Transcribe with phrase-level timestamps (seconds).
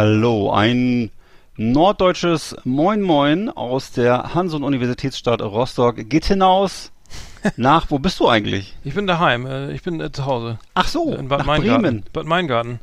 [0.00, 1.10] Hallo, ein
[1.56, 6.92] norddeutsches Moin Moin aus der Hanson-Universitätsstadt Rostock geht hinaus
[7.56, 8.76] nach, wo bist du eigentlich?
[8.84, 10.60] Ich bin daheim, äh, ich bin äh, zu Hause.
[10.74, 11.82] Ach so, In Bad nach Meingarten.
[11.82, 12.04] Bremen.
[12.12, 12.78] Bad Meingarten.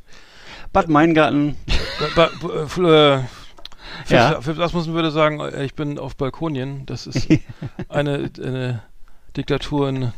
[0.73, 1.55] Bad Meingarten.
[2.17, 3.23] Ba ba äh, für,
[4.09, 4.41] Ja.
[4.73, 6.85] muss man würde sagen, äh, ich bin auf Balkonien.
[6.85, 7.29] Das ist
[7.87, 8.83] eine, eine
[9.37, 10.11] Diktatur in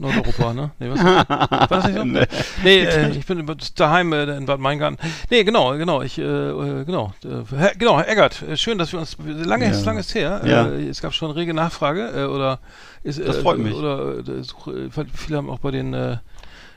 [0.00, 0.70] Nordeuropa, ne?
[0.78, 0.98] Nee, was?
[1.04, 2.04] War das nicht so?
[2.04, 2.26] Nee.
[2.64, 3.46] Nee, äh, ich bin
[3.76, 4.96] daheim äh, in Bad Meingarten.
[5.30, 8.98] Nee, genau, genau, ich, äh, äh, genau, äh, genau, Herr Eggert, äh, schön, dass wir
[8.98, 9.70] uns, lange Ja.
[9.72, 10.66] ist, lange ist her, Ja.
[10.68, 12.60] es gab schon rege Nachfrage, äh, oder
[13.02, 13.74] ist, Das freut mich.
[13.74, 14.22] Oder,
[15.14, 15.92] viele haben auch bei den,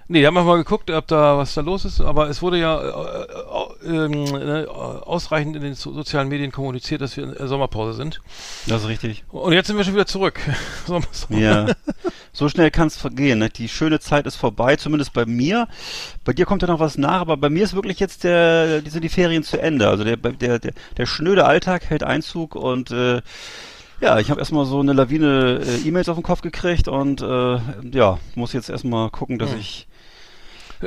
[0.10, 2.60] Nee, da haben wir mal geguckt, ob da was da los ist, aber es wurde
[2.60, 3.26] ja äh,
[3.86, 7.94] äh, ähm, äh, ausreichend in den so sozialen Medien kommuniziert, dass wir in der Sommerpause
[7.94, 8.22] sind.
[8.68, 9.24] Das ist richtig.
[9.30, 10.40] Und jetzt sind wir schon wieder zurück.
[11.30, 11.68] Ja.
[12.34, 13.40] So schnell kann es vergehen.
[13.40, 13.50] Ne?
[13.50, 15.68] Die schöne Zeit ist vorbei, zumindest bei mir.
[16.26, 18.90] Bei dir kommt ja noch was nach, aber bei mir ist wirklich jetzt der, die
[18.90, 19.88] sind die Ferien zu Ende.
[19.88, 23.22] Also der, der, der, der schnöde Alltag hält Einzug und äh,
[24.02, 27.60] ja, ich habe erstmal so eine Lawine äh, E-Mails auf den Kopf gekriegt und äh,
[27.92, 29.60] ja, muss jetzt erstmal gucken, dass Hm.
[29.60, 29.93] ich Äh,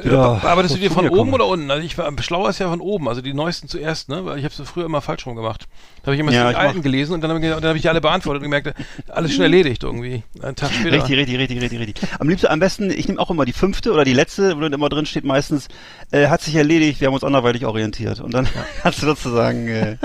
[0.05, 1.71] Ja, Arbeitest du so dir von oben oder unten?
[1.71, 4.25] Also ich war schlauer ist ja von oben, also die neuesten zuerst, ne?
[4.25, 5.67] Weil ich habe es früher immer falsch rum gemacht.
[6.03, 7.65] Da habe ich immer Ja, die ich alten mach- gelesen und dann habe ich, dann
[7.65, 8.75] hab ich die alle beantwortet und gemerkt,
[9.09, 10.23] alles schon erledigt irgendwie.
[10.43, 10.97] Einen Tag später.
[10.97, 11.97] Richtig, richtig, richtig, richtig, richtig.
[12.21, 14.73] Am liebsten, am besten, ich nehme auch immer die fünfte oder die letzte, wo dann
[14.73, 15.69] immer drin steht meistens,
[16.11, 18.21] äh, hat sich erledigt, wir haben uns anderweitig orientiert.
[18.21, 18.49] Und dann
[18.85, 19.97] hast du sozusagen, äh,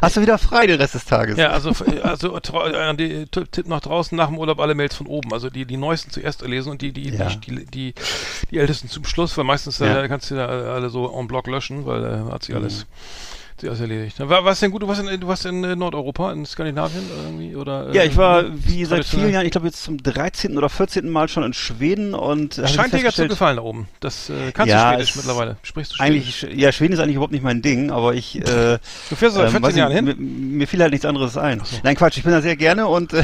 [0.00, 1.36] hast du wieder frei den Rest des Tages.
[1.38, 1.70] Ja, also,
[2.02, 5.32] also äh, die, Tipp nach draußen nach dem Urlaub alle Mails von oben.
[5.32, 7.28] Also die, die neuesten zuerst lesen und die, die, Ja.
[7.28, 7.94] die, die,
[8.50, 10.02] die, ältesten zum Schluss, weil meistens Ja.
[10.02, 12.62] äh, kannst du da alle so en bloc löschen, weil äh, hat sich Mhm.
[13.68, 14.18] Alles, sich erledigt.
[14.20, 17.56] War, war's denn gut, du warst in, du warst in äh, Nordeuropa, in Skandinavien irgendwie?
[17.56, 20.56] Oder, äh, Ja, ich war wie seit vielen Jahren, ich glaube jetzt zum 13.
[20.58, 21.08] oder 14.
[21.08, 23.88] Mal schon in Schweden und Scheint dir ganz zu gefallen da oben.
[24.00, 25.56] Das äh, kannst Ja, du Schwedisch mittlerweile.
[25.62, 26.44] Sprichst du Schwedisch?
[26.44, 28.78] eigentlich, ja, Schweden ist eigentlich überhaupt nicht mein Ding, aber ich, äh,
[29.10, 30.04] Du fährst seit ähm, 14 weiß Jahren hin?
[30.04, 31.62] Mir, mir fiel halt nichts anderes ein.
[31.82, 33.22] Nein, Quatsch, ich bin da sehr gerne und äh,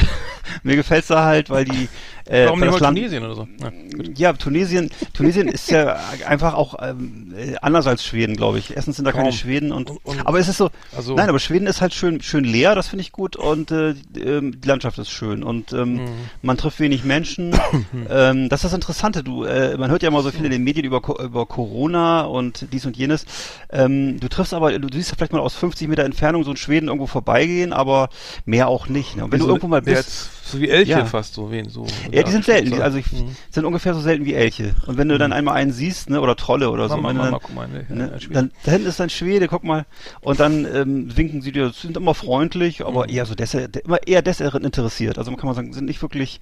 [0.62, 1.88] mir gefällt's da halt, weil die,
[2.26, 3.48] äh, Warum nicht das mal Land, Tunesien oder so?
[3.60, 4.18] Ja, gut.
[4.18, 8.74] Ja, Tunesien, Tunesien ist ja einfach auch ähm, äh, anders als Schweden, glaube ich.
[8.76, 9.32] Erstens sind da keine Kaum.
[9.32, 12.20] Schweden und, Und- und- aber es ist so, Also, nein, aber Schweden ist halt schön
[12.20, 15.72] schön leer, das finde ich gut und äh, die, ähm, die Landschaft ist schön und
[15.72, 16.04] ähm, Mhm.
[16.42, 17.52] man trifft wenig Menschen.
[18.10, 20.64] ähm, das ist das Interessante, du, äh, man hört ja immer so viel in den
[20.64, 23.24] Medien über, über Corona und dies und jenes.
[23.70, 26.86] Ähm, du triffst aber, du siehst vielleicht mal aus 50 Meter Entfernung so in Schweden
[26.88, 28.08] irgendwo vorbeigehen, aber
[28.44, 29.16] mehr auch nicht.
[29.16, 29.24] Ne?
[29.24, 31.04] Und wenn du irgendwo mal bist, so wie Elche Ja.
[31.04, 31.86] fast, so wen so.
[32.12, 32.70] ja, die sind selten.
[32.72, 33.36] Die, also ich, Mhm.
[33.50, 34.74] sind ungefähr so selten wie Elche.
[34.86, 37.30] Und wenn du dann einmal einen siehst, ne, oder Trolle oder so, Mama, du Mama,
[37.30, 39.86] dann, guck mal, ne, ne, dann da hinten ist ein Schwede, guck mal,
[40.20, 43.14] und dann ähm, winken sie dir, sind immer freundlich, aber Mhm.
[43.14, 45.18] eher so des, der, immer eher desinteressiert.
[45.18, 46.40] Also man kann man sagen, sind nicht wirklich.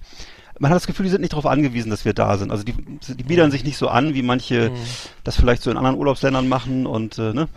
[0.59, 2.51] Man hat das Gefühl, die sind nicht darauf angewiesen, dass wir da sind.
[2.51, 4.75] Also die, die biedern sich nicht so an, wie manche Mhm.
[5.23, 7.47] das vielleicht so in anderen Urlaubsländern machen und äh, ne,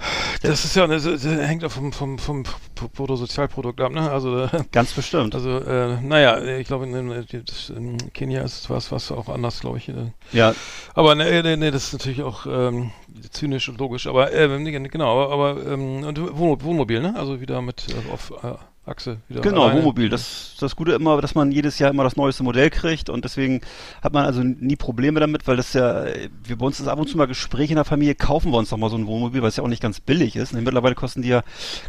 [0.42, 2.44] Das ist ja, das, das hängt auch vom, vom, vom
[2.74, 4.10] Bruttosozialprodukt ab, ne?
[4.10, 5.34] Also, äh, ganz bestimmt.
[5.34, 9.88] also äh, naja, ich glaube, in, in, Kenia ist was, was auch anders, glaube ich.
[9.88, 10.12] Äh.
[10.32, 10.54] ja,
[10.94, 12.90] Aber ne, ne, ne, das ist natürlich auch ähm,
[13.30, 14.06] zynisch und logisch.
[14.06, 14.48] Aber äh,
[14.88, 17.14] genau, aber, aber ähm, und Wohn Wohnmobil, ne?
[17.16, 18.54] Also wieder mit äh, auf äh,
[18.90, 19.40] Achse wieder.
[19.40, 19.78] Genau, alleine.
[19.78, 20.08] Wohnmobil.
[20.08, 23.60] Das das Gute immer, dass man jedes Jahr immer das neueste Modell kriegt und deswegen
[24.02, 26.04] hat man also nie Probleme damit, weil das ja,
[26.44, 28.70] wir bei uns ist ab und zu mal Gespräch in der Familie, kaufen wir uns
[28.70, 30.52] doch mal so ein Wohnmobil, weil es ja auch nicht ganz billig ist.
[30.52, 30.60] Ne?
[30.60, 31.42] Mittlerweile kosten die ja,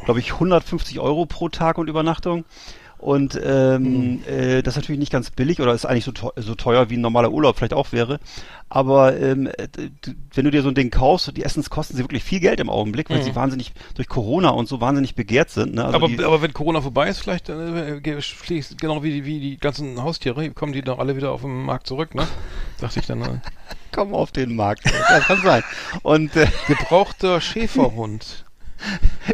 [0.06, 2.46] glaube ich, 150 Euro pro Tag und Übernachtung.
[3.02, 6.54] Und ähm, äh, das ist natürlich nicht ganz billig oder ist eigentlich so, teu so
[6.54, 8.20] teuer wie ein normaler Urlaub vielleicht auch wäre.
[8.70, 9.68] Aber ähm, äh,
[10.34, 12.70] wenn du dir so ein Ding kaufst, die erstens kosten sie wirklich viel Geld im
[12.70, 13.24] Augenblick, weil Mhm.
[13.24, 15.74] sie wahnsinnig durch Corona und so wahnsinnig begehrt sind.
[15.74, 15.84] Ne?
[15.84, 19.58] Also aber, die, aber wenn Corona vorbei ist, vielleicht äh, genau wie die, wie die
[19.58, 22.28] ganzen Haustiere, kommen die doch alle wieder auf den Markt zurück, ne?
[22.80, 23.22] Dachte ich dann.
[23.24, 23.40] Äh,
[23.92, 24.84] komm auf den Markt.
[24.86, 25.64] Ja, kann sein.
[26.04, 28.46] Und äh, gebrauchter Schäferhund.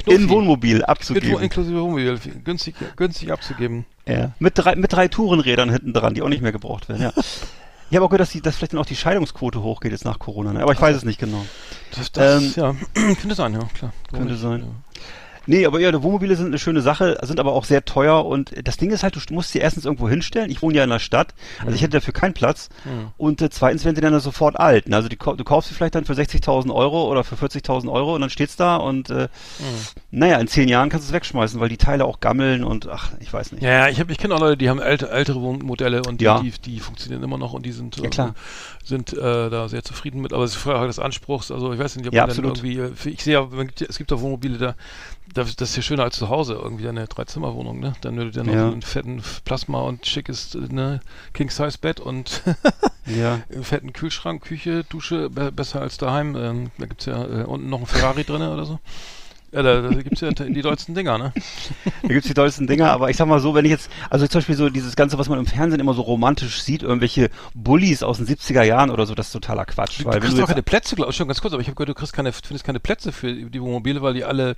[0.06, 1.42] in Wohnmobil Mit, abzugeben.
[1.42, 2.20] inklusive Wohnmobil.
[2.44, 3.86] Günstig, günstig abzugeben.
[4.08, 4.32] Ja.
[4.40, 7.02] Mit drei, mit drei Tourenrädern hinten dran, die auch nicht mehr gebraucht werden.
[7.02, 7.14] Ja.
[7.90, 10.20] Ich habe auch gehört, dass, die, dass vielleicht dann auch die Scheidungsquote hochgeht jetzt nach
[10.20, 10.52] Corona.
[10.52, 10.62] Ne?
[10.62, 11.46] Aber ich weiß es nicht genau.
[11.96, 12.76] Das, das Ähm, ja,
[13.16, 13.94] könnte sein, ja, klar.
[14.12, 14.42] Warum könnte nicht?
[14.42, 14.60] sein.
[14.60, 15.02] Ja.
[15.48, 18.78] Nee, aber ja, Wohnmobile sind eine schöne Sache, sind aber auch sehr teuer und das
[18.78, 20.52] Ding ist halt, du musst sie erstens irgendwo hinstellen.
[20.52, 22.70] Ich wohne ja in der Stadt, also ich hätte dafür keinen Platz.
[22.86, 23.08] Mhm.
[23.18, 24.88] Und äh, zweitens werden sie dann sofort alt.
[24.90, 24.96] Ne?
[24.96, 28.22] Also die, du kaufst sie vielleicht dann für 60.000 Euro oder für 40.000 Euro und
[28.22, 29.28] dann steht's da und äh,
[30.12, 33.12] naja, in zehn Jahren kannst du es wegschmeißen, weil die Teile auch gammeln und ach,
[33.20, 33.64] ich weiß nicht.
[33.64, 36.26] Ja, ja, ich, hab, ich kenne auch Leute, die haben alte, ältere Wohnmodelle und die,
[36.26, 36.42] Ja.
[36.42, 38.36] die, die funktionieren immer noch und die sind, Ja, klar.
[38.84, 40.34] sind äh, da sehr zufrieden mit.
[40.34, 41.52] Aber es ist Frage des Anspruchs.
[41.52, 42.64] Also ich weiß nicht, ob Ja, man dann absolut.
[42.64, 44.76] irgendwie, äh, ich sehe ja, gibt ja- es gibt auch Wohnmobile, da,
[45.34, 47.94] Das, das ist ja schöner als zu Hause, irgendwie eine Dreizimmerwohnung, ne?
[48.02, 48.66] Dann würde dann noch Ja.
[48.68, 51.02] so einen fetten Plasma und schickes ne,
[51.34, 52.42] King-Size-Bett und
[53.06, 53.40] Ja.
[53.54, 56.36] einen fetten Kühlschrank, Küche, Dusche, be besser als daheim.
[56.36, 58.80] Ähm, da gibt's ja äh, unten noch einen Ferrari drin oder so.
[59.54, 61.32] Ja, da, da gibt's ja die dollsten Dinger, ne?
[62.02, 64.40] Da gibt's die tollsten Dinger, aber ich sag mal so, wenn ich jetzt, also zum
[64.40, 68.18] Beispiel so dieses Ganze, was man im Fernsehen immer so romantisch sieht, irgendwelche Bullies aus
[68.18, 70.02] den 70er Jahren oder so, das ist totaler Quatsch.
[70.02, 71.68] Du, weil du kriegst du doch keine Plätze, glaube ich, schon ganz kurz, aber ich
[71.70, 74.58] habe gehört, du kriegst keine, findest keine Plätze für die Wohnmobile, weil die alle,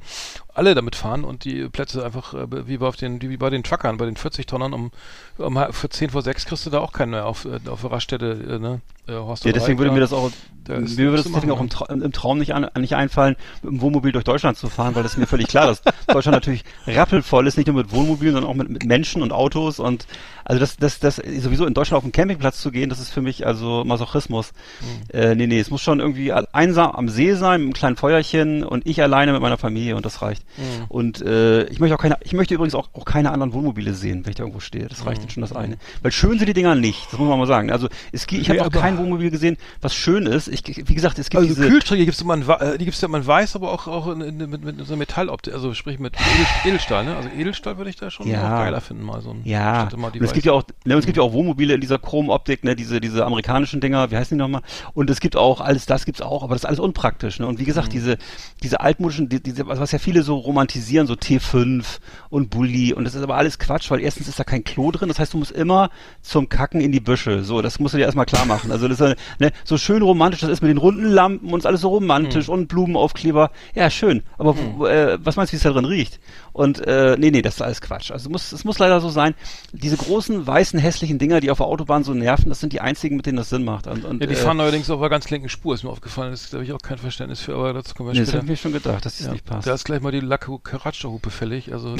[0.60, 3.64] alle damit fahren und die Plätze einfach, äh, wie bei, auf den, wie bei den
[3.64, 4.92] Truckern, bei den 40-Tonnern, um,
[5.38, 8.32] um für 10 vor 6 kriegst du da auch keinen mehr auf, äh, auf Raststätte,
[8.32, 8.82] äh, ne?
[9.08, 10.30] Äh, Horst ja, deswegen würde mir das auch,
[10.66, 13.72] da mir würde das deswegen auch im, Tra im Traum nicht, an, nicht einfallen, mit
[13.72, 16.64] dem Wohnmobil durch Deutschland zu fahren, weil das ist mir völlig klar, dass Deutschland natürlich
[16.86, 20.06] rappelvoll ist, nicht nur mit Wohnmobilen, sondern auch mit, mit Menschen und Autos und
[20.46, 23.22] also das, das, das sowieso in Deutschland auf den Campingplatz zu gehen, das ist für
[23.22, 24.52] mich also Masochismus.
[24.82, 25.20] Mhm.
[25.20, 28.64] Äh, nee, nee, es muss schon irgendwie einsam am See sein, mit einem kleinen Feuerchen
[28.64, 30.44] und ich alleine mit meiner Familie und das reicht.
[30.58, 30.86] Mhm.
[30.90, 34.26] Und äh, ich möchte auch keine, ich möchte übrigens auch, auch keine anderen Wohnmobile sehen,
[34.26, 34.88] wenn ich da irgendwo stehe.
[34.88, 35.26] Das reicht Mhm.
[35.26, 35.78] jetzt schon das eine.
[36.02, 37.72] Weil schön sind die Dinger nicht, das muss man mal sagen.
[37.72, 40.48] Also es gibt, ich habe Nee, auch kein Wohnmobil gesehen, was schön ist.
[40.48, 41.68] Ich, wie gesagt, es gibt Also diese.
[41.70, 44.22] Kühlschränke gibt's immer in, äh, die gibt's ja immer in weiß, aber auch, auch in,
[44.22, 47.16] in, mit, mit so Metalloptik, also sprich mit Edel, Edelstahl, ne?
[47.16, 48.46] Also Edelstahl würde ich da schon Ja.
[48.46, 51.18] auch geiler finden, mal so ein Ja, und es gibt ja auch, ne, es gibt
[51.18, 54.62] ja auch Wohnmobile in dieser Chromoptik, ne, diese, diese amerikanischen Dinger, wie heißen die nochmal?
[54.94, 57.48] Und es gibt auch, alles das gibt's auch, aber das ist alles unpraktisch, ne?
[57.48, 57.92] Und wie gesagt, Mhm.
[57.92, 58.18] diese,
[58.64, 61.84] diese altmodischen, die, diese, was ja viele so romantisieren, so T5
[62.30, 65.08] und Bulli, und das ist aber alles Quatsch, weil erstens ist da kein Klo drin,
[65.10, 65.90] das heißt, du musst immer
[66.22, 68.72] zum Kacken in die Büsche, so, das musst du dir erstmal klar machen.
[68.72, 71.66] Also das ist, ne, so schön romantisch, das ist mit den runden Lampen und ist
[71.66, 72.54] alles so romantisch Mhm.
[72.54, 76.20] und Blumenaufkleber, ja, schön, aber wo, äh, was meinst du, wie es da drin riecht?
[76.54, 78.12] Und, äh, nee, nee, das ist alles Quatsch.
[78.12, 79.34] Also es muss, es muss leider so sein,
[79.72, 83.16] diese großen, weißen, hässlichen Dinger, die auf der Autobahn so nerven, das sind die einzigen,
[83.16, 83.88] mit denen das Sinn macht.
[83.88, 86.32] Und, und, Ja, die äh, fahren allerdings auf der ganz linken Spur, ist mir aufgefallen.
[86.32, 88.38] Das habe ich auch kein Verständnis für, aber dazu kommen wir nee, das später.
[88.40, 89.68] habe ich mir schon gedacht, dass das Ja, nicht passt.
[89.68, 91.74] Da ist gleich mal die Lacko Karatscha-Hupe fällig.
[91.74, 91.96] Also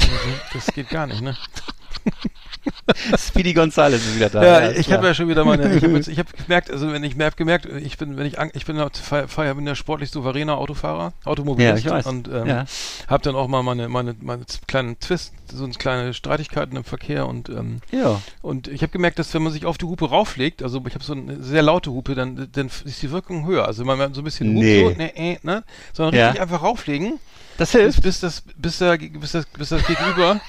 [0.52, 1.36] das geht gar nicht, ne?
[3.18, 4.44] Speedy Gonzales ist wieder da.
[4.44, 7.02] Ja, ist ich habe ja schon wieder meine, ich habe ich habe gemerkt, also wenn
[7.04, 10.10] ich mehr hab gemerkt, ich bin, wenn ich, ich bin ja, ja- bin ja sportlich
[10.10, 12.06] souveräner Autofahrer, Automobilist Ja, ich weiß.
[12.06, 12.64] und ähm, Ja.
[13.08, 17.26] habe dann auch mal meine, meine, meine kleinen Twist, so eine kleine Streitigkeiten im Verkehr
[17.26, 18.20] und ähm, Ja.
[18.42, 21.04] und ich habe gemerkt, dass wenn man sich auf die Hupe rauflegt, also ich habe
[21.04, 23.66] so eine sehr laute Hupe, dann, dann ist die Wirkung höher.
[23.66, 24.84] Also wenn man so ein bisschen Nee.
[24.84, 26.26] so, ne, äh, ne, sondern Ja.
[26.26, 27.18] richtig einfach rauflegen,
[27.56, 28.02] Das bis, hilft.
[28.02, 30.40] bis das, bis der, bis das, bis das Gegenüber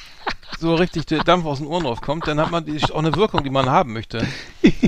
[0.57, 3.43] so richtig der Dampf aus den Ohren raufkommt, dann hat man die, auch eine Wirkung,
[3.43, 4.27] die man haben möchte.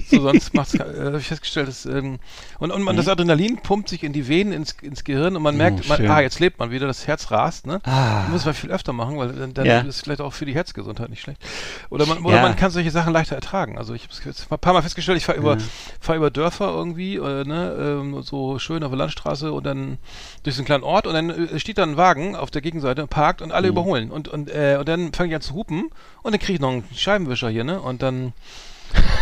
[0.05, 2.19] So, sonst macht's, äh, habe ich festgestellt, dass, ähm,
[2.59, 5.57] und, und man, das Adrenalin pumpt sich in die Venen, ins, ins Gehirn und man
[5.57, 7.81] merkt, Oh, man, ah, jetzt lebt man wieder, das Herz rast, ne?
[7.85, 8.27] Ah.
[8.29, 9.79] Muss man viel öfter machen, weil dann, dann Ja.
[9.79, 11.41] ist es vielleicht auch für die Herzgesundheit nicht schlecht.
[11.89, 12.41] Oder man, oder Ja.
[12.43, 13.77] man kann solche Sachen leichter ertragen.
[13.77, 15.63] Also ich habe es ein paar Mal festgestellt, ich fahre über, Ja.
[15.99, 19.97] fahr über Dörfer irgendwie, äh, ne, ähm, so schön auf der Landstraße und dann
[20.43, 23.07] durch so einen kleinen Ort und dann äh, steht da ein Wagen auf der Gegenseite,
[23.07, 23.55] parkt und Mhm.
[23.55, 24.11] alle überholen.
[24.11, 25.89] Und, und, äh, und dann fange ich an zu hupen
[26.21, 27.81] und dann kriege ich noch einen Scheibenwischer hier, ne?
[27.81, 28.33] Und dann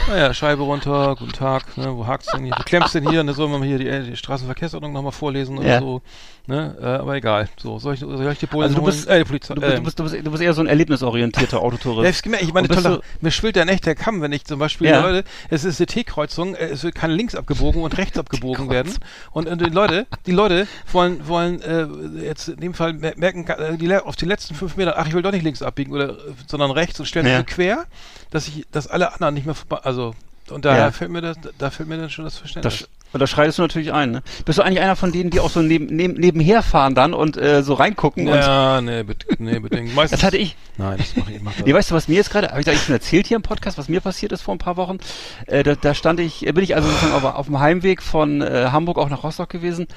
[0.07, 2.53] naja, Scheibe runter, guten Tag, ne, wo hakt's denn hier?
[2.55, 5.67] Du klemmst denn hier, ne, soll man hier die, äh, die Straßenverkehrsordnung nochmal vorlesen oder
[5.67, 5.79] Ja.
[5.79, 6.01] so,
[6.47, 7.47] ne, äh, aber egal.
[7.57, 8.91] So, soll ich, soll ich die Bullen Also du holen?
[8.93, 10.67] bist, äh, die Polizei, du, äh, du, bist, du, bist, du bist eher so ein
[10.67, 12.17] erlebnisorientierter ja, Autotourist.
[12.17, 14.87] ich, gemerkt, ich meine, du- mir schwillt der echt der Kamm, wenn ich zum Beispiel,
[14.87, 15.01] Ja.
[15.01, 18.93] Leute, es ist eine T-Kreuzung, äh, es wird kann links abgebogen und rechts abgebogen werden.
[19.31, 21.87] Und, und die Leute, die Leute wollen, wollen äh,
[22.25, 25.13] jetzt in dem Fall mer- merken, äh, die, auf die letzten fünf Meter, ach, ich
[25.13, 26.15] will doch nicht links abbiegen, oder, äh,
[26.47, 27.43] sondern rechts und stellen sich Ja.
[27.43, 27.85] quer,
[28.31, 30.15] dass ich, dass alle anderen nicht mehr vorbei, also,
[30.49, 30.91] und daher Ja.
[30.91, 32.79] fällt mir das, da fällt mir dann schon das Verständnis.
[32.79, 34.23] Das, und da schreitest du natürlich ein, ne?
[34.45, 37.35] Bist du eigentlich einer von denen, die auch so neben, neben, nebenher fahren dann und
[37.35, 39.93] äh, so reingucken und ja, nee, bet nee, bedingt.
[39.95, 40.55] Meistens, das hatte ich.
[40.77, 41.65] Nein, das mache ich, mach das.
[41.65, 43.77] Nee, weißt du, was mir jetzt gerade, habe ich eigentlich schon erzählt hier im Podcast,
[43.77, 44.99] was mir passiert ist vor ein paar Wochen?
[45.45, 48.41] Äh, da, da stand ich, äh, bin ich also sozusagen auf, auf dem Heimweg von
[48.41, 49.87] äh, Hamburg auch nach Rostock gewesen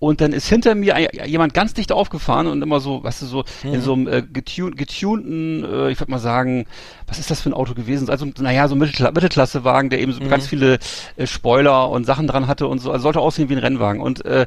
[0.00, 3.44] und dann ist hinter mir jemand ganz dicht aufgefahren und immer so, weißt du, so
[3.62, 6.66] in so einem äh, getun getunten, äh, ich würde mal sagen,
[7.06, 8.08] was ist das für ein Auto gewesen?
[8.08, 10.78] Also, naja, so ein Mittelkla Mittelklassewagen, der eben so ganz viele
[11.16, 14.24] äh, Spoiler und Sachen dran hatte und so, also sollte aussehen wie ein Rennwagen und
[14.24, 14.46] äh,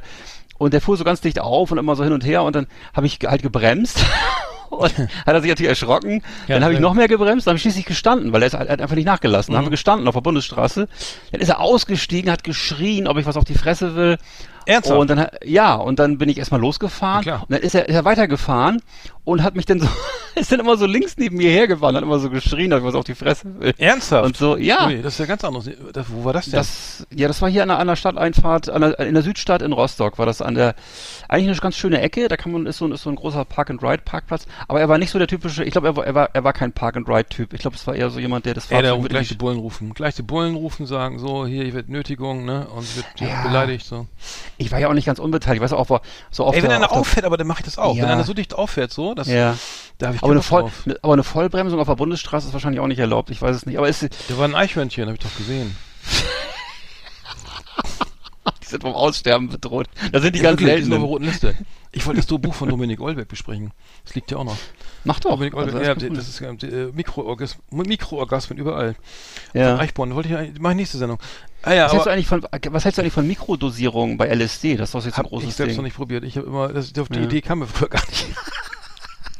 [0.57, 2.65] und der fuhr so ganz dicht auf und immer so hin und her und dann
[2.93, 4.03] habe ich halt gebremst.
[4.73, 6.23] Und hat er sich natürlich erschrocken.
[6.47, 8.53] Ja, dann habe ich noch mehr gebremst, dann habe ich schließlich gestanden, weil er ist
[8.53, 9.51] er hat einfach nicht nachgelassen.
[9.51, 10.87] Dann haben wir gestanden auf der Bundesstraße.
[11.31, 14.17] Dann ist er ausgestiegen, hat geschrien, ob ich was auf die Fresse will.
[14.65, 14.99] Ernsthaft?
[14.99, 17.23] Und dann, ja, und dann bin ich erstmal losgefahren.
[17.41, 18.81] Und dann ist er, ist er weitergefahren
[19.25, 19.87] und hat mich dann so,
[20.35, 22.95] ist dann immer so links neben mir hergefahren, hat immer so geschrien, ob ich was
[22.95, 23.73] auf die Fresse will.
[23.77, 24.25] Ernsthaft?
[24.25, 24.87] Und so, ja.
[24.87, 25.69] Ui, das ist ja ganz anders.
[25.93, 26.53] Das, wo war das denn?
[26.53, 29.61] Das, ja, das war hier an der, an der Stadteinfahrt, an der, in der Südstadt
[29.61, 30.75] in Rostock, war das an der,
[31.29, 33.45] eigentlich eine ganz schöne Ecke, da kann man, ist so, ein- ist so ein großer
[33.45, 36.43] Park-and-Ride-Parkplatz, aber er war nicht so der typische, ich glaube, er war, er war, er
[36.43, 39.09] war kein Park-and-Ride-Typ, ich glaube, es war eher so jemand, der das Ja, der Fahrzeug
[39.09, 39.93] gleich die Bullen rufen.
[39.93, 42.67] Gleich die Bullen rufen, sagen so, hier, hier wird Nötigung, ne?
[42.75, 43.43] Und wird Ja.
[43.43, 44.07] beleidigt, so.
[44.57, 45.63] Ich war ja auch nicht ganz unbeteiligt.
[45.63, 46.01] Ich weiß auch,
[46.31, 46.57] so oft.
[46.57, 47.95] Ey, wenn einer auffährt, aber dann mache ich das auch.
[47.95, 48.03] Ja.
[48.03, 49.57] Wenn einer so dicht auffährt, so, das, Ja.
[49.97, 52.79] da habe ich Aber eine, Voll, ne, aber eine Vollbremsung auf der Bundesstraße ist wahrscheinlich
[52.79, 53.29] auch nicht erlaubt.
[53.29, 53.77] Ich weiß es nicht.
[53.77, 55.75] Aber ist, Da war ein Eichhörnchen, habe ich doch gesehen.
[58.61, 59.87] die sind vom Aussterben bedroht.
[60.11, 60.93] Da sind die Ja, ganz selten.
[60.93, 61.55] roten Liste.
[61.95, 63.71] Ich wollte das Buch von Dominik Olbeck besprechen.
[64.03, 64.57] Das liegt ja auch noch.
[65.03, 65.29] Mach doch.
[65.31, 66.17] Dominik Olbeck, Also, ja, ist gut.
[66.17, 68.95] das ist äh, Mikroorgasm, Mikroorgasmen überall.
[69.53, 69.73] ja.
[69.73, 71.19] Von Eichborn, wollte ich eigentlich- mach ich nächste Sendung.
[71.61, 74.75] Ah ja, Was hältst, du eigentlich von, was hältst du eigentlich von Mikrodosierung bei LSD?
[74.75, 75.77] Das ist doch jetzt ein großes ich selbst Ding.
[75.77, 76.23] noch nicht probiert.
[76.23, 77.25] Ich habe immer, das, auf die Ja.
[77.25, 78.25] Idee kam mir früher gar nicht.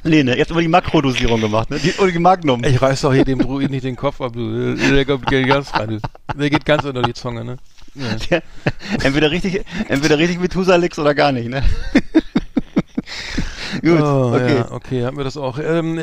[0.04, 1.80] Nee, ne, jetzt immer die Makrodosierung gemacht, ne?
[1.80, 2.64] Die, oder die Magnum.
[2.64, 4.76] Ich reiß doch hier dem Druid nicht den Kopf ab, du.
[4.76, 6.02] Der geht ganz rein.
[6.38, 7.58] Der geht ganz unter die Zunge, ne?
[7.96, 8.16] Ja.
[8.30, 8.44] Der,
[9.04, 11.64] entweder richtig, entweder richtig Methusalix oder gar nicht, ne?
[13.82, 14.56] Gut, oh, okay.
[14.56, 15.58] Ja, okay, haben wir das auch.
[15.58, 16.00] Ähm,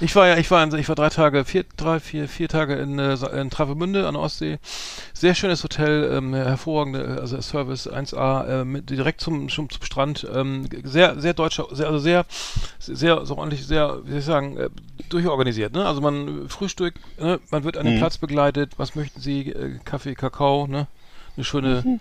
[0.00, 2.74] ich war ja, ich war, in, ich war drei Tage, vier, drei, vier, vier Tage
[2.74, 4.58] in, äh, in Travemünde an der Ostsee.
[5.14, 9.82] Sehr schönes Hotel, ähm, hervorragende, äh, also Service 1A, äh, mit, direkt zum, zum, zum
[9.82, 10.26] Strand.
[10.32, 12.26] Ähm, sehr, sehr deutscher, sehr, also sehr,
[12.78, 14.68] sehr, so ordentlich, sehr, wie soll ich sagen, äh,
[15.08, 15.72] durchorganisiert.
[15.72, 15.86] Ne?
[15.86, 17.40] Also man äh, Frühstück, ne?
[17.50, 17.98] man wird an den Mhm.
[17.98, 18.72] Platz begleitet.
[18.76, 19.50] Was möchten Sie?
[19.52, 20.86] Äh, Kaffee, Kakao, ne?
[21.36, 22.00] Eine schöne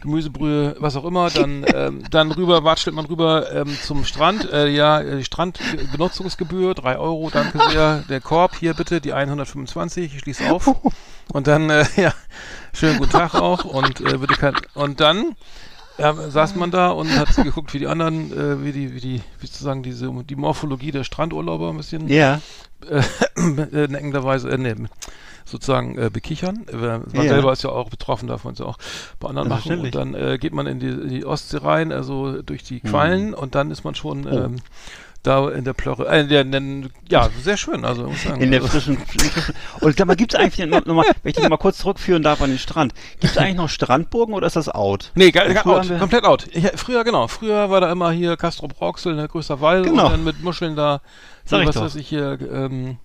[0.00, 4.50] Gemüsebrühe, was auch immer, dann, ähm, dann rüber, watschelt man rüber ähm, zum Strand.
[4.52, 8.02] Äh, ja, äh, die Strandbenutzungsgebühr, drei Euro, danke sehr.
[8.08, 10.74] Der Korb, hier bitte, die 125, ich schließe auf.
[11.32, 12.12] Und dann, äh, ja,
[12.72, 13.64] schönen guten Tag auch.
[13.64, 15.36] Und äh, bitte kein, und dann
[15.98, 19.22] ja, saß man da und hat geguckt, wie die anderen, äh, wie die, wie die,
[19.40, 22.40] wie sozusagen diese, die Morphologie der Strandurlauber ein bisschen Ja,
[22.88, 23.02] äh,
[23.88, 24.74] neckenderweise, äh, nee,
[25.52, 26.66] sozusagen äh, bekichern.
[26.72, 27.22] Äh, Man Ja.
[27.28, 28.78] selber ist ja auch betroffen, es ja auch
[29.20, 29.78] bei anderen machen.
[29.80, 33.34] Und dann äh, geht man in die, in die Ostsee rein, also durch die Quallen
[33.34, 34.30] und dann ist man schon Oh.
[34.46, 34.56] ähm,
[35.22, 36.08] da in der Plörre.
[36.08, 36.60] Äh, der, der,
[37.08, 38.40] ja, sehr schön, also muss sagen.
[38.40, 41.48] in der frischen, frischen Und sag mal, gibt's eigentlich noch, noch mal, wenn ich dich
[41.48, 45.12] mal kurz zurückführen darf an den Strand, gibt's eigentlich noch Strandburgen oder ist das out?
[45.14, 46.46] Nee, ga, ga, Früher out, komplett out.
[46.52, 50.06] Ich, früher, genau, früher war da immer hier Castro Brauxel, ne, größter Wall Genau.
[50.06, 51.00] und dann mit Muscheln da,
[51.44, 51.82] ich was doch.
[51.82, 52.96] weiß ich hier, ähm,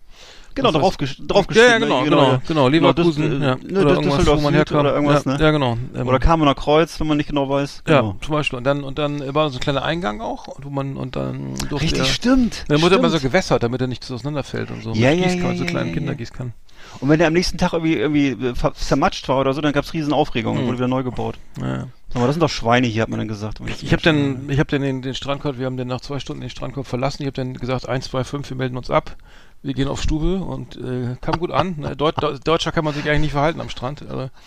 [0.57, 0.97] Genau, weiß- drauf,
[1.27, 4.79] drauf ja, ja, genau, genau, genau, Leverkusen, Düssel- ja, ne, Düsseldorf wo man herkam.
[4.81, 5.43] oder irgendwas, ja, ne?
[5.43, 5.77] Ja, genau.
[5.95, 7.83] ähm, Oder Kamener Kreuz, wenn man nicht genau weiß.
[7.87, 8.15] Ja, Genau.
[8.21, 8.57] zum Beispiel.
[8.57, 11.81] Und dann, und dann war so ein kleiner Eingang auch, wo man, und dann durfte
[11.85, 12.65] Richtig, er, stimmt.
[12.67, 14.91] dann wurde immer so gewässert, damit er nicht auseinanderfällt und so.
[14.93, 15.93] Ja, mit ja, ja, so ja, kleinen ja, ja.
[15.93, 16.53] Kindergießkannen.
[16.99, 19.93] Und wenn der am nächsten Tag irgendwie, irgendwie äh, zermatscht war oder so, dann gab's
[19.93, 20.67] riesen Aufregung und Mhm.
[20.67, 21.35] wurde wieder neu gebaut.
[21.61, 21.87] Ja.
[22.13, 23.59] Aber das sind doch Schweine hier, hat man dann gesagt.
[23.67, 26.19] Ich, ich habe dann, ich habe dann den, den Strandkorb, wir haben dann nach zwei
[26.19, 27.23] Stunden den Strandkorb verlassen.
[27.23, 29.17] Ich habe dann gesagt, 1, 2, 5, wir melden uns ab.
[29.63, 31.75] Wir gehen auf Stube und äh, kam gut an.
[31.77, 34.03] Ne, Deut Deu- Deutscher kann man sich eigentlich nicht verhalten am Strand.
[34.09, 34.29] Aber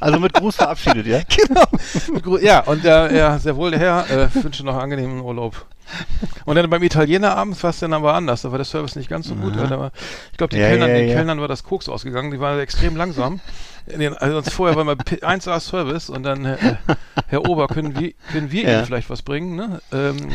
[0.00, 1.20] Also mit Gruß verabschiedet, ja?
[1.28, 2.36] genau.
[2.38, 4.08] ja, und äh, ja, sehr wohl der Herr.
[4.10, 5.66] Äh, wünsche noch einen angenehmen Urlaub.
[6.44, 8.42] Und dann beim Italiener abends war es dann aber anders.
[8.42, 9.56] Da war der Service nicht ganz so gut.
[9.58, 9.90] Weil Da war,
[10.30, 11.14] ich glaube, den, Ja, Kellnern, ja, den ja.
[11.16, 12.30] Kellnern war das Koks ausgegangen.
[12.30, 13.40] Die waren extrem langsam.
[13.86, 16.76] Den, also uns vorher war mal P- 1A Service und dann, äh,
[17.26, 18.76] Herr Ober, können wir, können wir Ja.
[18.76, 19.56] Ihnen vielleicht was bringen?
[19.56, 19.82] Ne?
[19.92, 20.28] Ähm,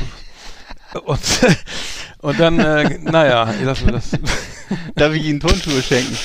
[1.05, 1.19] und,
[2.21, 4.11] und dann, äh, naja, lassen wir das.
[4.95, 6.17] Darf ich Ihnen Turnschuhe schenken?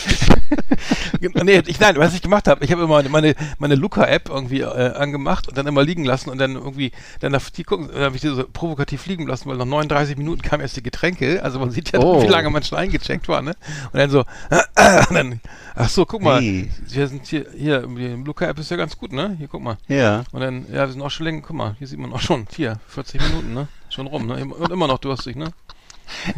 [1.45, 4.95] nee, ich, nein, was ich gemacht habe, ich habe immer meine, meine Luca-App irgendwie äh,
[4.95, 8.17] angemacht und dann immer liegen lassen und dann irgendwie, dann auf die gucken, dann habe
[8.17, 11.59] ich die so provokativ liegen lassen, weil nach 39 Minuten kamen erst die Getränke, also
[11.59, 12.23] man sieht ja, Oh.
[12.23, 13.55] wie lange man schon eingecheckt war, ne?
[13.93, 14.21] Und dann so,
[14.51, 15.41] und dann,
[15.75, 16.71] ach so, guck mal, Hey.
[16.89, 19.35] wir sind hier, hier, die Luca-App ist ja ganz gut, ne?
[19.37, 19.77] Hier, guck mal.
[19.89, 20.25] Ja.
[20.33, 22.47] Und dann, ja, wir sind auch schon länger, guck mal, hier sieht man auch schon,
[22.57, 23.69] hier, 40 Minuten, ne?
[23.91, 24.45] Schon rum, ne?
[24.47, 25.53] Und immer noch durstig, ne?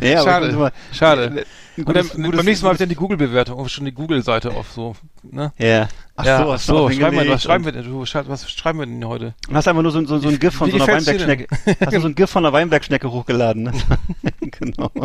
[0.02, 0.48] ja Schade.
[0.48, 1.22] ich muss mal- Schade.
[1.24, 1.38] Ein
[1.78, 3.92] Und gutes- dann, gutes- beim nächsten Mal habe ich dann die Google-Bewertung, oh, schon die
[3.92, 5.50] Google-Seite auf so, ne?
[5.58, 5.88] Ja.
[6.14, 7.84] Ach ja, so, ach du so schreiben wir, hingelegt was schreiben wir denn?
[7.84, 9.34] Du, schreib- was schreiben wir denn heute?
[9.48, 10.92] Und hast einfach nur so, so, so ein GIF von wie so einer?
[10.94, 11.46] Weinbergschnecke.
[11.80, 13.72] Hast du so ein GIF von einer Weinbergschnecke hochgeladen, ne?
[14.40, 14.90] genau.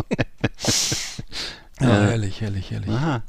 [1.80, 1.94] Ja, Ja.
[2.08, 2.90] herrlich, herrlich, herrlich.
[2.90, 3.22] Aha.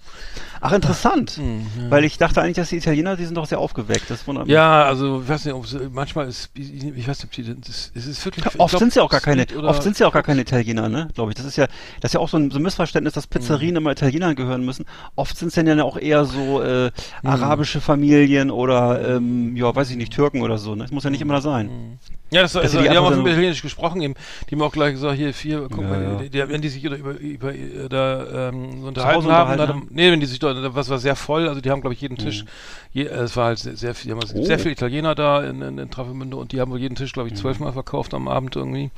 [0.61, 1.31] Ach, interessant.
[1.37, 1.91] Hm, ja.
[1.91, 4.09] Weil ich dachte eigentlich, dass die Italiener, die sind doch sehr aufgeweckt.
[4.09, 4.53] Das wundert mich.
[4.53, 7.91] ja, also ich weiß nicht, ob es, manchmal ist, ich weiß nicht, ob die, das,
[7.95, 8.45] es ist wirklich.
[8.45, 10.89] ich Oft glaub, sind ja auch gar keine, oft sind ja auch gar keine Italiener,
[10.89, 11.07] ne?
[11.13, 11.35] Glaube ich.
[11.37, 11.67] Das ist ja,
[12.01, 13.77] das ist ja auch so ein, so ein Missverständnis, dass Pizzerien Mhm.
[13.77, 14.85] immer Italienern gehören müssen.
[15.15, 16.91] Oft sind es dann ja auch eher so äh,
[17.23, 17.29] Mhm.
[17.29, 20.75] arabische Familien oder ähm, ja, weiß ich nicht, Türken oder so.
[20.75, 20.83] Ne?
[20.83, 21.99] Das muss ja nicht immer sein.
[22.31, 22.35] Mhm.
[22.35, 24.13] Ja, das, also, die, die haben auch dann- Italienisch gesprochen, eben,
[24.49, 26.29] die haben auch gleich gesagt, hier, vier, guck Ja, mal, ja.
[26.45, 29.95] Die, wenn die sich über, über, über äh, da ähm, so unterhalten haben, unterhalten dann,
[29.95, 32.17] nee, wenn die sich dort, was war sehr voll, also die haben, glaube ich, jeden
[32.17, 32.45] Tisch,
[32.93, 34.47] je, äh, es war halt sehr, sehr viel, haben, es gibt Oh.
[34.47, 37.27] sehr viele Italiener da in, in, in Travemünde und die haben wohl jeden Tisch, glaube
[37.29, 37.37] ich, Mhm.
[37.39, 38.91] zwölfmal verkauft am Abend irgendwie.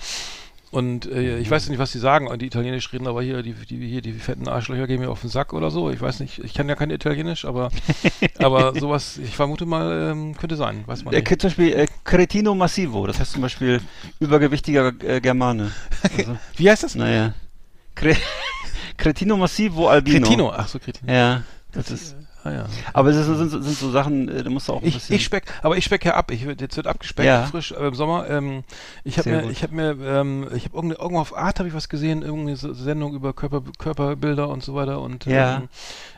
[0.72, 3.86] Und äh, ich weiß nicht, was die sagen, die Italienisch reden, aber hier die, die,
[3.90, 5.90] hier, die fetten Arschlöcher gehen mir auf den Sack oder so.
[5.92, 7.72] Ich weiß nicht, ich kann ja kein Italienisch, aber,
[8.40, 11.28] aber sowas, ich vermute mal, ähm, könnte sein, weiß man Äh, nicht.
[11.42, 13.82] zum Beispiel äh, Cretino Massivo, das heißt zum Beispiel
[14.22, 15.72] übergewichtiger äh, Germane.
[16.18, 16.96] Also, Wie heißt das?
[16.96, 17.34] naja.
[17.94, 18.16] Cre
[18.98, 20.20] Cretino Massivo Albino.
[20.26, 21.12] Cretino, ach so, Cretino.
[21.12, 22.16] Ja, das ist.
[22.44, 22.66] Ah, ja.
[22.94, 25.16] Aber es sind, sind, sind so Sachen, äh, da musst du auch ein Ich, bisschen...
[25.16, 26.32] ich speck, aber ich speck ja ab.
[26.32, 27.44] Ich, jetzt wird abgespeckt, Ja.
[27.46, 28.28] frisch äh, im Sommer.
[28.30, 28.64] Ähm,
[29.04, 29.52] ich habe mir, gut.
[29.52, 32.56] ich habe mir, ähm, ich habe irgendwo, irgendwo auf Art habe ich was gesehen, irgendeine
[32.58, 35.58] Sendung über Körper, Körperbilder und so weiter und Ja.
[35.58, 35.70] ähm,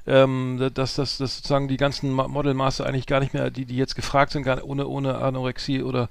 [0.06, 3.78] ähm, dass, dass, dass sozusagen die ganzen Ma- Modelmaße eigentlich gar nicht mehr, die, die
[3.78, 6.10] jetzt gefragt sind, gar, ohne, ohne Anorexie oder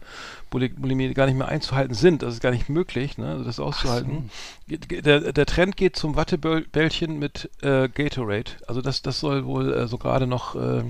[0.51, 2.23] Buli- Bulimie gar nicht mehr einzuhalten sind.
[2.23, 4.31] Das ist gar nicht möglich, ne, also das auszuhalten.
[4.67, 8.53] Ge- Der, der Trend geht zum Wattebällchen mit äh, Gatorade.
[8.67, 10.85] Also das, das soll wohl äh, so gerade noch äh,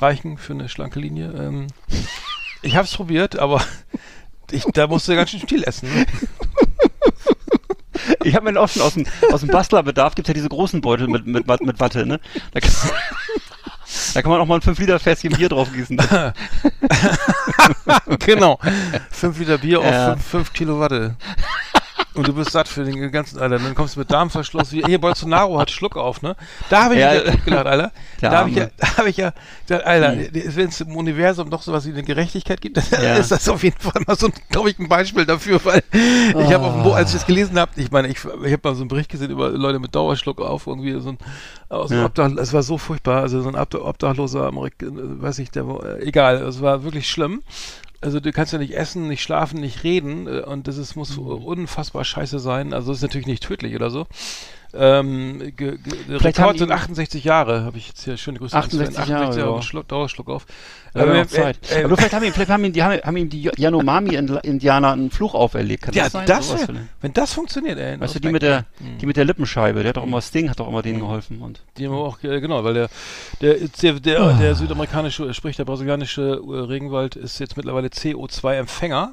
[0.00, 1.32] reichen für eine schlanke Linie.
[1.32, 1.66] Ähm,
[2.62, 3.60] ich habe es probiert, aber
[4.52, 5.88] ich, da musst du ganz schön viel essen.
[5.92, 6.06] Ne?
[8.26, 11.26] Ich habe mir schon aus dem, aus dem Bastlerbedarf, gibt's ja diese großen Beutel mit,
[11.26, 12.18] mit, mit Watte, ne?
[12.52, 12.72] Da kann,
[14.14, 15.96] da kann man auch mal ein 5 Liter Fässchen Bier drauf gießen.
[18.18, 18.58] genau.
[19.10, 20.12] Fünf Liter Bier Ja.
[20.12, 21.14] auf fünf, fünf Kilo Watte.
[22.16, 23.58] Und du bist satt für den ganzen, Alter.
[23.58, 24.72] Dann kommst du mit Darmverschluss.
[24.72, 26.34] Wie, hier, Bolsonaro hat Schluck auf, ne?
[26.70, 27.14] Da habe ich Ja.
[27.14, 27.34] ja.
[27.44, 27.92] gedacht, Alter.
[28.20, 29.32] Da habe ich ja, da habe ich ja,
[29.66, 30.28] da, Alter, Hm.
[30.32, 33.14] wenn es im Universum doch sowas wie eine Gerechtigkeit gibt, dann Ja.
[33.16, 36.64] ist das auf jeden Fall mal so, glaube ich, ein Beispiel dafür, weil ich habe
[36.64, 38.80] auf dem Bo als ich das gelesen habe, ich meine, ich, ich habe mal so
[38.82, 41.18] einen Bericht gesehen über Leute mit Dauerschluck auf, irgendwie so ein,
[41.68, 42.06] aus dem Ja.
[42.06, 46.02] Obdach, es war so furchtbar, also so ein Obdach, obdachloser Amerikaner, weiß ich, der, äh,
[46.04, 47.42] egal, es war wirklich schlimm.
[48.06, 51.16] Also du kannst ja nicht essen, nicht schlafen, nicht reden äh, und das ist, muss
[51.16, 51.26] Mhm.
[51.26, 52.72] unfassbar scheiße sein.
[52.72, 54.06] Also es ist natürlich nicht tödlich oder so.
[54.78, 58.56] Ähm, ge, ge, Rekord sind die- 68 Jahre, habe ich jetzt hier schöne Grüße.
[58.56, 58.80] an Sven.
[58.88, 59.62] 68 Jahre, Jahre ja.
[59.62, 60.46] Schluck, Dauerschluck auf.
[60.92, 61.58] Wir Ähm, Zeit.
[61.70, 65.10] äh, äh, Aber vielleicht haben ihm, vielleicht haben die, haben, haben ihm die Yanomami-Indianer einen
[65.10, 65.82] Fluch auferlegt.
[65.84, 66.26] Kann ja, das sein?
[66.26, 68.00] das, wär, wenn das funktioniert, ey.
[68.00, 68.98] Weißt du, die mit der, Mhm.
[68.98, 71.60] die mit der Lippenscheibe, der hat doch immer, Sting hat doch immer denen geholfen und.
[71.76, 72.88] Die haben auch, äh, genau, weil der,
[73.40, 74.32] der, der, der, Ah.
[74.40, 79.12] der südamerikanische, sprich der brasilianische äh, Regenwald ist jetzt mittlerweile CO2-Empfänger.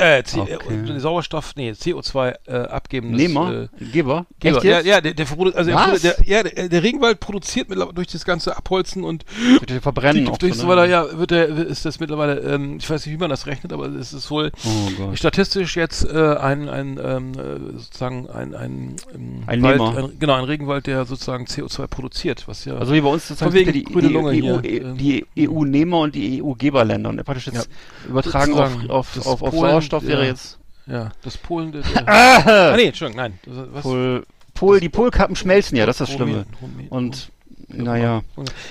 [0.00, 0.58] Äh, C Okay.
[0.96, 3.20] äh, Sauerstoff, nee, CO2 äh, abgebendes.
[3.20, 3.68] Nehmer?
[3.80, 4.26] Äh, Geber?
[4.40, 4.64] Geber.
[4.64, 6.02] Ja, ja, der, der, also Was?
[6.02, 9.24] der, ja, der, der Regenwald produziert mittlerweile durch das ganze Abholzen und
[9.58, 10.88] Durch die Verbrennen auch durch so, ne?
[10.88, 13.86] ja, wird der, ist das mittlerweile, ähm, ich weiß nicht, wie man das rechnet, aber
[13.86, 19.42] es ist wohl Oh statistisch jetzt äh, ein, ein ähm, äh, sozusagen ein, ein, ähm,
[19.46, 23.08] Ein Wald, ein, genau, ein Regenwald, der sozusagen CO2 produziert, was ja Also wie bei
[23.08, 24.64] uns sozusagen wegen die, grüne die, Lunge EU, hier.
[24.64, 27.10] E- die EU-Nehmer und die EU-Geberländer.
[27.10, 27.68] Und praktisch jetzt
[28.08, 30.28] übertragen auf, auf, auf, auf Polen, Sauerstoff wäre ja.
[30.28, 30.58] jetzt.
[30.86, 31.72] Ja, das Polen.
[31.72, 32.08] Der, der
[32.72, 33.38] ah, nee, Entschuldigung, nein.
[33.44, 33.82] Das, was?
[33.82, 34.24] Pol,
[34.54, 36.44] Pol, die Polkappen schmelzen ja, das ist das Schlimme.
[36.62, 37.30] Rumän- Rumän- Und
[37.68, 38.22] naja.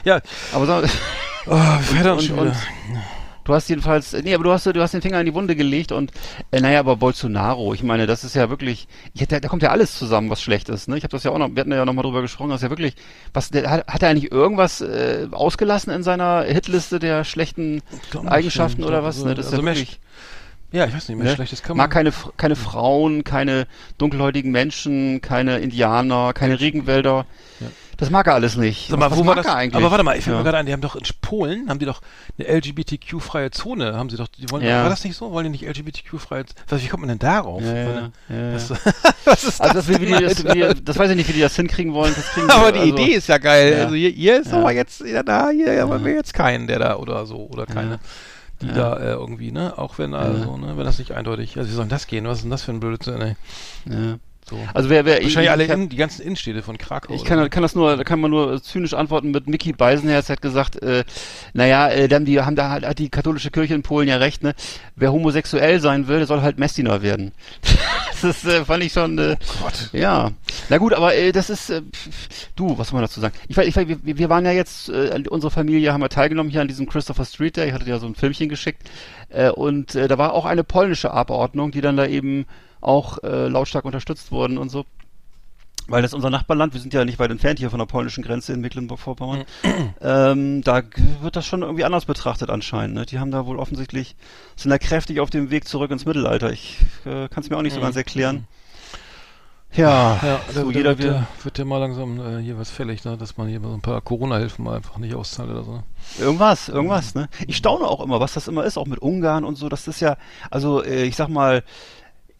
[0.04, 0.20] Ja,
[0.52, 0.74] Aber so,
[1.48, 2.56] oh, uns und, und, wieder.
[3.46, 5.94] du hast jedenfalls, nee, aber du hast, du hast den Finger in die Wunde gelegt
[5.94, 6.12] und,
[6.52, 9.70] äh, naja, aber Bolsonaro, ich meine, das ist ja wirklich, ich, da, da kommt ja
[9.70, 10.98] alles zusammen, was schlecht ist, ne?
[10.98, 12.64] Ich habe das ja auch noch, wir hatten ja noch mal drüber gesprochen, das ist
[12.64, 12.96] ja wirklich,
[13.34, 17.82] was, der, hat, hat er eigentlich irgendwas äh, ausgelassen in seiner Hitliste der schlechten
[18.26, 19.24] Eigenschaften ich oder was?
[19.24, 19.34] Ne?
[19.34, 20.00] Das ist also ja mehr- wirklich,
[20.72, 21.36] Ja, ich weiß nicht, mehr ne?
[21.36, 21.94] schlechtes kann mag man.
[21.94, 23.66] keine, F- keine Frauen, keine
[23.98, 27.26] dunkelhäutigen Menschen, keine Indianer, keine Regenwälder.
[27.60, 27.68] Ja.
[27.98, 28.88] Das mag er alles nicht.
[28.90, 29.52] Sag mal, was wo mag war das?
[29.52, 29.76] er eigentlich?
[29.76, 30.38] Aber warte mal, ich Ja.
[30.38, 32.02] mir gerade ein, die haben doch in Polen, haben die doch
[32.38, 34.84] eine LGBTQ-freie Zone, haben sie doch, die wollen, Ja.
[34.84, 35.32] war das nicht so?
[35.32, 37.62] Wollen die nicht LGBTQ-freie, was, wie kommt man denn darauf?
[37.62, 38.10] Ja.
[38.54, 38.72] Was,
[39.44, 42.14] ist Also das, wie die, das, die, weiß ich nicht, wie die das hinkriegen wollen.
[42.16, 43.74] Das kriegen aber die, also, Idee ist ja geil.
[43.78, 43.84] Ja.
[43.84, 44.60] Also hier, hier ist Ja.
[44.60, 45.90] aber jetzt ja, da, hier Ja.
[45.90, 48.00] haben wir jetzt keinen, der da oder so oder keine,
[48.62, 48.74] die Ja.
[48.74, 51.86] da äh, irgendwie, ne, auch wenn also, ne, wenn das nicht eindeutig, also wie soll
[51.86, 52.26] denn das gehen?
[52.26, 53.36] Was ist denn das für ein Blödsinn, ey?
[53.90, 54.18] Ja.
[54.50, 54.58] So.
[54.74, 57.14] Also wer, wer Wahrscheinlich ich, alle ich, hab- in, die ganzen Innenstädte von Krakau.
[57.14, 60.42] ich kann, kann das nur, da kann man nur zynisch antworten mit Mickey Beisenherz hat
[60.42, 61.04] gesagt, äh,
[61.54, 64.42] naja, äh, dann die haben da hat, hat die katholische Kirche in Polen ja recht,
[64.44, 64.56] ne?
[64.96, 67.32] Wer homosexuell sein will, der soll halt Messdiener werden.
[68.22, 69.90] das ist, äh, fand ich schon, äh, Gott.
[69.94, 70.32] ja.
[70.70, 71.82] Na gut, aber äh, das ist, äh,
[72.56, 73.36] du, was soll man dazu sagen?
[73.48, 76.62] Ich, weiß- ich, wir, wir waren ja jetzt, äh, unsere Familie haben wir teilgenommen hier
[76.62, 77.68] an diesem Christopher Street Day.
[77.68, 78.90] Ich hatte ja so ein Filmchen geschickt.
[79.30, 82.46] Äh, und äh, da war auch eine polnische Abordnung, die dann da eben
[82.82, 84.86] auch äh, lautstark unterstützt wurden und so.
[85.88, 88.24] Weil das ist unser Nachbarland, wir sind ja nicht weit entfernt hier von der polnischen
[88.24, 89.44] Grenze in Mecklenburg-Vorpommern.
[90.02, 90.84] ähm, da
[91.22, 92.94] wird das schon irgendwie anders betrachtet anscheinend.
[92.96, 93.06] Ne?
[93.08, 94.16] Die haben da wohl offensichtlich,
[94.56, 96.52] sind da kräftig auf dem Weg zurück ins Mittelalter.
[96.52, 97.84] Ich äh, kann es mir auch nicht so Mhm.
[97.86, 98.46] ganz erklären.
[99.72, 103.18] Ja, Ja, so da, jeder wird, wird ja mal langsam äh, hier was fällig, ne?
[103.18, 105.72] dass man hier mal so ein paar Corona-Hilfen mal einfach nicht auszahlt oder so.
[105.74, 105.84] ne?
[106.20, 107.30] Irgendwas, irgendwas, ne?
[107.48, 109.70] Ich staune auch immer, was das immer ist, auch mit Ungarn und so.
[109.70, 110.18] Das ist ja,
[110.50, 111.64] also äh, ich sag mal,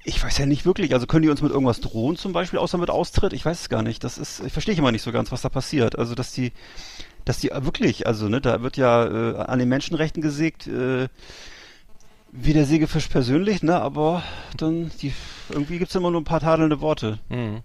[0.04, 2.78] ich weiß ja nicht wirklich, also können die uns mit irgendwas drohen zum Beispiel, außer
[2.78, 3.34] mit Austritt?
[3.34, 4.04] Ich weiß es gar nicht.
[4.04, 5.98] Das ist, ich verstehe immer nicht so ganz, was da passiert.
[5.98, 6.54] Also dass die,
[7.26, 11.10] dass die äh, wirklich, also ne, da wird ja äh, an den Menschenrechten gesägt, äh,
[12.32, 13.82] wie der Sägefisch persönlich, ne?
[13.82, 14.24] Aber
[14.56, 15.14] dann, die,
[15.50, 17.20] irgendwie gibt's immer nur ein paar tadelnde Worte.
[17.30, 17.62] Mhm.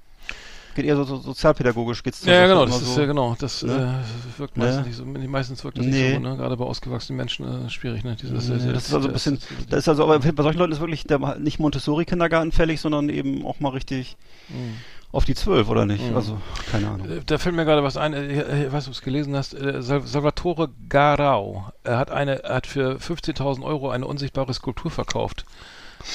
[0.75, 3.01] Geht eher so, so sozialpädagogisch geht's Ja, ja, genau, das ist so.
[3.01, 4.03] ja genau, das ne?
[4.37, 4.65] äh, wirkt Ne?
[4.65, 6.03] meistens nicht so, meistens wirkt das Nee.
[6.03, 6.37] nicht so, ne?
[6.37, 8.17] Gerade bei ausgewachsenen Menschen äh, schwierig, ne?
[8.21, 10.43] Dieses, Nee, äh, das ist also ein das- bisschen, das- da ist also, aber bei
[10.43, 14.17] solchen Leuten ist wirklich der, nicht Montessori-Kindergarten fällig, sondern eben auch mal richtig
[14.49, 14.75] Mhm.
[15.13, 16.11] auf die zwölf, oder nicht?
[16.11, 16.17] Mhm.
[16.17, 16.39] Also,
[16.73, 17.09] keine Ahnung.
[17.09, 19.37] Äh, Da fällt mir gerade was ein, äh, ich weiß nicht, ob du es gelesen
[19.37, 24.53] hast, äh, Sal Salvatore Garau, er hat eine, er hat für 15.000 Euro eine unsichtbare
[24.53, 25.45] Skulptur verkauft.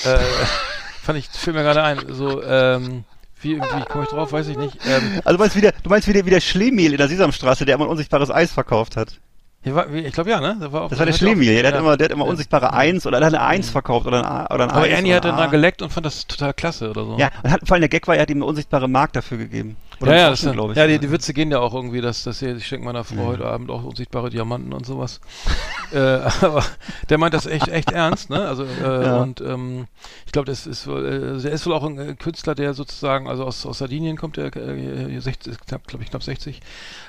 [0.03, 0.17] äh,
[1.01, 3.05] fand ich, fällt mir gerade ein, so, ähm,
[3.41, 4.77] wie, wie komme ich drauf, weiß ich nicht.
[4.87, 7.85] Ähm, Also du meinst wieder, du meinst wieder, wieder Schlemiel in der Sesamstraße, der immer
[7.85, 9.19] ein unsichtbares Eis verkauft hat.
[9.65, 10.55] War, ich glaube ja, ne?
[10.59, 12.11] Das war, auch, Das war der hat ja auch- Schlemiel, der, hat immer, der hat
[12.13, 14.81] immer unsichtbare Eins oder er hat eine Eins verkauft oder ein, A, oder ein Aber
[14.83, 17.17] Eis Annie oder hat dann da geleckt und fand das total klasse oder so.
[17.17, 19.37] Ja, und hat, vor allem der Gag war, er hat ihm eine unsichtbare Mark dafür
[19.37, 19.75] gegeben.
[20.01, 20.77] Oder ja, ja, das, Groschen, glaub ich.
[20.77, 23.15] ja die, die Witze gehen ja auch irgendwie, dass, dass hier, ich schenke meiner Frau
[23.17, 23.25] Ja.
[23.25, 25.19] heute Abend auch unsichtbare Diamanten und sowas.
[25.91, 26.63] äh, aber
[27.09, 28.47] der meint das echt, echt ernst, ne?
[28.47, 29.17] Also äh, Ja.
[29.17, 29.87] und ähm,
[30.25, 33.27] ich glaube, das ist wohl, äh, der ist wohl auch ein äh, Künstler, der sozusagen,
[33.27, 36.61] also aus, aus Sardinien kommt, der äh, 60, knapp, glaube ich, knapp 60.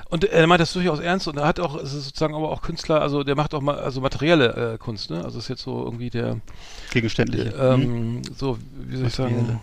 [0.09, 3.23] Und er meint das durchaus ernst und er hat auch, sozusagen aber auch Künstler, also
[3.25, 5.25] der macht auch mal also materielle äh, Kunst, ne?
[5.25, 6.37] Also ist jetzt so irgendwie der
[6.93, 7.51] Gegenständliche.
[7.59, 8.23] ähm, Hm.
[8.37, 9.47] so, wie soll ich Materielle.
[9.47, 9.61] sagen?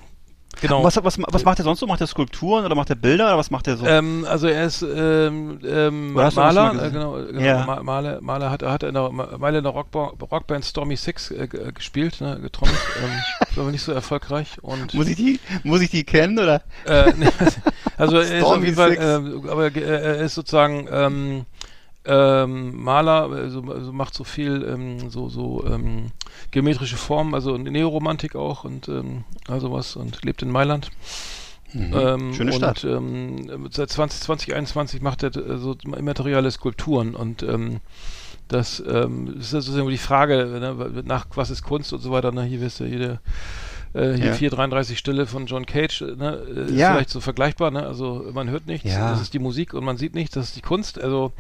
[0.60, 0.84] Genau.
[0.84, 1.86] Was, was, was macht er sonst so?
[1.86, 3.86] Macht er Skulpturen oder macht er Bilder oder was macht er so?
[3.86, 7.64] Ähm, also er ist ähm, ähm, Maler, mal äh, genau, genau Ja.
[7.64, 11.30] Ma Maler, Maler hat, er hat in der, Weile in der Rockba Rockband Stormy Six
[11.30, 15.82] äh, äh, gespielt, ne, getrommelt, ähm, aber nicht so erfolgreich und muss ich die, muss
[15.82, 16.64] ich die kennen oder?
[16.86, 17.28] äh, nee,
[17.98, 19.04] also er ist auf Stormy jeden Fall, Six.
[19.04, 21.46] ähm, aber ge- er ist sozusagen
[22.08, 26.12] ähm, ähm, Maler, also, also macht so viel ähm, so so ähm,
[26.52, 30.90] geometrische Formen, also Neoromantik auch und ähm, also was und lebt in Mailand.
[31.74, 32.34] Ähm, Mhm.
[32.34, 32.84] Schöne und, Stadt.
[32.86, 37.82] Ähm, seit 20, 2021 macht er äh, so immaterielle Skulpturen und ähm,
[38.48, 42.32] das ähm, ist ja sozusagen die Frage, ne, nach was ist Kunst und so weiter.
[42.32, 42.44] Ne?
[42.44, 43.20] Hier wisst ihr, jede
[43.98, 44.34] äh, hier Ja.
[44.34, 46.92] 433 Stille von John Cage, äh, ne, äh, ist Ja.
[46.94, 47.86] vielleicht so vergleichbar, ne?
[47.86, 49.12] Also man hört nichts, Ja.
[49.12, 51.00] das ist die Musik und man sieht nichts, das ist die Kunst.
[51.00, 51.32] Also,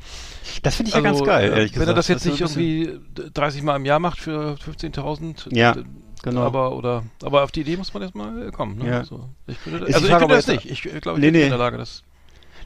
[0.63, 1.89] Das finde ich ja also ganz geil, äh, ehrlich wenn gesagt.
[1.89, 4.57] er das jetzt ist nicht so ein bisschen- irgendwie 30 Mal im Jahr macht für
[4.57, 5.75] 15.000, Ja,
[6.23, 6.41] genau.
[6.41, 8.77] aber oder aber auf die Idee muss man erstmal kommen.
[8.79, 8.85] Ne?
[8.87, 9.01] Ja.
[9.01, 9.85] Ich also ich könnte
[10.25, 10.65] ob er das nicht.
[10.65, 11.43] Ich glaube, ich Nee, bin nicht nee.
[11.43, 12.03] in der Lage, das.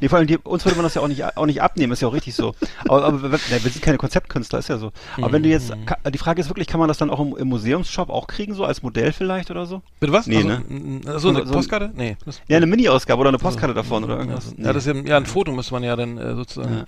[0.02, 2.02] Nee, vor allem die, uns würde man das ja auch nicht, auch nicht abnehmen, ist
[2.02, 2.54] ja auch richtig so.
[2.88, 4.92] Aber, aber wir, wir sind keine Konzeptkünstler, ist ja so.
[5.18, 5.86] Aber wenn du jetzt, Mhm.
[6.12, 8.66] die Frage ist wirklich, kann man das dann auch im, im Museumsshop auch kriegen, so
[8.66, 9.82] als Modell vielleicht oder so?
[10.00, 10.28] Bitte was?
[10.28, 10.64] Nee, also, ne?
[10.70, 11.92] n- so eine So- Postkarte?
[11.96, 12.18] Nee.
[12.48, 14.54] Ja, eine Mini-Ausgabe oder eine Postkarte davon oder irgendwas.
[14.58, 16.86] Ja, das ist ja, ja ein Foto müsste man ja dann äh, sozusagen.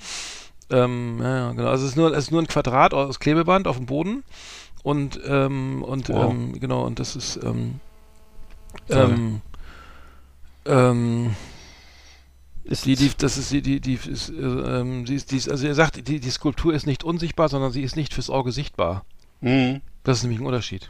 [0.72, 0.86] Ja.
[0.86, 1.70] Ähm, ja, genau.
[1.70, 4.24] Also es ist nur, es ist nur ein Quadrat aus Klebeband auf dem Boden
[4.82, 6.32] und ähm, und Wow.
[6.32, 7.80] ähm, genau und das ist ähm,
[8.90, 9.42] ähm,
[10.66, 11.36] ähm,
[12.66, 15.50] Ist die, die, das ist die, die, die ist, äh, ähm, sie ist, die ist,
[15.50, 18.52] also er sagt, die, die Skulptur ist nicht unsichtbar, sondern sie ist nicht fürs Auge
[18.52, 19.06] sichtbar.
[19.42, 19.82] Mhm.
[20.04, 20.90] Das ist nämlich ein Unterschied.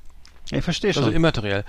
[0.51, 1.03] Ich verstehe schon.
[1.03, 1.63] Also immateriell.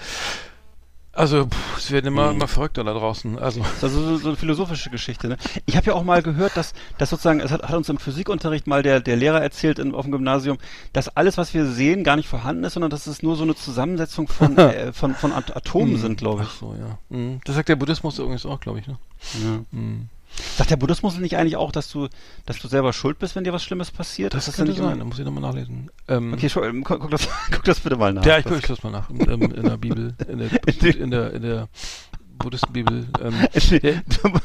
[1.16, 2.36] Also, pff, es werden immer, Mhm.
[2.36, 3.38] immer verrückter da draußen.
[3.38, 5.28] Also, Das ist also so, so eine philosophische Geschichte.
[5.28, 5.36] Ne?
[5.66, 8.66] Ich habe ja auch mal gehört, dass, dass sozusagen, es hat, hat uns im Physikunterricht
[8.66, 10.58] mal der, der Lehrer erzählt in, auf dem Gymnasium,
[10.92, 13.54] dass alles, was wir sehen, gar nicht vorhanden ist, sondern dass es nur so eine
[13.54, 16.58] Zusammensetzung von, äh, von, von At Atomen sind, glaube Ach ich.
[16.58, 16.98] so, ja.
[17.16, 17.40] Mhm.
[17.44, 18.98] Das sagt der Buddhismus übrigens auch, glaube ich, ne?
[19.42, 19.60] Ja.
[19.70, 20.08] Mhm.
[20.56, 22.08] Sagt der Buddhismus nicht eigentlich auch, dass du,
[22.46, 24.34] dass du selber schuld bist, wenn dir was Schlimmes passiert?
[24.34, 25.90] Das, Ist könnte nicht sein, da muss ich nochmal nachlesen.
[26.08, 28.24] Ähm, Okay, ähm, guck, guck, das, guck das bitte mal nach.
[28.24, 29.10] ja, ich Das- gucke das mal nach.
[29.10, 30.50] In, ähm, in der Bibel, in der,
[30.96, 31.68] in der, in der
[32.38, 33.06] Buddhistenbibel.
[33.22, 33.46] Ähm,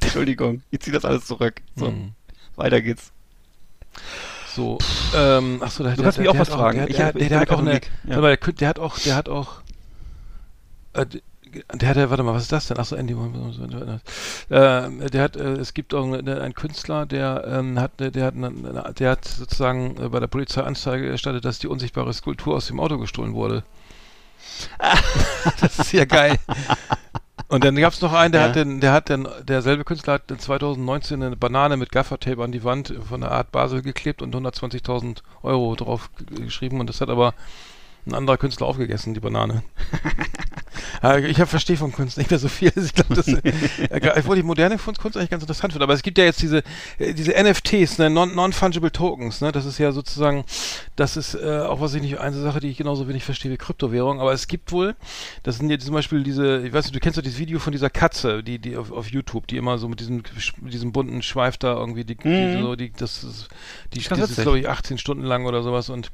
[0.00, 1.62] Entschuldigung, ich ziehe das alles zurück.
[1.74, 2.12] So, mhm.
[2.56, 3.12] weiter geht's.
[4.54, 4.78] So,
[5.14, 6.86] ähm, achso, der, Du kannst mich auch was fragen.
[6.86, 7.06] Der,
[7.40, 9.60] hat auch eine, der hat auch, der hat auch,
[10.94, 11.06] äh,
[11.74, 12.78] der hat, ja- warte mal, was ist das denn?
[12.78, 18.24] Achso, Andy, äh, der hat, äh, es gibt auch einen Künstler, der ähm, hat, der
[18.24, 22.56] hat, eine, der hat sozusagen äh, bei der Polizei Anzeige erstattet, dass die unsichtbare Skulptur
[22.56, 23.62] aus dem Auto gestohlen wurde.
[25.60, 26.36] das ist ja geil.
[27.48, 28.48] Und dann gab es noch einen, der Ja.
[28.48, 32.50] hat den, der hat den, derselbe Künstler hat in 2019 eine Banane mit Gaffertape an
[32.52, 37.08] die Wand von der Art Basel geklebt und 120.000 Euro drauf geschrieben und das hat
[37.08, 37.34] aber
[38.06, 39.62] ein anderer Künstler aufgegessen, die Banane.
[41.02, 42.72] Ja, ich verstehe von Kunst nicht mehr so viel.
[42.76, 45.82] Ich glaube, das, äh, obwohl die moderne Kunst eigentlich ganz interessant wird.
[45.82, 46.62] Aber es gibt ja jetzt diese,
[46.98, 50.44] äh, diese NFTs, ne, Non- Non-Fungible Tokens, ne, das ist ja sozusagen,
[50.94, 53.56] das ist äh, auch was ich nicht, eine Sache, die ich genauso wenig verstehe wie
[53.56, 54.20] Kryptowährung.
[54.20, 54.94] Aber es gibt wohl,
[55.42, 57.72] das sind jetzt zum Beispiel diese, ich weiß nicht, du kennst doch dieses Video von
[57.72, 60.22] dieser Katze, die, die auf, auf YouTube, die immer so mit diesem,
[60.60, 62.62] mit diesem bunten Schweif da irgendwie, die, die Mhm.
[62.62, 63.48] so, die, das ist,
[63.94, 66.10] die, Das ist glaube ich 18 Stunden lang oder sowas und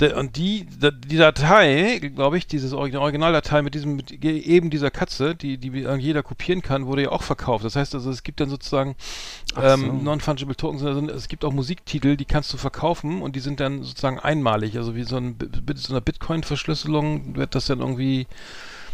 [0.00, 0.66] und die,
[1.06, 5.70] die Datei, glaube ich, dieses Origin- Originaldatei mit diesem, mit eben dieser Katze, die, die
[5.70, 7.64] jeder kopieren kann, wurde ja auch verkauft.
[7.64, 8.94] Das heißt also, es gibt dann sozusagen
[9.54, 9.84] Ach so.
[9.84, 13.60] ähm, Non-Fungible Tokens, also es gibt auch Musiktitel, die kannst du verkaufen und die sind
[13.60, 14.76] dann sozusagen einmalig.
[14.76, 15.36] Also wie so, ein,
[15.74, 18.26] so einer Bitcoin-Verschlüsselung wird das dann irgendwie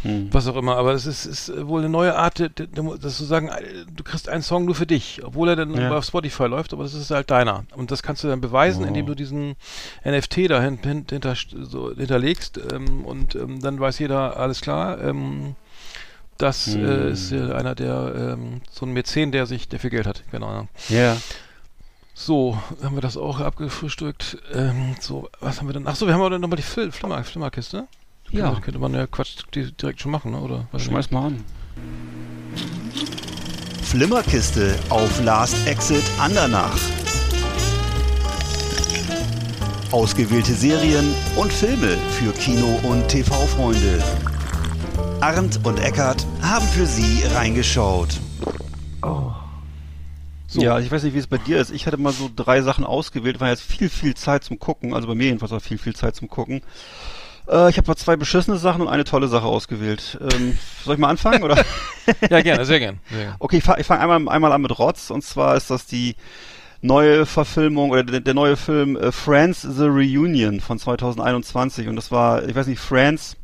[0.03, 0.29] Hm.
[0.31, 3.85] was auch immer, aber es ist, ist wohl eine neue Art, dass du sagen, äh,
[3.95, 5.97] du kriegst einen Song nur für dich, obwohl er dann Ja.
[5.97, 7.65] auf Spotify läuft, aber das ist halt deiner.
[7.75, 8.87] Und das kannst du dann beweisen, Wow.
[8.89, 9.55] indem du diesen
[10.03, 15.01] NFT da hin, hin, hinter, so hinterlegst ähm, und ähm, dann weiß jeder, alles klar.
[15.01, 15.55] Ähm,
[16.37, 16.85] Das hm.
[16.85, 20.23] äh, ist äh, einer der, ähm, so ein Mäzen, der sich, der viel Geld hat,
[20.33, 20.67] Ahnung.
[20.89, 21.15] Ja.
[22.13, 24.37] So, haben wir das auch abgefrühstückt.
[24.53, 25.87] Ähm, so, was haben wir denn?
[25.87, 27.87] Achso, wir haben dann nochmal die Fl Flimmer, Flimmerkiste.
[28.31, 28.45] Ja.
[28.45, 30.39] Könnte, könnte man ja Quatsch direkt schon machen, ne?
[30.39, 30.67] oder?
[30.77, 31.43] Schmeiß mal an.
[33.83, 36.77] Flimmerkiste auf Last Exit Andernach.
[39.91, 44.03] Ausgewählte Serien und Filme für Kino- und TV-Freunde.
[45.21, 48.19] Arndt und Eckart haben für Sie reingeschaut.
[49.01, 49.31] Oh.
[50.47, 50.61] So.
[50.61, 51.71] Ja, ich weiß nicht, wie es bei dir ist.
[51.71, 54.93] Ich hatte mal so drei Sachen ausgewählt, war jetzt viel, viel Zeit zum Gucken.
[54.93, 56.61] Also bei mir jedenfalls war viel, viel Zeit zum Gucken.
[57.47, 60.17] Äh, ich habe mal zwei beschissene Sachen und eine tolle Sache ausgewählt.
[60.21, 61.63] Ähm, soll ich mal anfangen oder?
[62.29, 62.99] ja, gerne, sehr gerne.
[63.11, 66.15] Sehr Okay, ich fange fang einmal, einmal an mit Rotz und zwar ist das die
[66.81, 72.11] neue Verfilmung oder der, der neue Film äh, Friends The Reunion von 2021 und das
[72.11, 73.35] war, ich weiß nicht, Friends.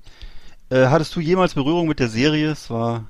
[0.70, 2.52] Äh, hattest du jemals Berührung mit der Serie?
[2.52, 3.06] Es war,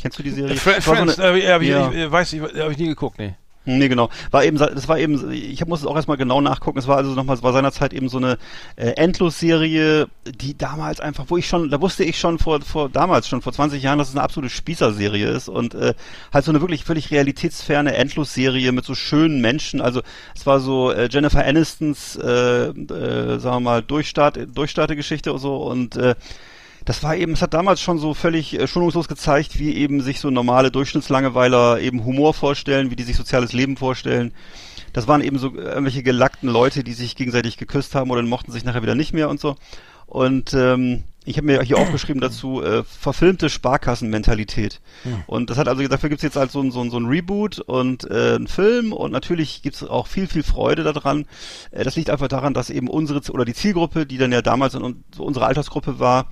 [0.00, 0.56] kennst du die Serie?
[0.56, 1.90] Fr Friends, so eine, äh, hab ich, ja.
[1.90, 3.34] ich, weiß ich, habe ich nie geguckt, nee.
[3.64, 4.10] Nee, genau.
[4.32, 6.78] War eben, das war eben, ich muss es auch erstmal genau nachgucken.
[6.78, 8.36] Es war also nochmal, es war seinerzeit eben so eine
[8.74, 13.28] äh, Endlosserie, die damals einfach, wo ich schon, da wusste ich schon vor, vor damals
[13.28, 15.94] schon vor 20 Jahren, dass es eine absolute Spießerserie ist und äh,
[16.32, 19.80] halt so eine wirklich völlig realitätsferne Endlosserie mit so schönen Menschen.
[19.80, 20.02] Also
[20.34, 25.56] es war so äh, Jennifer Anistons, äh, äh, sagen wir mal, Durchstart, Durchstartegeschichte und so
[25.58, 26.16] und äh,
[26.84, 30.20] das war eben, es hat damals schon so völlig äh, schonungslos gezeigt, wie eben sich
[30.20, 34.32] so normale Durchschnittslangeweiler eben Humor vorstellen, wie die sich soziales Leben vorstellen.
[34.92, 38.52] Das waren eben so äh, irgendwelche gelackten Leute, die sich gegenseitig geküsst haben oder mochten
[38.52, 39.56] sich nachher wieder nicht mehr und so.
[40.06, 44.80] Und ähm, ich habe mir hier aufgeschrieben dazu, äh, verfilmte Sparkassenmentalität.
[45.04, 45.22] Ja.
[45.26, 47.60] Und das hat also, dafür gibt's jetzt halt so ein, so ein, so ein Reboot
[47.60, 51.26] und äh, ein Film und natürlich gibt's auch viel, viel Freude daran.
[51.70, 54.74] Äh, das liegt einfach daran, dass eben unsere oder die Zielgruppe, die dann ja damals
[54.74, 56.28] in, so unsere Altersgruppe war,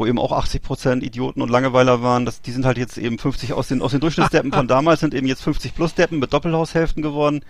[0.00, 3.18] wo eben auch 80 Prozent Idioten und Langeweiler waren, das, die sind halt jetzt eben
[3.18, 6.32] 50 aus den, aus den Durchschnittsdeppen von damals sind eben jetzt 50 plus Deppen mit
[6.32, 7.44] Doppelhaushälften geworden.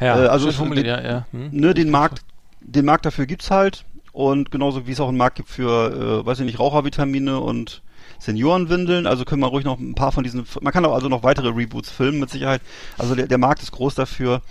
[0.00, 1.26] Ja, äh, also den, ja, ja.
[1.30, 2.22] Hm, ne, den Markt,
[2.60, 6.26] den Markt dafür gibt's halt und genauso wie es auch einen Markt gibt für, äh,
[6.26, 7.82] weiß ich nicht, Rauchervitamine und
[8.18, 11.22] Seniorenwindeln, also können wir ruhig noch ein paar von diesen, man kann auch also noch
[11.22, 12.60] weitere Reboots filmen mit Sicherheit.
[12.98, 14.42] Also der, der Markt ist groß dafür.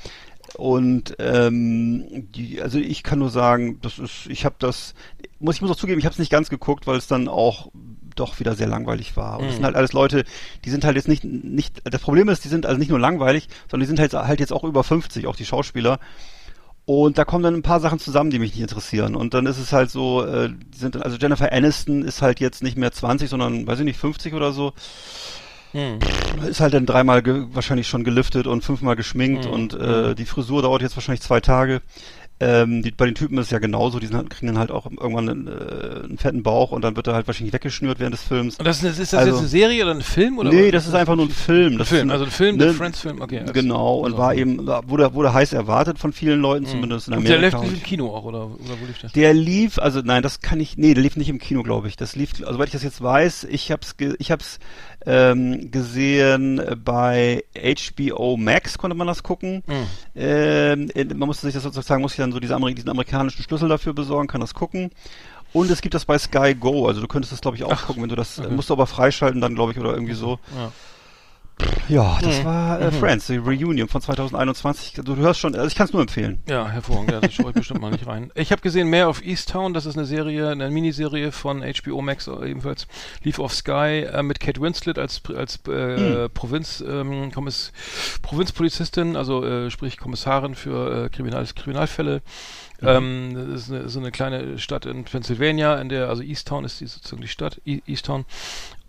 [0.56, 4.94] Und ähm, die, also ich kann nur sagen, das ist, ich habe das,
[5.40, 7.70] muss ich muss auch zugeben, ich habe es nicht ganz geguckt, weil es dann auch
[8.16, 9.40] doch wieder sehr langweilig war.
[9.40, 9.56] Und es mhm.
[9.56, 10.24] sind halt alles Leute,
[10.66, 13.48] die sind halt jetzt nicht, nicht, das Problem ist, die sind also nicht nur langweilig,
[13.70, 16.00] sondern die sind halt, halt jetzt auch über 50, auch die Schauspieler.
[16.86, 19.16] Und da kommen dann ein paar Sachen zusammen, die mich nicht interessieren.
[19.16, 22.78] Und dann ist es halt so, äh, sind, also Jennifer Aniston ist halt jetzt nicht
[22.78, 24.74] mehr 20, sondern, weiß ich nicht, 50 oder so.
[25.74, 26.00] Hm.
[26.48, 29.52] Ist halt dann dreimal wahrscheinlich schon geliftet und fünfmal geschminkt hm.
[29.52, 30.16] und äh, hm.
[30.16, 31.82] die Frisur dauert jetzt wahrscheinlich zwei Tage.
[32.40, 34.86] Ähm, die, bei den Typen ist es ja genauso, die sind, kriegen dann halt auch
[34.86, 38.24] irgendwann einen, äh, einen fetten Bauch und dann wird er halt wahrscheinlich weggeschnürt während des
[38.24, 38.58] Films.
[38.58, 40.40] Und das ist, ist das also, jetzt eine Serie oder ein Film?
[40.40, 41.78] Oder nee, das ist einfach nur ein Film.
[41.78, 43.44] Das Film, ein, also ein Film, ne, der Friends-Film, okay.
[43.54, 44.18] Genau, und also.
[44.18, 46.70] war eben, wurde, wurde heiß erwartet von vielen Leuten, mhm.
[46.70, 47.36] zumindest in Amerika.
[47.36, 49.10] Und der lief nicht im Kino auch, oder, oder wo lief der?
[49.12, 51.96] Der lief, also nein, das kann ich, nee, der lief nicht im Kino, glaube ich.
[51.96, 54.60] Das lief, also weil ich das jetzt weiß, ich hab's, ich hab's
[55.06, 59.64] ähm, gesehen bei HBO Max konnte man das gucken.
[59.68, 59.86] Mhm.
[60.16, 63.70] Ähm, man musste sich das sozusagen, muss sich dann so diese Ameri diesen amerikanischen Schlüssel
[63.70, 64.92] dafür besorgen, kann das gucken.
[65.54, 67.86] Und es gibt das bei Sky Go, also du könntest das glaube ich auch Ach,
[67.86, 68.50] gucken, wenn du das, okay.
[68.50, 70.40] musst du aber freischalten dann glaube ich oder irgendwie so.
[70.56, 70.72] Ja.
[71.88, 72.46] Ja, das mhm.
[72.46, 72.92] war äh, mhm.
[72.94, 75.02] Friends, die Reunion von 2021.
[75.04, 76.40] Du, hörst schon, also ich kann es nur empfehlen.
[76.48, 77.12] Ja, hervorragend.
[77.12, 78.32] Ja, das schaue ich bestimmt mal nicht rein.
[78.36, 82.28] Ich habe gesehen mehr auf Easttown, das ist eine Serie, eine Miniserie von HBO Max
[82.28, 82.88] ebenfalls,
[83.24, 86.30] lief auf Sky äh, mit Kate Winslet als als äh, mhm.
[86.34, 87.72] Provinz, ähm, Kommiss,
[88.22, 92.22] Provinzpolizistin, also äh, sprich Kommissarin für äh, Kriminal, Kriminalfälle.
[92.82, 92.88] Mhm.
[92.88, 96.80] Ähm, das ist eine, so eine kleine Stadt in Pennsylvania, in der, also Easttown ist
[96.82, 98.26] die sozusagen die Stadt, e Easttown.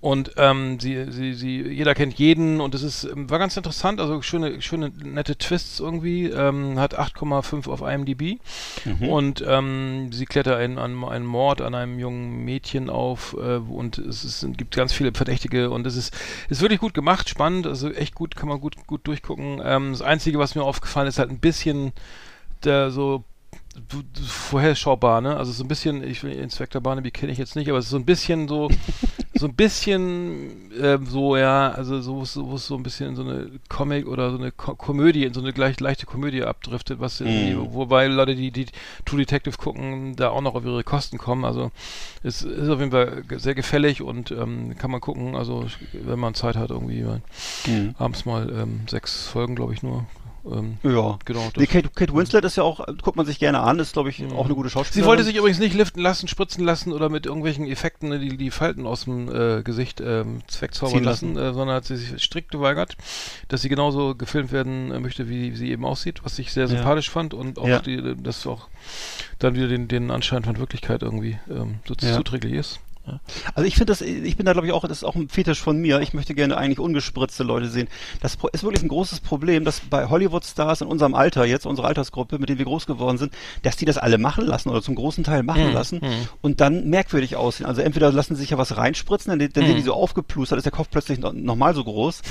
[0.04, 4.02] Und ähm, sie, sie, sie, jeder kennt jeden und es ist, ähm, war ganz interessant,
[4.02, 8.38] also schöne, schöne, nette Twists irgendwie, ähm, hat 8,5 auf IMDb
[8.84, 9.08] mhm.
[9.08, 13.96] und ähm, sie klettert einen, an einen Mord an einem jungen Mädchen auf äh, und
[13.96, 16.14] es ist, gibt ganz viele Verdächtige und es ist,
[16.50, 19.62] ist wirklich gut gemacht, spannend, also echt gut, kann man gut, gut durchgucken.
[19.64, 21.94] Ähm, das Einzige, was mir aufgefallen ist, halt ein bisschen
[22.62, 23.24] der so
[24.26, 25.37] vorherschaubar, ne?
[25.37, 27.90] Also so ein bisschen, ich will Inspector Barnaby kenne ich jetzt nicht, aber es ist
[27.90, 28.68] so ein bisschen so,
[29.34, 33.22] so ein bisschen äh, so, ja, also so, wo es so ein bisschen in so
[33.22, 37.20] eine Comic oder so eine Ko Komödie, in so eine gleich leichte Komödie abdriftet, was
[37.20, 37.56] mm.
[37.70, 38.66] wobei Leute, die, die
[39.04, 41.44] True Detective gucken, da auch noch auf ihre Kosten kommen.
[41.44, 41.72] Also
[42.22, 46.34] es ist auf jeden Fall sehr gefällig und ähm, kann man gucken, also wenn man
[46.34, 47.94] Zeit hat, irgendwie mm.
[47.98, 50.06] abends mal ähm, sechs Folgen, glaube ich, nur
[50.46, 51.18] Ähm, Ja.
[51.24, 51.48] genau.
[51.57, 54.22] Nee, Kate, Kate Winslet ist ja auch, guckt man sich gerne an, ist glaube ich
[54.26, 55.02] auch eine gute Schauspielerin.
[55.04, 58.37] Sie wollte sich übrigens nicht liften lassen, spritzen lassen oder mit irgendwelchen Effekten ne, die,
[58.37, 60.68] die Falten aus dem äh, Gesicht ähm, Ziehen
[61.02, 61.37] lassen, lassen.
[61.38, 62.96] äh, sondern hat sie sich strikt geweigert,
[63.48, 66.68] dass sie genauso gefilmt werden äh, möchte, wie sie eben aussieht, was ich sehr Ja.
[66.68, 67.78] sympathisch fand und auch Ja.
[67.80, 68.68] die, äh, das auch
[69.38, 72.16] dann wieder den, den Anschein von Wirklichkeit irgendwie ähm, so Ja.
[72.16, 72.80] zuträglich ist.
[73.54, 75.60] Also ich finde das, ich bin da glaube ich auch, das ist auch ein Fetisch
[75.60, 76.00] von mir.
[76.00, 77.88] Ich möchte gerne eigentlich ungespritzte Leute sehen.
[78.20, 82.38] Das ist wirklich ein großes Problem, dass bei Hollywood-Stars in unserem Alter jetzt, unsere Altersgruppe,
[82.38, 85.22] mit denen wir groß geworden sind, dass die das alle machen lassen oder zum großen
[85.24, 86.28] Teil machen Mhm, lassen mhm.
[86.42, 87.66] und dann merkwürdig aussehen.
[87.66, 89.68] Also entweder lassen sie sich ja was reinspritzen, dann, dann Mhm.
[89.68, 92.22] sehen die so aufgeplustert, ist der Kopf plötzlich noch, noch mal so groß.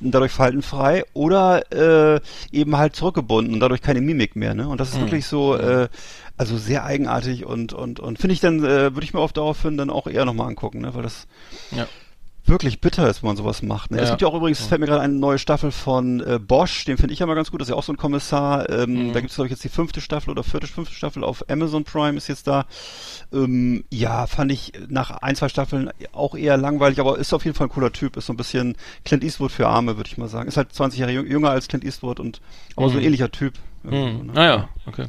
[0.00, 1.72] Und Dadurch faltenfrei oder
[2.16, 2.20] äh,
[2.52, 4.54] eben halt zurückgebunden und dadurch keine Mimik mehr.
[4.54, 4.68] Ne?
[4.68, 5.00] Und das ist Mhm.
[5.02, 5.88] wirklich so, äh,
[6.36, 9.76] also sehr eigenartig und und und finde ich dann äh, würde ich mir auf daraufhin
[9.76, 10.94] dann auch eher nochmal angucken, ne?
[10.94, 11.26] weil das
[11.72, 11.86] Ja.
[12.48, 13.90] Wirklich bitter ist, wenn man sowas macht.
[13.90, 13.98] Ne?
[13.98, 14.10] Es Ja.
[14.10, 16.96] gibt ja auch übrigens, es fällt mir gerade eine neue Staffel von äh, Bosch, den
[16.96, 18.68] finde ich ja mal ganz gut, das ist ja auch so ein Kommissar.
[18.70, 19.12] Ähm, Mhm.
[19.12, 21.84] Da gibt es, glaube ich, jetzt die fünfte Staffel oder vierte, fünfte Staffel auf Amazon
[21.84, 22.66] Prime ist jetzt da.
[23.32, 27.56] Ähm, ja, fand ich nach ein, zwei Staffeln auch eher langweilig, aber ist auf jeden
[27.56, 30.28] Fall ein cooler Typ, ist so ein bisschen Clint Eastwood für Arme, würde ich mal
[30.28, 30.48] sagen.
[30.48, 32.40] Ist halt 20 Jahre jüng- jünger als Clint Eastwood und
[32.76, 33.04] aber so ein Mhm.
[33.06, 33.54] ähnlicher Typ.
[33.82, 33.90] Mhm.
[33.92, 34.30] ne?
[34.34, 35.06] Naja, okay.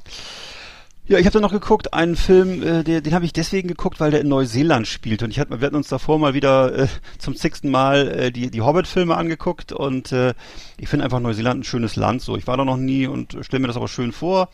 [1.10, 4.00] Ja, ich habe dann noch geguckt, einen Film, äh, der, den habe ich deswegen geguckt,
[4.00, 5.24] weil der in Neuseeland spielt.
[5.24, 8.52] Und ich hatte, wir hatten uns davor mal wieder äh, zum zigsten Mal äh, die,
[8.52, 10.36] die Hobbit-Filme angeguckt und äh,
[10.78, 12.22] ich finde einfach Neuseeland ein schönes Land.
[12.22, 14.50] So, ich war da noch nie und stelle mir das aber schön vor.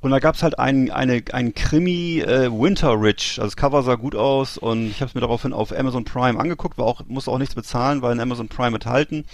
[0.00, 3.36] Und da gab's halt einen, eine, einen Krimi äh, Winter Ridge.
[3.36, 6.40] Also das Cover sah gut aus und ich habe es mir daraufhin auf Amazon Prime
[6.40, 9.26] angeguckt, war auch, musste auch nichts bezahlen, weil in Amazon Prime enthalten.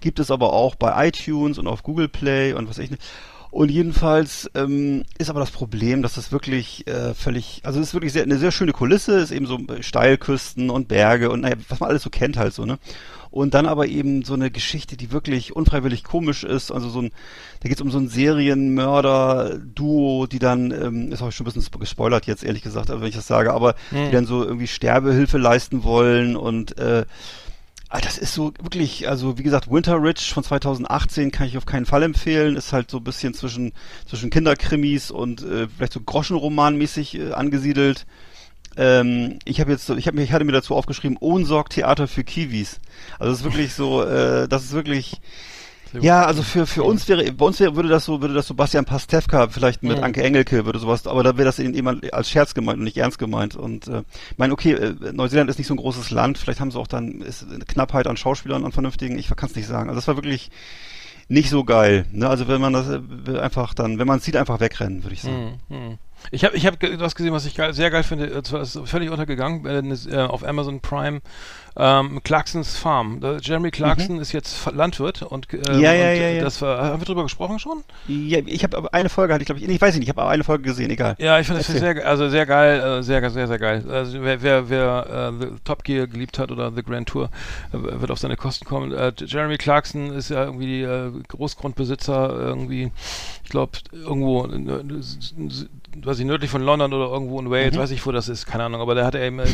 [0.00, 3.04] Gibt es aber auch bei iTunes und auf Google Play und was ich nicht.
[3.50, 7.94] Und jedenfalls ähm, ist aber das Problem, dass das wirklich äh, völlig, also es ist
[7.94, 11.56] wirklich sehr, eine sehr schöne Kulisse, ist eben so äh, Steilküsten und Berge und naja,
[11.68, 12.78] was man alles so kennt halt so, ne?
[13.30, 16.72] Und dann aber eben so eine Geschichte, die wirklich unfreiwillig komisch ist.
[16.72, 17.10] Also so ein,
[17.60, 21.62] da geht es um so ein Serienmörder-Duo, die dann, ähm, ist auch schon ein bisschen
[21.62, 24.06] spo- gespoilert jetzt, ehrlich gesagt, wenn ich das sage, aber Hm.
[24.06, 27.04] die dann so irgendwie Sterbehilfe leisten wollen und äh,
[27.90, 31.64] Ah, das ist so wirklich, also wie gesagt, Winter Ridge von 2018 kann ich auf
[31.64, 32.56] keinen Fall empfehlen.
[32.56, 33.72] Ist halt so ein bisschen zwischen
[34.06, 38.06] zwischen Kinderkrimis und äh, vielleicht so Groschenroman-mäßig äh, angesiedelt.
[38.76, 42.78] Ähm, ich habe jetzt, ich mir, ich hatte mir dazu aufgeschrieben, Ohnsorg Theater für Kiwis.
[43.18, 45.20] Also es ist wirklich so, äh, das ist wirklich.
[46.00, 48.54] Ja, also für für uns wäre, bei uns wäre, würde das so, würde das so
[48.54, 50.04] Bastian Pastewka vielleicht mit Mhm.
[50.04, 52.96] Anke Engelke würde sowas, aber da wäre das eben jemand als Scherz gemeint und nicht
[52.96, 53.56] ernst gemeint.
[53.56, 56.70] Und äh, ich meine, okay, äh, Neuseeland ist nicht so ein großes Land, vielleicht haben
[56.70, 59.88] sie auch dann ist eine Knappheit an Schauspielern, an vernünftigen, ich kann es nicht sagen.
[59.88, 60.50] Also das war wirklich
[61.28, 62.06] nicht so geil.
[62.12, 62.28] Ne?
[62.28, 65.22] Also wenn man das äh, einfach dann, wenn man es sieht, einfach wegrennen, würde ich
[65.22, 65.60] sagen.
[65.68, 65.98] Hm, hm.
[66.30, 68.26] Ich habe ich hab was gesehen, was ich geil, sehr geil finde.
[68.26, 71.20] äh, zwar ist völlig untergegangen äh, äh, auf Amazon Prime.
[71.80, 73.20] Ähm, Clarksons Farm.
[73.20, 75.80] Da, Jeremy Clarkson ist jetzt Landwirt und, äh, Mhm.
[75.80, 76.42] Ja, ja, und ja, äh, ja.
[76.42, 77.84] das war, haben wir drüber gesprochen schon?
[78.08, 80.22] Ja, ich habe aber eine Folge hatte ich glaube ich, ich weiß nicht, ich habe
[80.22, 81.14] aber eine Folge gesehen, egal.
[81.20, 83.84] Ja, ich finde das sehr, also sehr geil, äh, sehr, sehr, sehr geil.
[83.88, 87.30] Also wer, wer, wer äh, The Top Gear geliebt hat oder The Grand Tour,
[87.72, 88.92] äh, wird auf seine Kosten kommen.
[88.92, 92.90] Äh, Jeremy Clarkson ist ja irgendwie äh, Großgrundbesitzer irgendwie,
[93.44, 94.82] ich glaube irgendwo, äh,
[95.96, 97.78] weiß ich, nördlich von London oder irgendwo in Wales, Mhm.
[97.80, 98.80] weiß ich, wo das ist, keine Ahnung.
[98.80, 99.46] Aber der hat eben äh,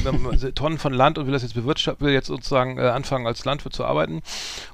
[0.53, 3.75] Tonnen von Land und will das jetzt bewirtschaften, will jetzt sozusagen äh, anfangen als Landwirt
[3.75, 4.21] zu arbeiten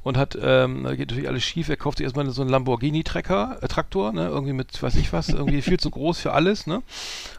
[0.03, 1.69] und hat, ähm, da geht natürlich alles schief.
[1.69, 5.29] Er kauft sich erstmal so einen Lamborghini-Trecker, äh, Traktor, ne, irgendwie mit, weiß ich was,
[5.29, 6.83] irgendwie viel zu groß für alles, ne?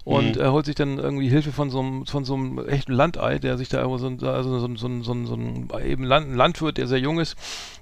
[0.03, 0.41] Und Mhm.
[0.41, 3.57] er holt sich dann irgendwie Hilfe von so einem, von so einem echten Landei, der
[3.57, 6.35] sich da irgendwo so, ein- so, so, ein- so, ein- so ein eben Land, ein
[6.35, 7.35] Landwirt, der sehr jung ist,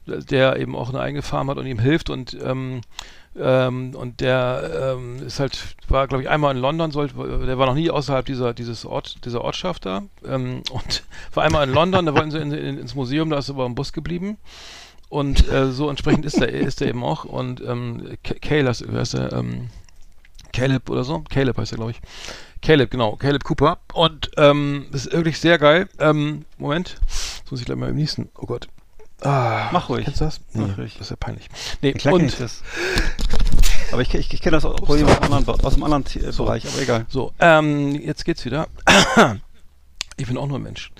[0.05, 2.81] der eben auch eine eigene Farm hat und ihm hilft und ähm,
[3.39, 7.65] ähm, und der ähm, ist halt, war glaube ich einmal in London, sollte, der war
[7.65, 10.03] noch nie außerhalb dieser, dieses Ort, dieser Ortschaft da.
[10.25, 13.49] Ähm, und war einmal in London, da wollten sie in, in, ins Museum, da ist
[13.49, 14.37] er aber im Bus geblieben.
[15.09, 17.25] Und äh, so entsprechend ist er, ist er eben auch.
[17.25, 19.69] Und ähm, Caleb, wer ist der, ähm,
[20.51, 22.01] Caleb oder so, Caleb heißt er glaube ich,
[22.61, 23.79] Caleb, genau, Caleb Cooper.
[23.93, 27.95] Und ähm, das ist wirklich sehr geil, ähm, Moment, jetzt muss ich gleich mal im
[27.95, 28.67] nächsten, oh Gott,
[29.21, 30.05] Ah, Mach ruhig.
[30.05, 30.39] Kennst du das?
[30.53, 30.93] Nee, Mach ruhig.
[30.93, 31.47] das ist ja peinlich.
[31.81, 32.61] Nee, Klar und ich das.
[33.91, 36.79] Aber ich, ich, ich kenne das auch aus dem anderen, aus dem anderen Bereich, aber
[36.79, 37.05] egal.
[37.09, 38.67] so, ähm, jetzt geht's wieder.
[40.19, 40.91] Ich bin auch nur ein Mensch.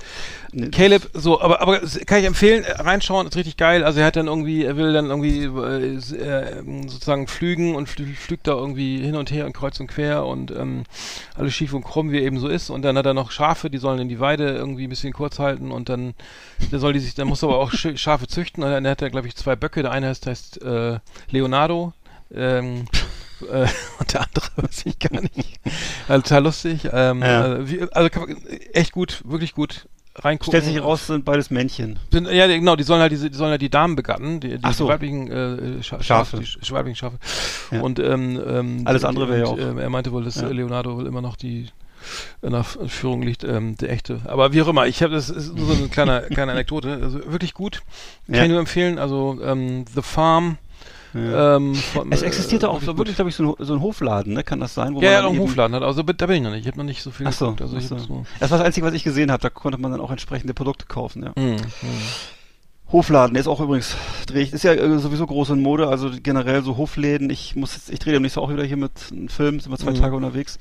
[0.52, 3.84] Nee, Caleb, so, aber, aber kann ich empfehlen, äh, reinschauen, ist richtig geil.
[3.84, 8.14] Also er hat dann irgendwie, er will dann irgendwie äh, äh, sozusagen flügen und flü
[8.14, 10.84] flügt da irgendwie hin und her und kreuz und quer und ähm,
[11.36, 12.70] alles schief und krumm, wie er eben so ist.
[12.70, 15.38] Und dann hat er noch Schafe, die sollen in die Weide irgendwie ein bisschen kurz
[15.38, 16.16] halten und dann
[16.72, 18.64] der soll die sich, dann muss er aber auch Sch Schafe züchten.
[18.64, 19.82] Und dann hat er, glaube ich, zwei Böcke.
[19.82, 21.00] Der eine heißt, heißt äh,
[21.30, 21.94] Leonardo.
[22.34, 22.86] Ähm,
[23.42, 23.68] äh,
[24.00, 25.60] und der andere weiß ich gar nicht.
[26.08, 26.88] Also, total lustig.
[26.92, 27.42] Ähm, Ja.
[27.42, 28.38] also, wie, also kann man,
[28.74, 29.88] echt gut, wirklich gut.
[30.16, 30.52] reingucken.
[30.52, 31.98] Stellt sich heraus, sind beides Männchen.
[32.12, 34.74] Sind, ja, genau, die sollen halt diese, die sollen halt die Damen begatten, die, die,
[34.74, 34.86] so.
[34.86, 36.40] die weiblichen äh, Scha Schafe.
[36.40, 37.18] Die Sch weiblichen Schafe.
[37.72, 37.82] Ja.
[37.82, 40.48] Und ähm, ähm, Alles andere wäre ja auch- ähm, er meinte wohl, dass Ja.
[40.50, 41.70] Leonardo wohl immer noch die
[42.42, 44.22] in der Führung liegt, ähm, der echte.
[44.26, 46.98] Aber wie auch immer, ich habe das ist nur so eine kleine, kleine Anekdote.
[47.02, 47.82] Also wirklich gut.
[48.26, 48.44] Kann Ja.
[48.44, 48.98] ich nur empfehlen.
[48.98, 50.58] Also ähm, The Farm.
[51.14, 51.56] Ja.
[51.56, 54.34] Ähm, von, es existierte auch äh, so wirklich, glaube ich, so ein, so ein Hofladen,
[54.34, 54.44] ne?
[54.44, 54.94] Kann das sein?
[54.96, 55.84] Wo Ja, ja, eben- Hofladen hat.
[55.84, 56.62] Also da bin ich noch nicht.
[56.62, 57.62] Ich habe noch nicht so viel Ach so, geguckt.
[57.64, 57.98] Also ich ach so.
[57.98, 58.26] so.
[58.40, 59.42] Das war das Einzige, was ich gesehen habe.
[59.42, 61.34] Da konnte man dann auch entsprechende Produkte kaufen, ja.
[61.36, 61.90] Hm, hm.
[62.92, 63.96] Hofladen der ist auch übrigens
[64.26, 67.30] dreh ich, ist ja äh, sowieso groß in Mode, also generell so Hofläden.
[67.30, 69.92] Ich muss jetzt, ich drehe demnächst auch wieder hier mit einem Film, sind wir zwei
[69.92, 70.02] Mhm.
[70.02, 70.58] Tage unterwegs.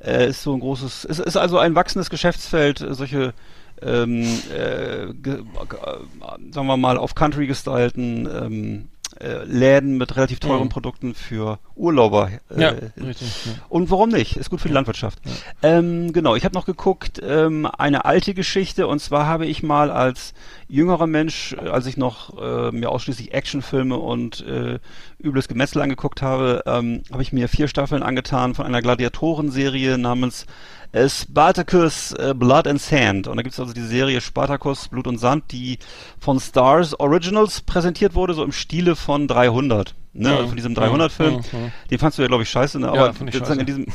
[0.00, 3.34] Äh, ist so ein großes, ist, ist also ein wachsendes Geschäftsfeld, äh, solche
[3.82, 4.22] ähm,
[4.52, 8.88] äh, ge, äh, sagen wir mal auf Country gestylten ähm,
[9.20, 10.68] äh, Läden mit relativ teuren Mhm.
[10.70, 12.30] Produkten für Urlauber.
[12.56, 12.68] Äh, Ja,
[13.02, 13.46] richtig.
[13.46, 13.52] Ja.
[13.68, 14.36] und warum nicht?
[14.36, 15.18] Ist gut für die Landwirtschaft.
[15.62, 19.90] Ähm, genau, ich habe noch geguckt, ähm, eine alte Geschichte und zwar habe ich mal
[19.90, 20.34] als
[20.68, 24.78] jüngerer Mensch, äh, als ich noch äh, mir ausschließlich Actionfilme und äh,
[25.22, 30.46] übles Gemetzel angeguckt habe, ähm, habe ich mir vier Staffeln angetan von einer Gladiatorenserie namens
[30.94, 33.28] Spartacus äh, Blood and Sand.
[33.28, 35.78] Und da gibt es also die Serie Spartacus Blut und Sand, die
[36.18, 39.94] von Stars Originals präsentiert wurde, so im Stile von 300.
[40.12, 40.28] Ne?
[40.28, 40.36] Ja.
[40.36, 41.34] Also von diesem 300-Film.
[41.52, 41.70] Ja, ja.
[41.90, 42.88] Den fandst du ja, glaube ich, scheiße, ne?
[42.88, 43.86] Aber sozusagen in diesem,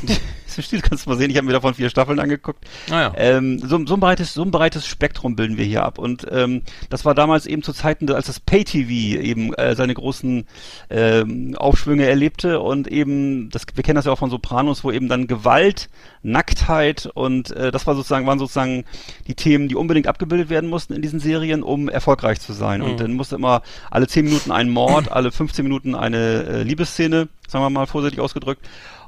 [0.48, 2.64] diesem Stil kannst du mal sehen, ich habe mir davon vier Staffeln angeguckt.
[2.88, 3.12] Naja.
[3.16, 5.98] Ähm, so, so, ein breites, so ein breites Spektrum bilden wir hier ab.
[5.98, 10.46] Und ähm, das war damals eben zu Zeiten, als das Pay-TV eben äh, seine großen
[10.88, 15.08] ähm, Aufschwünge erlebte und eben, das, wir kennen das ja auch von Sopranos, wo eben
[15.08, 15.90] dann Gewalt,
[16.22, 18.84] Nacktheit und äh, das war sozusagen, waren sozusagen
[19.26, 22.82] die Themen, die unbedingt abgebildet werden mussten in diesen Serien, um erfolgreich zu sein.
[22.82, 22.96] Und Mhm.
[22.96, 27.64] dann musste immer alle 10 Minuten ein Mord, alle 15 Minuten eine äh, Liebesszene, sagen
[27.64, 28.66] wir mal vorsichtig ausgedrückt.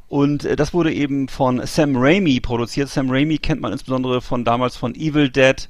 [0.09, 2.89] Und äh, das wurde eben von Sam Raimi produziert.
[2.89, 5.69] Sam Raimi kennt man insbesondere von damals von Evil Dead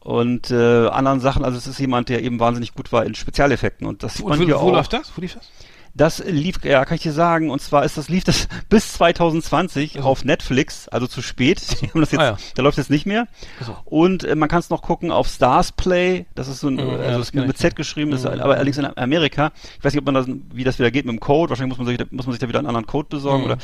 [0.00, 1.44] und äh, anderen Sachen.
[1.44, 3.86] Also es ist jemand, der eben wahnsinnig gut war in Spezialeffekten.
[3.86, 4.72] Und das sieht Und man wo, hier wo auch.
[4.72, 5.12] läuft das?
[5.16, 5.50] Wo lief das?
[5.96, 7.50] Das lief, ja, kann ich dir sagen.
[7.50, 10.08] Und zwar ist das lief das bis 2020 Also.
[10.08, 11.80] auf Netflix, also zu spät.
[11.80, 12.36] Die haben das jetzt, Ah, ja.
[12.56, 13.28] Da läuft es nicht mehr.
[13.60, 13.76] Achso.
[13.84, 16.26] Und äh, man kann es noch gucken auf Stars Play.
[16.34, 17.56] Das ist so ein, Mhm, ja, also das ist mit ich.
[17.56, 18.40] Z geschrieben, das ist Mhm.
[18.40, 19.52] aber allerdings in Amerika.
[19.78, 21.50] Ich weiß nicht, ob man das, wie das wieder geht mit dem Code.
[21.50, 23.50] Wahrscheinlich muss man sich, muss man sich da wieder einen anderen Code besorgen Mhm.
[23.52, 23.58] oder.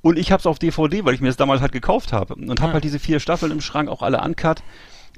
[0.00, 2.58] Und ich habe es auf DVD, weil ich mir das damals halt gekauft habe und
[2.60, 2.74] habe Ah.
[2.74, 4.62] halt diese vier Staffeln im Schrank auch alle uncut.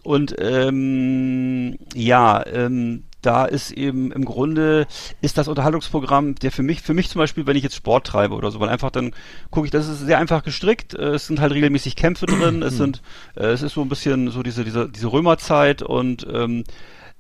[0.03, 4.87] Und ähm, ja, ähm, da ist eben im Grunde
[5.21, 8.35] ist das Unterhaltungsprogramm, der für mich, für mich zum Beispiel, wenn ich jetzt Sport treibe
[8.35, 9.13] oder so, weil einfach dann
[9.51, 12.77] gucke ich, das ist sehr einfach gestrickt, äh, es sind halt regelmäßig Kämpfe drin, es
[12.79, 13.03] sind,
[13.37, 16.65] äh, es ist so ein bisschen so diese, diese, diese Römerzeit und ähm,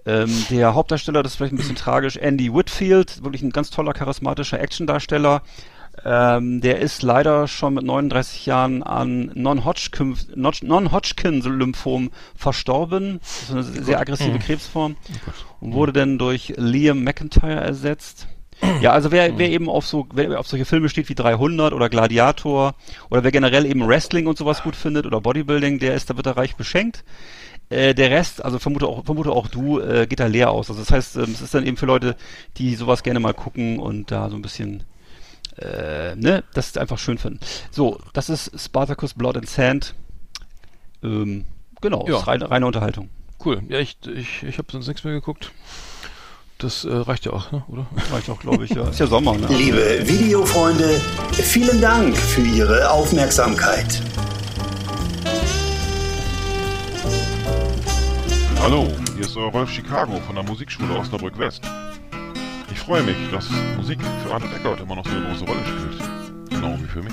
[0.07, 3.93] ähm, der Hauptdarsteller, das ist vielleicht ein bisschen tragisch, Andy Whitfield, wirklich ein ganz toller,
[3.93, 5.43] charismatischer Actiondarsteller.
[6.05, 13.21] Ähm, der ist leider schon mit 39 Jahren an Non-Hodgkin Non-Hodgkin-Lymphom verstorben.
[13.21, 14.39] Das ist eine sehr aggressive Mhm.
[14.39, 14.97] Krebsform.
[15.61, 18.29] Und wurde dann durch Liam McIntyre ersetzt.
[18.81, 21.89] Ja, also wer, wer eben auf so, wer auf solche Filme steht wie 300 oder
[21.89, 22.75] Gladiator
[23.09, 26.27] oder wer generell eben Wrestling und sowas gut findet oder Bodybuilding, der ist, da wird
[26.27, 27.05] er reich beschenkt.
[27.71, 30.71] Äh, der Rest, also vermute auch, vermute auch du, äh, geht da leer aus.
[30.71, 32.17] Also das heißt, ähm, es ist dann eben für Leute,
[32.57, 34.83] die sowas gerne mal gucken und da so ein bisschen,
[35.61, 37.41] äh, ne, das einfach schön finden.
[37.71, 39.95] So, das ist Spartacus Blood and Sand.
[41.03, 41.45] Ähm,
[41.81, 42.19] genau, Ja.
[42.19, 43.09] ist reine, reine Unterhaltung.
[43.45, 43.63] Cool.
[43.69, 45.53] Ja, ich, ich, ich habe sonst nichts mehr geguckt.
[46.59, 47.63] Das äh, reicht ja auch, ne?
[47.69, 47.87] oder?
[48.13, 48.89] Reicht auch, glaube ich, ja.
[48.89, 49.47] Ist ja Sommer, ne?
[49.47, 51.01] Liebe Videofreunde,
[51.33, 54.03] vielen Dank für Ihre Aufmerksamkeit.
[58.61, 61.63] Hallo, hier ist euer Rolf Chicago von der Musikschule Osnabrück West.
[62.79, 66.49] Ich freue mich, dass Musik für Arndt Eckert immer noch so eine große Rolle spielt.
[66.49, 67.13] Genau wie für mich.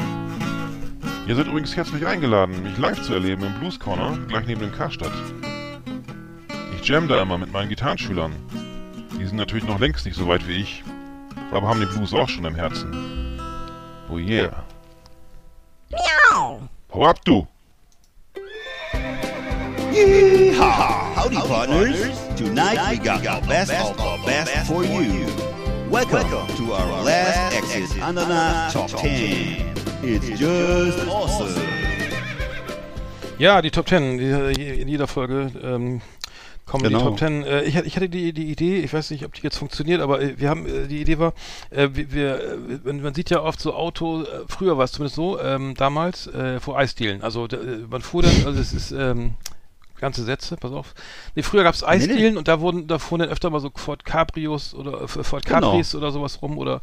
[1.28, 4.72] Ihr seid übrigens herzlich eingeladen, mich live zu erleben im Blues Corner, gleich neben dem
[4.72, 5.12] Karstadt.
[6.76, 8.32] Ich jam da immer mit meinen Gitarrenschülern.
[9.20, 10.84] Die sind natürlich noch längst nicht so weit wie ich,
[11.52, 13.38] aber haben den Blues auch schon im Herzen.
[14.10, 14.64] Oh yeah.
[16.32, 17.48] Hau ab, du!
[19.92, 21.16] Yeehaw!
[21.16, 22.38] Howdy, partners.
[22.38, 25.26] Tonight we got our best of our best for you.
[25.90, 29.74] Welcome to our last Exit Ananas Top 10.
[30.04, 31.54] It's just awesome.
[33.38, 34.18] Ja, die Top Ten.
[34.18, 36.02] Die, in jeder Folge ähm,
[36.66, 36.98] kommen Genau.
[37.00, 37.44] die Top Ten.
[37.44, 40.02] Äh, ich, hatte- ich hatte die, die Idee, ich weiß nicht, ob die jetzt funktioniert,
[40.02, 41.34] aber äh, wir haben, äh, die Idee war,
[41.70, 45.76] äh, wir, wir, man, sieht ja oft so Auto, früher war es zumindest so, ähm,
[45.76, 47.22] damals, äh, vor Eisdielen.
[47.22, 47.48] Also
[47.90, 49.36] man fuhr dann, also es ist, ähm,
[50.00, 50.94] ganze Sätze, pass auf.
[51.36, 51.88] Nee, früher gab es nee.
[51.88, 55.46] Eisdielen und da wurden, da fuhren dann öfter mal so Ford Cabrios oder äh, Ford
[55.46, 55.72] Genau.
[55.72, 56.82] Capris oder sowas rum oder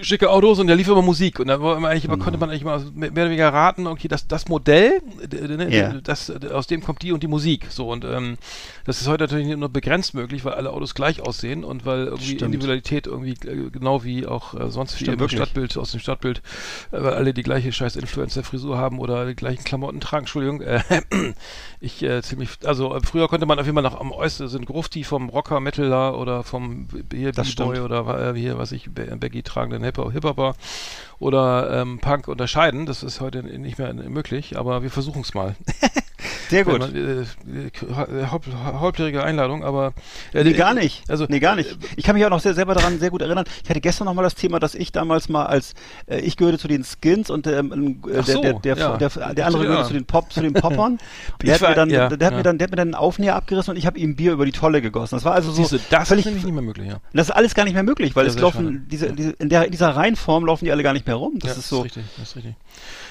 [0.00, 2.24] schicke Autos und der lief immer Musik und da Genau.
[2.24, 6.30] konnte man eigentlich mal mehr oder weniger raten, okay, das, das Modell, d- ne, das,
[6.30, 7.66] aus dem kommt die und die Musik.
[7.70, 8.36] So und ähm,
[8.84, 12.24] das ist heute natürlich nur begrenzt möglich, weil alle Autos gleich aussehen und weil irgendwie
[12.24, 12.42] Stimmt.
[12.42, 15.28] Individualität irgendwie äh, genau wie auch äh, sonst Stimmt im.
[15.28, 16.38] Stadtbild, aus dem Stadtbild,
[16.92, 20.22] äh, weil alle die gleiche scheiß Influencer-Frisur haben oder die gleichen Klamotten tragen.
[20.22, 20.80] Entschuldigung, äh,
[21.80, 24.66] ich äh, ziemlich, also äh, früher konnte man auf jeden Fall noch am äußersten sind
[24.66, 27.90] Grufti vom Rocker, Metaler oder vom hier Das B-Boy stimmt.
[27.90, 30.54] oder hier, was ich, Baggy tragenden Hip- Hip-Hopper
[31.18, 32.86] oder ähm, Punk unterscheiden.
[32.86, 35.56] Das ist heute nicht mehr möglich, aber wir versuchen es mal.
[36.48, 36.78] Sehr gut.
[36.80, 39.92] Man, äh, äh, halbjährige Einladung, aber
[40.32, 41.08] äh, Nee, gar nicht.
[41.10, 41.76] Also nee, gar nicht.
[41.96, 43.44] Ich kann mich auch noch sehr, selber daran sehr gut erinnern.
[43.62, 45.74] Ich hatte gestern noch mal das Thema, dass ich damals mal als,
[46.06, 48.96] äh, ich gehörte zu den Skins und ähm, äh, Ach der, so, der, der, ja.
[48.96, 49.70] der, der, andere Ja.
[49.70, 50.98] gehörte zu den Pop, zu den Poppern.
[51.42, 52.94] Der hat war- mir dann, ja, der hat mir dann, der hat mir dann einen
[52.94, 55.14] Aufnäher abgerissen und ich habe ihm Bier über die Tolle gegossen.
[55.16, 56.98] Das war also so Siehst du, das völlig, ist nämlich nicht mehr möglich, ja.
[57.12, 59.70] das ist alles gar nicht mehr möglich, weil es laufen, diese, diese, in der, in
[59.72, 61.38] dieser Reihenform laufen die alle gar nicht mehr rum.
[61.38, 61.82] Das ist so.
[61.82, 62.54] richtig, das ist richtig.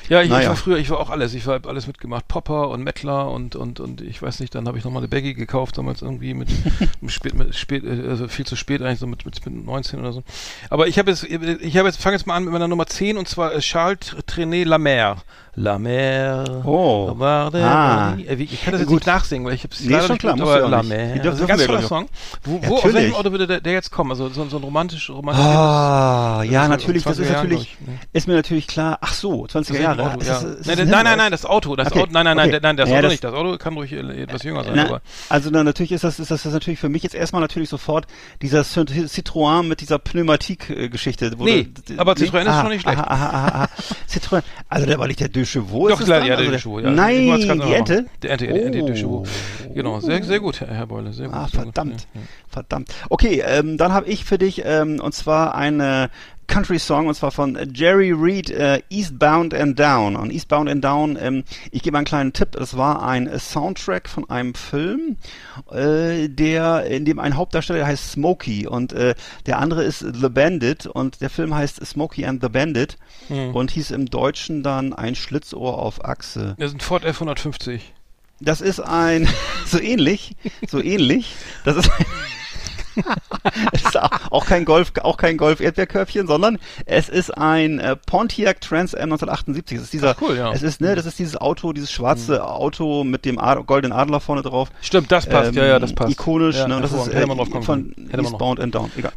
[0.10, 0.50] Ja, ich, ich Naja.
[0.50, 3.80] war früher, ich war auch alles, ich war alles mitgemacht, Popper und Mettler und und
[3.80, 6.50] und ich weiß nicht, dann habe ich noch mal eine Baggy gekauft, damals irgendwie mit,
[7.08, 10.14] spät, mit spät, äh, also viel zu spät eigentlich so mit mit, mit 19 oder
[10.14, 10.24] so.
[10.70, 13.18] Aber ich habe jetzt, ich habe jetzt fange jetzt mal an mit meiner Nummer 10
[13.18, 15.18] und zwar äh, Charles Trenet La Mer.
[15.60, 16.62] La Mer.
[16.66, 17.16] Oh.
[17.20, 18.14] Ah.
[18.14, 18.98] Äh, Ich kann das jetzt Gut.
[18.98, 20.84] nicht nachsingen, weil ich habe es Nee, ist schon klar, du aber La.
[20.84, 21.16] Mer.
[21.16, 22.06] Dürfen- Also ein ganz toller Song.
[22.44, 24.12] Wo, wo, aus welchem Auto würde der, der jetzt kommen?
[24.12, 27.76] Also so, so ein romantisch, romantisch Ah, ja, Das natürlich, das 20er ist Jahren, natürlich,
[27.82, 28.00] ich, ne?
[28.14, 29.00] ist mir natürlich klar.
[29.02, 30.04] Ach so, 20er Das Jahre.
[30.12, 30.34] Auto, Ist ja.
[30.36, 32.38] das- ist nein, das nein, ein nein, nein, das Auto, das Okay, Auto, nein, nein,
[32.38, 32.50] okay.
[32.52, 33.24] nein, nein, das Ja, Auto das- nicht.
[33.24, 36.20] Das Auto kann ruhig äh, etwas jünger sein, Na, aber also dann natürlich ist das,
[36.20, 38.06] ist das, das natürlich für mich jetzt erstmal natürlich sofort
[38.44, 41.32] dieser Cit- Citroën mit dieser Pneumatik-Geschichte.
[41.38, 43.00] wo Nee, aber Citroën ist schon nicht schlecht.
[43.00, 45.88] Citroën, also der war nicht der De Chevaux.
[45.90, 46.28] Doch, ist klar, dann?
[46.28, 46.92] ja, also der Chevaux, ja.
[46.92, 48.06] Nein, die Ente?
[48.22, 49.24] Die Ente, die Ente, die Oh.
[49.74, 51.36] Genau, sehr, sehr gut, Herr, Beule, sehr gut.
[51.36, 51.74] Ah, sehr gut.
[51.74, 52.08] verdammt.
[52.14, 52.28] Ja, ja.
[52.50, 52.94] Verdammt.
[53.10, 56.10] Okay, ähm, dann habe ich für dich ähm, und zwar eine
[56.48, 60.16] Country Song und zwar von Jerry Reed äh, Eastbound and Down.
[60.16, 64.10] Und Eastbound and Down, ähm, ich gebe einen kleinen Tipp, das war ein äh, Soundtrack
[64.10, 65.18] von einem Film,
[65.72, 70.88] äh, der in dem ein Hauptdarsteller heißt Smokey und äh, der andere ist The Bandit
[70.88, 73.54] und der Film heißt Smokey and the Bandit Hm.
[73.56, 76.56] und hieß im Deutschen dann ein Schlitzohr auf Achse.
[76.58, 77.82] Das ist ein Ford F150.
[78.40, 79.28] Das ist ein,
[79.66, 80.36] so ähnlich,
[80.68, 81.36] so ähnlich.
[81.66, 82.47] Das ist, es
[83.72, 88.94] ist auch kein Golf, auch kein Golf Erdbeerkörbchen, sondern es ist ein äh, Pontiac Trans
[88.94, 89.78] Am 1978.
[89.78, 90.52] Es ist dieser, Ach, cool, ja.
[90.52, 94.20] es ist, ne, das ist dieses Auto, dieses schwarze Auto mit dem Ad goldenen Adler
[94.20, 94.70] vorne drauf.
[94.82, 96.12] Stimmt, das passt, ja, ja, das passt.
[96.12, 97.26] Ikonisch, ja, ne, und das ist äh,
[97.62, 97.94] von.
[98.12, 98.92] Eastbound and Down.
[98.98, 99.14] Egal.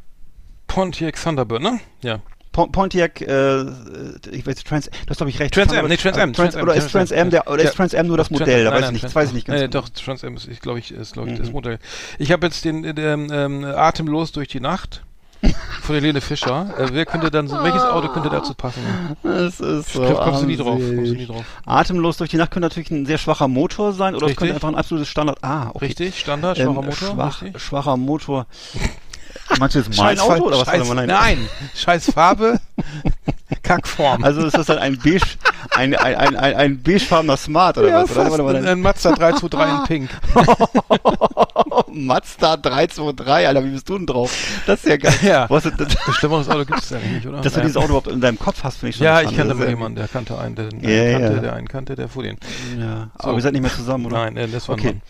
[0.67, 1.81] Pontiac Thunderbird, ne?
[2.03, 2.21] Ja.
[2.53, 3.61] Pon Pontiac, äh,
[4.33, 5.55] ich weiß, Trans, du hast glaube ich recht.
[5.55, 8.07] Trans Am, nee, Trans Am, Trans, oder ist Trans Am der, oder ist Trans Am
[8.09, 8.65] nur das Trans- Modell?
[8.65, 9.81] Da weiß ich nicht, das weiß ich nicht ganz nee, genau.
[9.83, 11.53] Doch, Trans Am ist, ich glaube ich, ist, glaube ich, das Mhm.
[11.53, 11.79] Modell.
[12.19, 15.05] Ich habe jetzt den, den ähm, Atemlos durch die Nacht
[15.83, 16.75] von Helene Fischer.
[16.77, 18.81] Äh, wer könnte dann, welches Auto könnte dazu passen?
[19.23, 21.45] Das ist so kommst du nie drauf, kommst du nie drauf.
[21.65, 24.69] Atemlos durch die Nacht könnte natürlich ein sehr schwacher Motor sein oder es könnte einfach
[24.69, 25.39] ein absolutes Standard.
[25.43, 25.87] Ah, okay.
[25.87, 26.93] Richtig, Standard, Ähm, schwacher Motor.
[27.15, 28.47] Schwach, schwacher Motor.
[29.31, 32.61] Jetzt mein Scheiß, Auto oder was scheiß, man Nein, scheiß Farbe,
[33.63, 34.25] Kackform.
[34.25, 35.21] Also ist das dann ein beige,
[35.77, 38.11] ein, ein, ein, ein, ein beigefarbener Smart oder ja, was?
[38.13, 38.31] Oder?
[38.31, 40.11] Warte mal, ein, ein Mazda 323 in Pink.
[41.93, 44.33] Mazda 323, Alter, wie bist du denn drauf?
[44.67, 45.15] Das ist ja geil.
[45.23, 45.51] Ja.
[45.51, 47.41] Was, das, Das schlimmeres Auto gibt es ja nicht, oder?
[47.41, 49.55] dass du dieses Auto überhaupt in deinem Kopf hast, finde ich schon Ja, ich kannte
[49.55, 51.41] mal jemanden, der kannte einen, der, einen Ja, kannte, ja.
[51.41, 52.37] der einen kannte, der fuhr den.
[52.79, 53.29] Ja, So.
[53.29, 54.19] aber wir sind nicht mehr zusammen, oder?
[54.19, 54.89] Nein, äh, das war ein Okay.
[54.89, 55.03] Mann.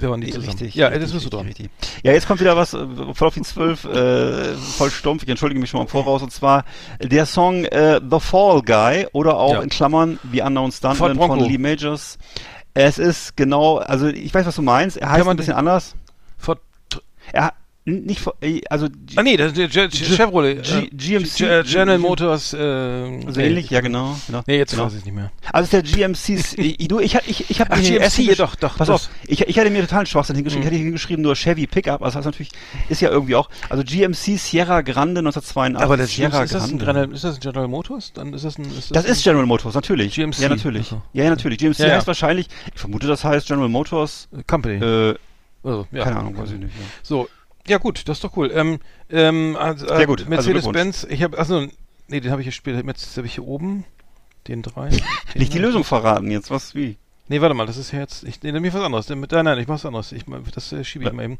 [0.00, 0.48] Wir waren nie zusammen.
[0.58, 0.74] Richtig.
[0.74, 1.46] Ja, richtig, das bist du dran.
[1.46, 1.70] richtig.
[2.02, 5.70] Ja, jetzt kommt wieder was, voll auf die 12, äh, voll stumpf, ich entschuldige mich
[5.70, 6.64] schon mal im Voraus, und zwar
[7.02, 9.60] der Song äh, The Fall Guy oder auch Ja.
[9.62, 11.34] in Klammern The Unknown Ford Stuntman Bronco.
[11.36, 12.18] von Lee Majors.
[12.74, 15.94] Es ist genau, also ich weiß, was du meinst, er heißt ein bisschen anders.
[16.38, 16.56] Vor,
[17.32, 17.52] Er,
[17.86, 20.62] nicht, vor- äh, also ah nee, das ist Ge- Chevrolet.
[20.62, 21.36] G- äh, GMC.
[21.38, 22.52] Ge- General Motors.
[22.52, 24.16] Äh, so ähnlich, ja genau.
[24.26, 24.42] genau.
[24.46, 24.84] Nee, jetzt genau.
[24.84, 25.32] weiß ich es nicht mehr.
[25.52, 26.28] Also ist der GMC,
[26.58, 29.70] ich, du, ich, ich, ich habe Ach, GMC, doch, doch, Pass auf, ich, ich hatte
[29.70, 30.62] mir totalen Schwachsinn hingeschrieben.
[30.64, 30.68] Mhm.
[30.68, 32.52] Ich hätte hingeschrieben nur Chevy Pickup, also das heißt natürlich,
[32.90, 35.82] ist ja irgendwie auch, also GMC Sierra Grande 1982.
[35.82, 38.12] Aber der Sierra ist das, ein General, ist das ein General Motors?
[38.12, 38.64] Dann ist das ein.
[38.76, 40.14] Ist Das ist General Motors, natürlich.
[40.14, 40.38] GMC.
[40.40, 40.90] Ja, natürlich.
[40.90, 41.58] Ja, ja, natürlich.
[41.58, 44.84] GMC heißt wahrscheinlich, ich vermute, das heißt General Motors, Company.
[44.84, 45.14] äh,
[45.62, 46.04] also, ja.
[46.04, 46.72] keine Ahnung, weiß ich nicht.
[47.02, 47.28] So,
[47.66, 48.50] ja gut, das ist doch cool.
[48.54, 48.80] Ähm,
[49.10, 51.66] ähm, also, äh, Sehr gut, also Mercedes-Benz, ich habe, also,
[52.08, 53.84] nee, den habe ich hier später, jetzt habe ich hier oben,
[54.48, 54.88] den drei.
[54.88, 55.00] Den
[55.34, 56.96] Nicht die Lösung verraten jetzt, was, wie?
[57.28, 59.08] Nee, warte mal, das ist ja jetzt, ich nehme mir was anderes.
[59.08, 60.10] Nein, nein, ich mach was anderes.
[60.10, 61.14] Ich, das äh, schiebe ich Ja.
[61.14, 61.38] mal eben.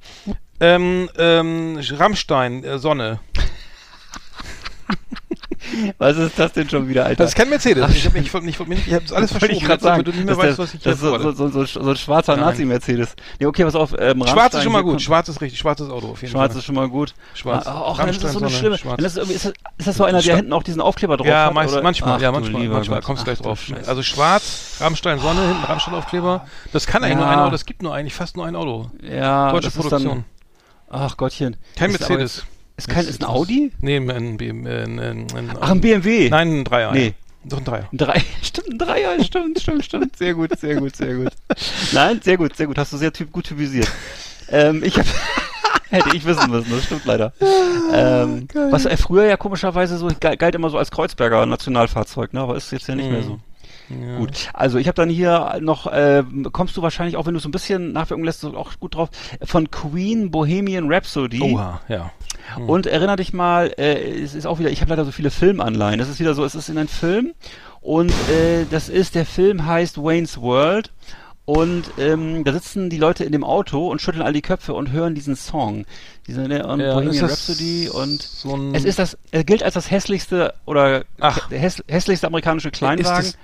[0.61, 3.19] Ähm, ähm, Rammstein, äh, Sonne.
[5.99, 7.25] Was ist das denn schon wieder, Alter?
[7.25, 7.95] Das ist kein Mercedes.
[7.95, 10.05] Ich habe ich, ich, ich, ich hab alles verschoben, ich gerade sagen.
[10.05, 12.37] du nicht mehr weißt, was ich das hier ist so, so, so, so ein schwarzer.
[12.37, 13.15] Nazi-Mercedes.
[13.39, 13.95] Nee, okay, pass auf.
[13.99, 15.01] Ähm, Schwarz ist schon mal gut.
[15.01, 15.59] Schwarz ist richtig.
[15.59, 16.59] Schwarzes Auto auf jeden Schwarz Fall.
[16.59, 17.15] ist schon mal gut.
[17.35, 17.67] Schwarz.
[17.67, 18.79] Auch, das ist so eine schlimme.
[18.79, 19.01] Schwarz.
[19.03, 21.47] Das ist, ist, das, ist das so einer, der hinten auch diesen Aufkleber drauf Ja,
[21.47, 21.55] hat?
[21.55, 21.83] meist, oder?
[21.83, 23.61] manchmal, Ach, ja, manchmal, manchmal kommst du gleich Ach, drauf.
[23.87, 26.47] Also schwarz, Rammstein Sonne, hinten Rammstein Aufkleber.
[26.73, 28.91] Das kann eigentlich nur ein Auto, das gibt nur eigentlich fast nur ein Auto.
[29.03, 30.25] ja, Deutsche Produktion.
[30.91, 31.57] Ach Gottchen.
[31.77, 32.45] Kein Mercedes.
[32.81, 33.73] Ist, kein, ist ein Audi?
[33.83, 36.31] Nee, ein, BM, äh, ein, ein, ein, Ach, ein BMW.
[36.31, 36.93] Nein, ein Dreier.
[36.93, 37.13] Nee.
[37.45, 37.89] Doch ein Dreier.
[37.93, 40.17] Ein stimmt, ein Dreier, stimmt, stimmt, stimmt.
[40.17, 41.29] Sehr gut, sehr gut, sehr gut.
[41.93, 42.79] Nein, sehr gut, sehr gut.
[42.79, 43.91] Hast du sehr typ, gut typisiert.
[44.49, 45.05] ähm, ich hab,
[45.91, 47.35] hätte ich wissen müssen, das stimmt leider.
[47.93, 52.41] Ähm, was äh, früher ja komischerweise so galt immer so als Kreuzberger Nationalfahrzeug, ne?
[52.41, 53.39] Aber ist jetzt ja nicht mehr so.
[53.91, 54.19] Ja.
[54.19, 56.23] Gut, also ich habe dann hier noch, äh,
[56.53, 59.11] kommst du wahrscheinlich auch, wenn du so ein bisschen nachwirken lässt, auch gut drauf,
[59.43, 61.43] von Queen Bohemian Rhapsody.
[61.43, 62.13] Oha, ja.
[62.57, 65.99] Und erinnere dich mal, äh, es ist auch wieder, ich habe leider so viele Filmanleihen.
[65.99, 67.33] Das ist wieder so, es ist in einem Film
[67.81, 70.91] und äh, das ist, der Film heißt Wayne's World
[71.45, 74.93] und ähm, da sitzen die Leute in dem Auto und schütteln all die Köpfe und
[74.93, 75.85] hören diesen Song.
[76.27, 79.75] Diese ne, und ja Bohemian das Rhapsody und so es ist das, er gilt als
[79.75, 81.49] das hässlichste oder Ach.
[81.49, 83.27] der häss, hässlichste amerikanische Kleinwagen.
[83.27, 83.39] Ist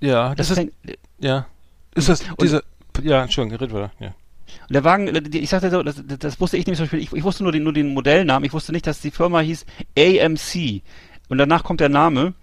[0.00, 0.72] ja, das das ist ein,
[1.18, 1.46] ja.
[1.94, 2.62] Ist das diese,
[3.02, 4.14] ja, Entschuldigung, red weiter, ja.
[4.68, 7.12] Und der Wagen, äh, ich sagte so, das, das wusste ich nämlich zum Beispiel, ich,
[7.12, 9.64] ich wusste nur den, nur den Modellnamen, ich wusste nicht, dass die Firma hieß
[9.98, 10.82] AMC.
[11.28, 12.34] Und danach kommt der Name.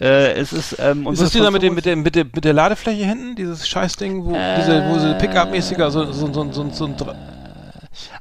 [0.00, 2.52] Äh, es ist, ähm, Ist das dieser mit, dem, mit, der, mit, der, mit der
[2.52, 3.34] Ladefläche hinten?
[3.34, 6.96] Dieses Scheißding, wo diese, wo sie Pickup-mäßiger so, so, so, so, so ein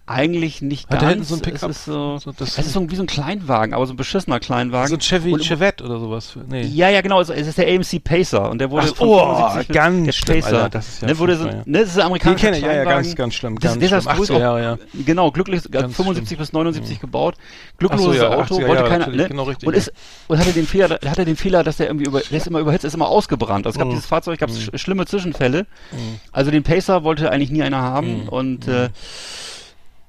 [0.09, 1.01] Eigentlich nicht Hat ganz.
[1.01, 1.69] der hinten so ein Pickup?
[1.69, 3.97] Es ist so, So, das es ist so wie so ein Kleinwagen, aber so ein
[3.97, 4.87] beschissener Kleinwagen.
[4.87, 6.33] so ein Chevy, Und- Chevette oder sowas.
[6.49, 6.61] Nee.
[6.61, 7.19] Ja, ja, genau.
[7.19, 10.11] Es ist der AMC Pacer und der wurde Ach, von oh, 75 bis- ganz der
[10.13, 10.55] schlimm, Pacer.
[10.57, 12.63] Alter, das ist ja ne, wurde so, ne, das ist ein Den amerikanischer kenne ich,
[12.63, 13.55] ja, ja, ganz, ganz schlimm.
[13.59, 14.15] Das, Ganz der ist schlimm.
[14.17, 14.77] 80er 80er Jahre, ja.
[15.05, 17.35] Genau, glücklich, äh, Ganz 75 bis 79 gebaut.
[17.37, 19.27] Ach Glückloses so, ja, Auto, 80er wollte Jahre, keiner, ne?
[19.27, 19.77] genau richtig, und ja.
[19.79, 19.91] ist,
[20.29, 22.85] und hatte den Fehler, hatte den Fehler, dass der irgendwie über, der ist immer überhitzt,
[22.85, 23.65] ist immer ausgebrannt.
[23.65, 23.91] Also es gab Mhm.
[23.91, 24.77] dieses Fahrzeug, gab es Mhm.
[24.77, 25.63] sch schlimme Zwischenfälle.
[25.91, 26.19] Mhm.
[26.31, 28.29] Also den Pacer wollte eigentlich nie einer haben Mhm.
[28.29, 28.87] und, äh,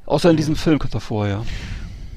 [0.08, 1.44] außer in diesem Film kommt er vor, ja.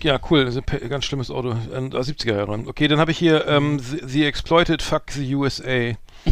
[0.03, 1.51] Ja, cool, das ist ein ganz schlimmes Auto.
[1.51, 2.51] Äh, 70er Jahre.
[2.65, 5.91] Okay, dann habe ich hier ähm, the, the Exploited Fuck the USA.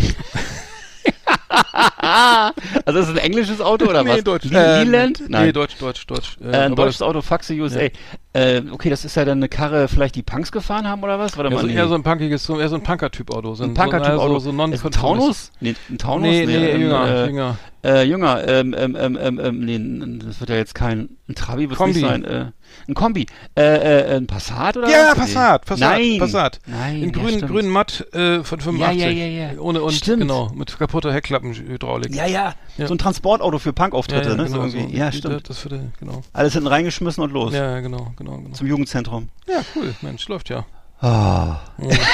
[2.85, 4.23] Also ist es ein englisches Auto oder was?
[4.23, 4.45] Deutsch.
[4.45, 5.19] Lee- Äh, Leland?
[5.21, 5.53] Nee, Nein.
[5.53, 6.37] Deutsch, Deutsch, Deutsch.
[6.41, 7.87] Äh, Äh, ein deutsches Auto, Faxe USA.
[8.31, 11.35] Äh, okay, das ist ja dann eine Karre, vielleicht die Punks gefahren haben oder was?
[11.35, 11.73] Warte Ja, mal, so, nee.
[11.73, 13.55] eher so ein punkiges, so, eher so ein Punker-Typ-Auto.
[13.55, 14.33] So ein Punker-Typ-Auto.
[14.35, 15.51] So, so, non ein Taunus?
[15.59, 16.27] Nee, ein Taunus?
[16.29, 17.57] Nee, nee, ähm, jünger, äh, jünger.
[17.81, 21.69] Äh, jünger, ähm, ähm, ähm, ähm, ähm, nee, das wird ja jetzt kein, ein Trabi
[21.69, 22.51] wird nicht sein, äh,
[22.89, 23.25] ein Kombi,
[23.57, 25.19] äh, äh, ein Passat oder Ja, was?
[25.19, 26.17] Passat, Passat, Nein.
[26.19, 26.59] Passat.
[26.67, 27.51] Nein, In ja, grün, stimmt.
[27.51, 29.01] grünen Matt äh, von 85.
[29.01, 29.59] Ja, ja, ja, ja.
[29.61, 30.19] Ohne und Stimmt.
[30.23, 32.13] genau, mit kaputter Heckklappenhydraulik.
[32.13, 32.87] Ja, ja, Ja.
[32.87, 34.47] so ein Transportauto für Punkauftritte, ne?
[34.49, 34.93] so genau, irgendwie.
[34.93, 35.01] so.
[35.01, 35.49] ja, stimmt.
[35.49, 36.21] Das würde, genau.
[36.33, 37.53] Alles hinten reingeschmissen und los.
[37.53, 38.55] Ja, genau, genau, genau.
[38.55, 39.29] Zum Jugendzentrum.
[39.47, 40.65] Ja, cool, Mensch, läuft ja.
[41.01, 41.61] Ah.
[41.79, 41.97] Ja.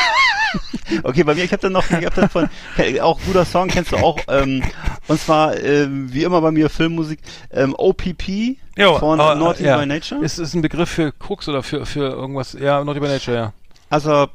[1.03, 3.67] Okay, bei mir, ich habe dann noch, ich hab dann von, äh, auch guter Song,
[3.67, 4.63] kennst du auch, ähm,
[5.07, 7.19] und zwar, ähm, wie immer bei mir Filmmusik,
[7.51, 9.77] ähm, OPP Jo, von aber, Naughty ja.
[9.77, 10.23] by Nature.
[10.23, 12.53] Ist es ein Begriff für Krux oder für, für irgendwas?
[12.53, 13.53] Ja, Naughty by Nature, ja.
[13.89, 14.27] Also,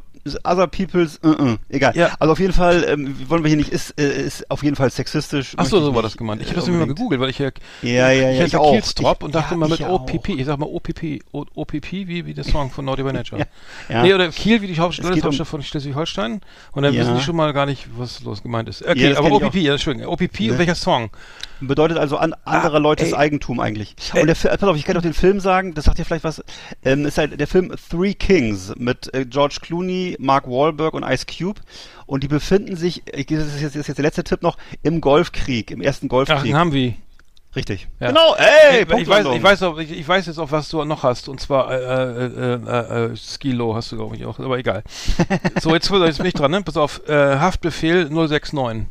[0.44, 1.96] Other People's, uh -uh, egal.
[1.96, 2.10] Ja.
[2.18, 4.90] Also auf jeden Fall, ähm, wollen wir hier nicht, ist, äh, ist auf jeden Fall
[4.90, 5.54] sexistisch.
[5.56, 6.42] Ach so, ich so war das gemeint.
[6.42, 6.98] Ich äh, habe das nämlich mal unbedingt.
[6.98, 7.50] gegoogelt, weil ich ja,
[7.82, 8.72] Ja, ja, ich ja, hatte auch.
[8.72, 9.88] Kielstrop und dachte ja, mal ich mit.
[9.88, 10.28] OPP.
[10.30, 11.20] Ich sag mal OPP.
[11.32, 13.40] O- OPP, wie, wie der Song von Naughty by Nature.
[13.88, 14.02] Ja, ja.
[14.02, 16.40] Nee, oder Kiel, wie die Hauptstadt, um- von Schleswig-Holstein.
[16.72, 18.82] Und dann wissen die schon mal gar nicht, was los gemeint ist.
[18.86, 20.12] Okay, aber ich OPP, ja, Entschuldigung.
[20.12, 20.52] OPP Ne.
[20.52, 21.10] und welcher Song?
[21.60, 23.14] Bedeutet also an anderer Leutes ey.
[23.14, 23.94] Eigentum eigentlich.
[24.14, 24.22] Ey.
[24.22, 26.24] Und der Film, pass auf, ich kann doch den Film sagen, das sagt dir vielleicht
[26.24, 26.42] was,
[26.84, 31.26] ähm, ist halt der Film Three Kings mit äh, George Clooney, Mark Wahlberg und Ice
[31.26, 31.60] Cube.
[32.06, 34.56] Und die befinden sich, ich, das, ist jetzt, das ist jetzt der letzte Tipp noch,
[34.82, 36.42] im Golfkrieg, im ersten Ach, Golfkrieg.
[36.42, 36.94] den haben wir.
[37.56, 37.88] Richtig.
[37.98, 38.08] Ja.
[38.08, 39.36] Genau, ey, ich, weiß, Punktlandung.
[39.36, 41.28] ich, weiß auch, ich, ich weiß jetzt auch, was du noch hast.
[41.28, 44.38] Und zwar äh, äh, äh, äh, Skilo hast du, glaube ich, auch.
[44.38, 44.84] Aber egal.
[45.60, 46.62] so, jetzt, jetzt bin ich dran, ne?
[46.62, 47.00] Pass auf.
[47.08, 48.86] Äh, Haftbefehl 069.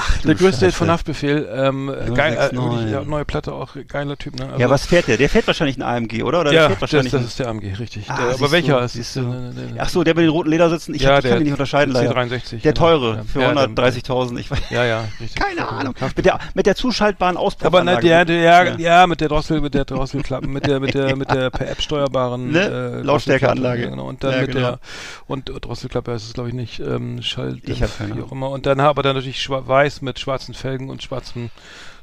[0.00, 1.48] Ach, Der größte Hit von Haftbefehl.
[1.52, 2.58] Ähm, geil, äh, 069.
[2.58, 3.74] wirklich, ja, neue Platte auch.
[3.88, 4.46] Geiler Typ, ne?
[4.46, 5.16] Also, Ja, was fährt der?
[5.16, 6.40] Der fährt wahrscheinlich ein AMG, oder?
[6.40, 8.08] Oder der ja, fährt das, wahrscheinlich das ist der AMG, richtig.
[8.10, 9.20] Ah, der, aber welcher du, ist du.
[9.22, 9.74] Ne, ne, ne.
[9.78, 11.52] Ach so, der mit den roten Ledersitzen, ich, Ja, hab, ich der- kann den nicht
[11.52, 12.20] unterscheiden der leider.
[12.20, 12.86] C63, Der genau.
[12.86, 13.22] teure, Ja.
[13.24, 14.58] für Ja, der- 130.000, ich weiß.
[14.70, 15.34] Ja, ja, richtig.
[15.42, 15.94] Keine Ahnung.
[16.00, 17.96] Haft- Mit der, mit der zuschaltbaren Aber Auspuffanlage.
[18.06, 18.76] ne, der, der, ja, Ja.
[18.78, 21.80] ja, mit der Drossel, mit der Drosselklappen, mit der, mit der, mit der per App
[21.80, 22.98] steuerbaren Ne?
[23.00, 23.88] äh, Lautstärkeanlage.
[23.90, 24.06] Genau.
[24.08, 24.60] Und dann Ja, mit genau.
[24.72, 24.78] der
[25.26, 27.90] und äh, Drosselklappe ist es glaube ich nicht ähm, Schall, Ich hab
[28.38, 28.50] immer.
[28.50, 31.50] Und dann aber dann natürlich schwa weiß mit schwarzen Felgen und schwarzen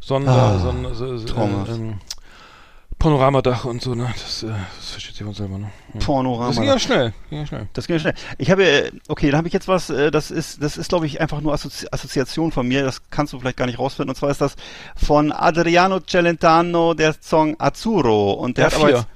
[0.01, 1.99] Sonder, Ah, Sonnen, so, so, äh, ähm,
[2.99, 4.13] Panoramadach und so, ne?
[4.13, 5.69] Das, äh, das versteht sich von selber, ne?
[5.93, 5.99] Ja.
[5.99, 6.47] Pornorama.
[6.47, 7.67] Das ging ja schnell, ging ja schnell.
[7.73, 8.13] Das ging ja schnell.
[8.37, 11.05] Ich habe, äh, okay, dann habe ich jetzt was, äh, das ist, das ist, glaube
[11.05, 14.11] ich, einfach nur Assozi Assoziation von mir, das kannst du vielleicht gar nicht rausfinden.
[14.11, 14.55] Und zwar ist das
[14.95, 18.31] von Adriano Celentano, der Song Azzurro.
[18.33, 19.07] Und der Ja, hat aber jetzt,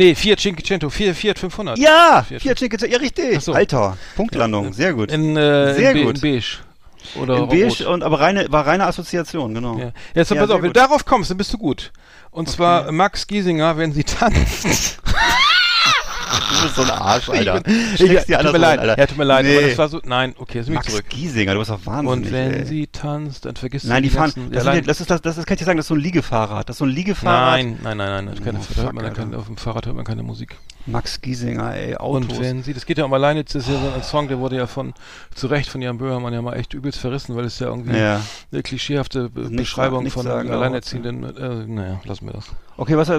[0.00, 1.78] Nee, Fiat Cinquecento, Fiat, Fiat 500.
[1.78, 3.38] Ja, Fiat- Fiat Cinquecento, ja richtig.
[3.42, 3.52] So.
[3.52, 5.12] Alter, Punktlandung, sehr gut.
[5.12, 6.14] In, äh, Sehr in, gut.
[6.16, 6.56] in Beige.
[7.20, 9.76] Oder In Beige und aber reine, war reine Assoziation, genau.
[9.78, 9.92] Ja.
[10.14, 10.76] Jetzt Ja, pass auf, wenn gut.
[10.76, 11.92] du darauf kommst, dann bist du gut.
[12.30, 15.00] Und zwar Max Giesinger, wenn sie tanzt.
[16.30, 17.62] Du bist so ein Arsch, Alter.
[17.66, 18.98] Ich, Steckst dir tut mir leid, Alter.
[18.98, 19.68] ja, tut mir leid, aber Nee.
[19.70, 21.08] das war so, nein, okay, jetzt bin ich Max zurück.
[21.08, 22.26] Giesinger, du bist doch wahnsinnig.
[22.26, 22.66] Und wenn ey.
[22.66, 24.32] sie tanzt, dann vergisst Nein, du die fahren.
[24.34, 25.94] ganzen- Das, ja- das ist das, das ist, kann ich dir sagen, das ist so
[25.94, 26.68] ein Liegefahrrad.
[26.68, 27.50] Das ist so ein Liegefahrrad.
[27.56, 30.04] Nein, nein, nein, nein, das keine, Oh, fuck, man keine, auf dem Fahrrad hört man
[30.04, 30.56] keine Musik.
[30.86, 32.38] Max Giesinger, ey, Autos.
[32.38, 34.38] Und wenn sie, das geht ja um alleine, das ist ja so ein Song, der
[34.38, 34.94] wurde ja von,
[35.34, 38.20] zu Recht von Jan Böhmermann ja mal echt übelst verrissen, weil es ja irgendwie ja.
[38.50, 42.46] eine klischeehafte Be Nicht Beschreibung sagen- nicht von sagen, Alleinerziehenden, äh, naja, lassen wir das.
[42.78, 43.10] Okay, was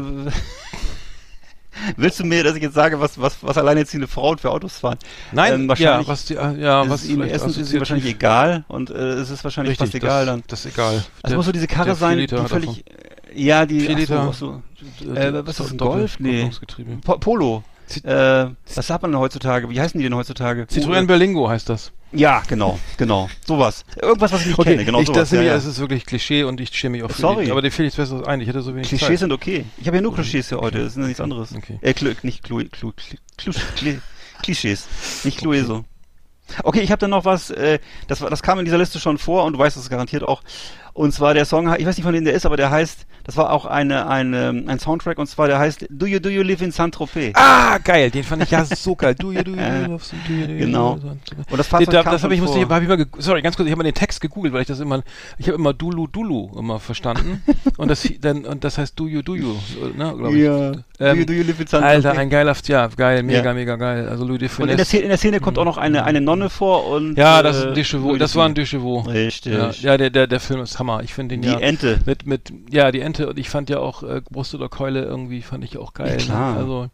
[1.97, 4.97] willst du mir, dass ich jetzt sage, was was was alleinerziehende Frauen für Autos fahren?
[5.31, 7.79] Nein, Ähm, wahrscheinlich ja, was die, äh, ja, ist was ihnen erstens ist es ihnen
[7.81, 10.43] wahrscheinlich egal und äh, es ist wahrscheinlich Richtig, fast egal das, dann.
[10.47, 11.03] Das ist egal.
[11.27, 12.83] Der- muss so diese Karre sein, die völlig
[13.33, 14.33] ja, die Vier ach Liter.
[14.33, 14.61] So,
[14.99, 15.13] ach so.
[15.15, 16.19] äh, Äh, was ist das, ein Golf?
[16.19, 16.49] Nee.
[17.01, 17.63] Polo.
[17.87, 19.69] Zit- Äh, was sagt man denn heutzutage?
[19.69, 20.63] Wie heißen die denn heutzutage?
[20.63, 21.91] Citroën Berlingo heißt das.
[22.13, 23.29] Ja, genau, genau.
[23.45, 23.85] Sowas.
[24.01, 25.21] Irgendwas, was ich nicht kenne, genau ich, sowas.
[25.21, 25.53] das, ist ja, ja.
[25.53, 27.45] das ist wirklich Klischee und ich schäme mich auch Sorry.
[27.45, 28.41] die, aber dir fehlt nichts Besseres ein.
[28.41, 29.19] Ich hätte so wenig Klischees Zeit.
[29.19, 29.65] sind okay.
[29.77, 31.55] Ich habe ja nur Klischees hier heute, das ist ja nichts anderes.
[31.55, 31.79] Okay.
[31.81, 32.91] Äh, Klu, nicht Klu, Klu,
[33.37, 33.93] Klu, Klu,
[34.41, 34.87] Klischees,
[35.23, 35.85] nicht Clueso.
[36.63, 39.45] Okay, ich habe dann noch was, äh, das, das kam in dieser Liste schon vor
[39.45, 40.43] und du weißt es garantiert auch.
[40.93, 43.37] Und zwar der Song, ich weiß nicht von wem der ist, aber der heißt, das
[43.37, 46.61] war auch eine, eine, ein Soundtrack und zwar der heißt Do You Do You Live
[46.61, 47.33] in Saint-Tropez.
[47.35, 49.15] Ah, geil, den fand ich ja so geil.
[49.15, 50.93] Du, du, du, du, du, du, du, Genau.
[51.49, 53.55] Und das Fahrzeug da, kam das habe ich, musste ich, hab ich mal, sorry, ganz
[53.55, 55.01] kurz, ich habe mal den Text gegoogelt, weil ich das immer,
[55.37, 57.43] ich habe immer Dulu Dulu immer verstanden
[57.77, 59.55] und das, dann, und das heißt Do You Do You,
[59.95, 60.43] ne, glaube ich.
[60.43, 60.71] Ja.
[60.71, 62.05] Do Ähm, You Do You Live in Saint-Tropez.
[62.05, 63.53] Alter, ein geiler, ja, geil, mega, Ja.
[63.53, 64.07] mega geil.
[64.09, 64.85] Also Louis de und in der.
[64.85, 67.63] Szene, in der Szene kommt auch noch eine, eine Nonne vor und Ja, das ist
[67.63, 68.53] äh, ein Deschevaux, Louis das war ein.
[68.55, 69.07] Deschevaux.
[69.07, 69.53] Richtig.
[69.53, 71.01] Ja, ja der, der, der Film ist Hammer.
[71.03, 71.99] Ich finde den Die ja Ente.
[72.05, 75.41] mit, mit, ja, die Ente und ich fand ja auch äh, Brust oder Keule irgendwie
[75.41, 76.17] fand ich auch geil.
[76.19, 76.51] Ja, klar.
[76.53, 76.57] Ne?
[76.59, 76.87] Also,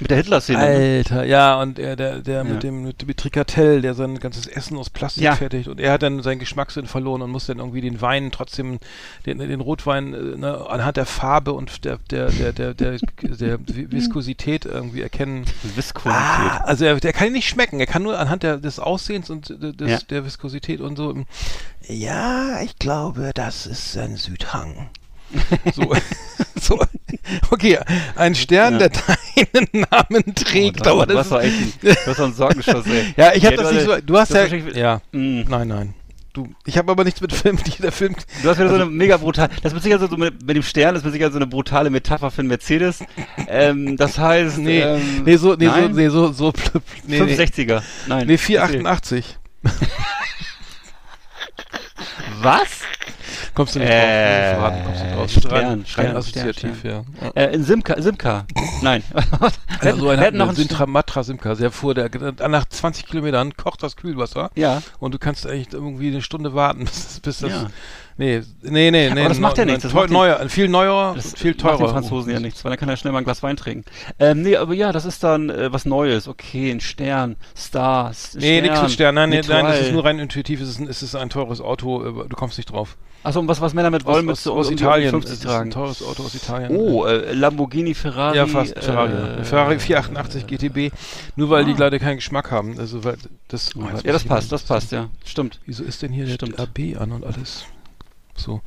[0.00, 0.58] Mit der Hitler-Szene.
[0.58, 0.64] ne?
[0.64, 2.44] Alter, ja, und er, der, der Ja.
[2.44, 5.34] mit dem, mit dem Trikatell, der sein ganzes Essen aus Plastik Ja.
[5.36, 8.78] fertigt und er hat dann seinen Geschmackssinn verloren und muss dann irgendwie den Wein trotzdem,
[9.26, 13.58] den, den Rotwein, äh, ne, anhand der Farbe und der, der, der, der, der, der
[13.90, 15.44] Viskosität irgendwie erkennen.
[15.74, 16.12] Viskosität.
[16.16, 19.30] Ah, also er, der kann ihn nicht schmecken, er kann nur anhand der, des Aussehens
[19.30, 19.98] und äh, des, Ja.
[20.10, 21.14] der Viskosität und so.
[21.92, 24.88] Ja, ich glaube, das ist ein Südhang.
[25.74, 25.94] So,
[26.60, 26.80] so,
[27.50, 27.78] okay,
[28.16, 28.88] ein Stern, Ja.
[28.88, 28.90] der
[29.52, 32.86] deinen Namen trägt, Oh, aber du das doch echt ein, du hast doch einen Sorgenschuss,
[32.86, 33.14] ey.
[33.16, 35.42] ja, ich habe Ja, das du nicht so, hast- du hast ja, ja, Mm.
[35.48, 35.94] nein, nein,
[36.34, 39.16] du, ich habe aber nichts mit Film, der Film, Du hast wieder so eine mega
[39.16, 39.48] brutal.
[39.62, 41.88] Das ist Sicherheit so mit, mit dem Stern, das ist mit Sicherheit so eine brutale
[41.88, 42.98] Metapher für einen Mercedes.
[43.48, 45.92] Ähm, das heißt, nee, ähm, nee, so, nee, so, nein?
[45.92, 46.52] nee, so, so,
[47.06, 47.82] nee, nee, 560er.
[48.06, 48.26] Nein.
[48.26, 49.38] nee 488.
[52.40, 52.80] Was?
[53.54, 55.30] Kommst du nicht Äh, drauf, verraten, kommst du nicht drauf.
[55.30, 57.30] Stern, Stern, rein assoziativ, Stern, ja.
[57.34, 58.46] Äh, in Simca, Simca.
[58.82, 59.02] Nein.
[59.82, 62.08] Ja, so noch einen Sintra Matra Simca, der fuhr, der,
[62.48, 64.80] nach 20 Kilometern kocht das Kühlwasser Ja.
[65.00, 67.66] und du kannst echt irgendwie eine Stunde warten, bis, bis das, Ja.
[68.16, 69.20] Nee, nee, nee, nee.
[69.20, 71.60] Aber das macht ja nichts, das macht den- neuer, ein viel neuer, Das viel macht
[71.60, 71.78] teurer.
[71.78, 73.84] den Franzosen ja nichts, weil dann kann er schnell mal ein Glas Wein trinken.
[74.18, 76.28] Ähm, nee, aber ja, das ist dann äh, was Neues.
[76.28, 80.04] Okay, ein Stern, Star, S- Nee, nichts mit Stern, nein, nee, nein, das ist nur
[80.04, 82.96] rein intuitiv, es ist ein, es ist ein teures Auto, äh, du kommst nicht drauf.
[83.24, 85.44] Achso, und was, was Männer mit Wollmütze aus, aus um die Italien, 50 es ist
[85.44, 85.68] tragen.
[85.68, 86.74] ein teures Auto aus Italien.
[86.76, 88.36] Oh, äh, Lamborghini, Ferrari.
[88.36, 89.12] ja, fast, Ferrari.
[89.12, 90.90] Äh, Ferrari 488 GTB,
[91.36, 91.76] nur weil die Ah.
[91.78, 92.80] leider keinen Geschmack haben.
[92.80, 93.14] Also, weil
[93.46, 95.08] das, oh, Ja, das passt, das passt, ja.
[95.24, 95.60] Stimmt.
[95.66, 96.58] Wieso ist denn hier Stimmt.
[96.58, 97.64] der AB an und alles?
[98.34, 98.60] So,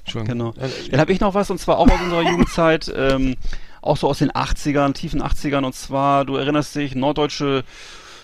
[0.00, 0.38] Entschuldigung.
[0.38, 0.50] Genau.
[0.64, 3.36] Äh, Dann habe ich noch was, und zwar auch aus unserer Jugendzeit, ähm,
[3.82, 7.64] auch so aus den 80ern, tiefen 80ern, und zwar, du erinnerst dich, norddeutsche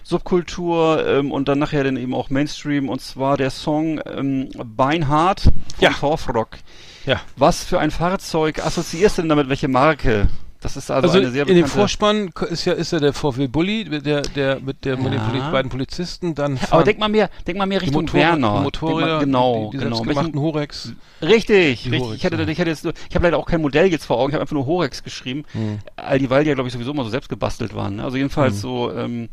[0.03, 5.41] Subkultur ähm, und dann nachher dann eben auch Mainstream, und zwar der Song ähm, Beinhard
[5.43, 5.91] von Ja.
[5.91, 6.59] Torfrock.
[7.07, 7.21] Ja.
[7.37, 9.49] Was für ein Fahrzeug assoziierst du denn damit?
[9.49, 10.29] Welche Marke?
[10.61, 11.77] Das ist also, Also eine sehr in dem bekannte...
[11.79, 15.29] Vorspann ist ja, ist ja der VW Bulli, der, der mit der mit den Ja.
[15.29, 18.61] Poli beiden Polizisten, dann aber denk mal mehr, denk mal mehr Richtung Motorrad- Werner.
[18.63, 19.97] Motorräder, mal, genau, die, die genau.
[19.97, 20.93] selbstgemachten Horex.
[21.23, 22.01] Richtig, richtig.
[22.01, 22.49] Horex, ich hätte, ja.
[22.49, 24.43] ich hätte jetzt nur, ich habe leider auch kein Modell jetzt vor Augen, ich habe
[24.43, 25.45] einfach nur Horex geschrieben.
[25.53, 25.79] Hm.
[25.97, 27.97] All die, weil die ja, glaube ich, sowieso immer so selbst gebastelt waren.
[27.97, 28.05] Ne?
[28.05, 28.59] Also jedenfalls Mhm.
[28.59, 29.29] so, ähm,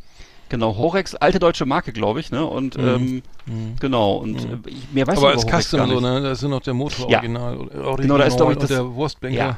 [0.49, 2.45] genau, Horex, alte deutsche Marke, glaube ich, ne?
[2.45, 2.87] Und Mhm.
[2.87, 3.75] ähm, Mhm.
[3.79, 4.63] genau, und Mhm.
[4.67, 6.21] ich, mehr weiß Aber als Custom so, ne?
[6.21, 7.19] Da ist nur noch der Motor Ja.
[7.19, 7.57] original.
[7.57, 9.37] original Genau, da ist, glaub ich, das- der Wurstblinker.
[9.37, 9.57] Ja.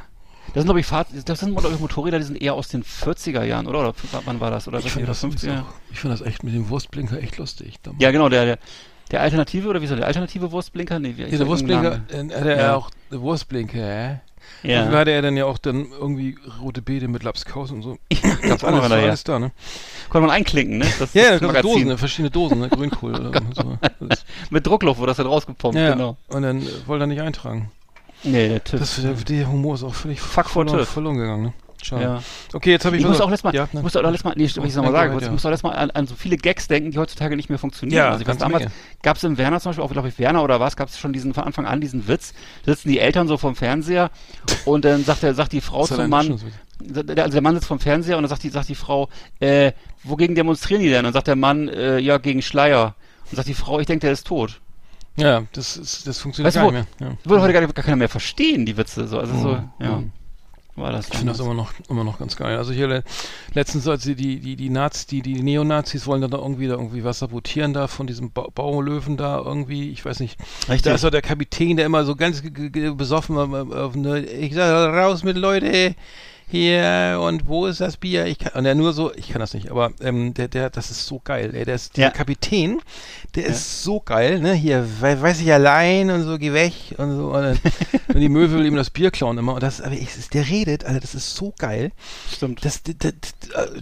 [0.54, 2.82] Das sind, glaube ich, Fahr das sind, glaube ich, Motorräder, die sind eher aus den
[2.84, 3.80] 40er Jahren, oder?
[3.80, 3.94] Oder
[4.24, 4.66] wann war das?
[4.68, 5.60] Oder Ich 60er, finde das, übrigens 50er?
[5.60, 7.74] auch- ich find das echt mit dem Wurstblinker echt lustig.
[7.82, 8.58] Da- Ja, genau, der, der,
[9.10, 10.98] der Alternative, oder wie soll der alternative Wurstblinker?
[10.98, 12.74] Nee, wie Ja, der Wurstblinker, äh, hat er Ja.
[12.76, 14.16] auch, der Wurstblinker, äh?
[14.62, 14.84] Ja.
[14.86, 17.98] Und hatte er dann ja auch dann irgendwie rote Beete mit Lapskaus und so.
[18.42, 19.50] Gab's auch noch alles, alles da, ne?
[20.08, 20.86] Konnte man einklinken, ne?
[21.00, 21.72] Das, Ja, das ja, Magazin.
[21.72, 21.98] Dosen, ne?
[21.98, 22.68] verschiedene Dosen, ne?
[22.70, 23.76] Grünkohl oder so.
[24.00, 26.16] Das, Mit Druckluft wurde das dann rausgepumpt, ja, genau.
[26.28, 27.72] und dann äh, wollte er nicht eintragen.
[28.26, 28.80] Nee, der TÜV.
[28.80, 31.52] Das, der, der Humor ist auch völlig Fuck for verloren, verloren gegangen, ne?
[31.82, 32.02] Schade.
[32.02, 32.22] Ja.
[32.54, 33.82] Okay, jetzt habe ich Ich muss auch letztes Mal, Ja, ich ne?
[33.82, 35.32] muss auch letztes Mal, nee, ich Oh, noch mal nein, sagen, go ahead, ich ja.
[35.32, 37.96] muss auch letztes Mal an, an so viele Gags denken, die heutzutage nicht mehr funktionieren.
[37.98, 38.66] Ja, also ich weiß, damals
[39.02, 41.12] gab es im Werner zum Beispiel, auch glaube ich Werner oder was, gab es schon
[41.12, 42.32] diesen von Anfang an diesen Witz,
[42.64, 44.10] da sitzen die Eltern so vom Fernseher
[44.64, 46.40] und dann sagt er, sagt die Frau zum Mann,
[46.80, 49.08] der- also der Mann sitzt vom Fernseher und dann sagt die, sagt die Frau,
[49.40, 49.72] äh,
[50.02, 51.00] wogegen demonstrieren die denn?
[51.00, 52.94] Und dann sagt der Mann, äh, ja, gegen Schleier.
[53.30, 54.60] Und sagt die Frau, ich denke, der ist tot.
[55.16, 57.10] Ja, das, ist, das funktioniert Weißt gar wo- nicht mehr.
[57.10, 57.16] Ja.
[57.24, 59.08] Würde heute gar, nicht- gar keiner mehr verstehen, die Witze.
[59.08, 59.70] So, also so, Mhm.
[59.80, 59.96] ja.
[59.98, 60.12] Mhm.
[60.78, 62.58] War das Ich finde das immer noch, immer noch ganz geil.
[62.58, 63.02] Also hier le
[63.54, 67.02] letztens, als die, die, die, Nazis, die, die Neonazis wollen dann da irgendwie da irgendwie
[67.02, 70.38] was sabotieren da von diesem ba Baulöwen da irgendwie, ich weiß nicht.
[70.68, 70.82] Richtig.
[70.82, 72.42] Da ist doch der Kapitän, der immer so ganz
[72.94, 75.94] besoffen äh, auf eine, ich sag raus mit Leute
[76.48, 78.26] hier und wo ist das Bier?
[78.26, 80.90] Ich kann, und er nur so, ich kann das nicht, aber ähm, der, der, das
[80.90, 81.52] ist so geil.
[81.54, 82.10] Ey, der ist, der Ja.
[82.10, 82.80] Kapitän,
[83.34, 84.54] der ist so geil, ne?
[84.54, 87.32] Hier, we weiß ich allein und so, geh weg und so.
[87.32, 87.58] Und, dann,
[88.14, 89.54] und die Möwe will ihm das Bier klauen immer.
[89.54, 91.90] Und das, aber ich, der redet, Alter, das ist so geil.
[92.32, 92.64] Stimmt.
[92.64, 93.12] Das, das, das,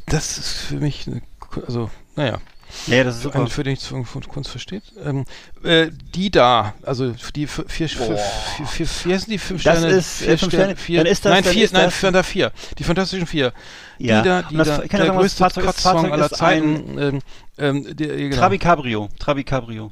[0.07, 1.21] das ist für mich, eine,
[1.67, 2.39] also, naja.
[2.87, 3.39] Ja, das ist Für super.
[3.39, 4.83] einen, für den von Kunst versteht.
[5.05, 5.25] Ähm,
[5.62, 8.18] äh, die da, also die vier, vier, vier,
[8.66, 9.95] vier, vier, sind die fünf Das Sterne.
[9.95, 12.22] ist, äh, vier fünf Sterne, vier, Dann ist das- nein, vier, ist nein, das- Fanta
[12.22, 12.53] vier.
[12.79, 13.53] Die fantastischen vier.
[13.99, 14.22] Ja.
[14.22, 16.27] Die da, die Und das- da, kann der sagen, das größte Fahrzeug- das Fahrzeug aller
[16.27, 16.99] ist ein- Zeiten.
[16.99, 17.18] Ähm,
[17.59, 18.37] ähm, der, genau.
[18.37, 19.09] Trabi Cabrio.
[19.18, 19.91] Trabi Cabrio.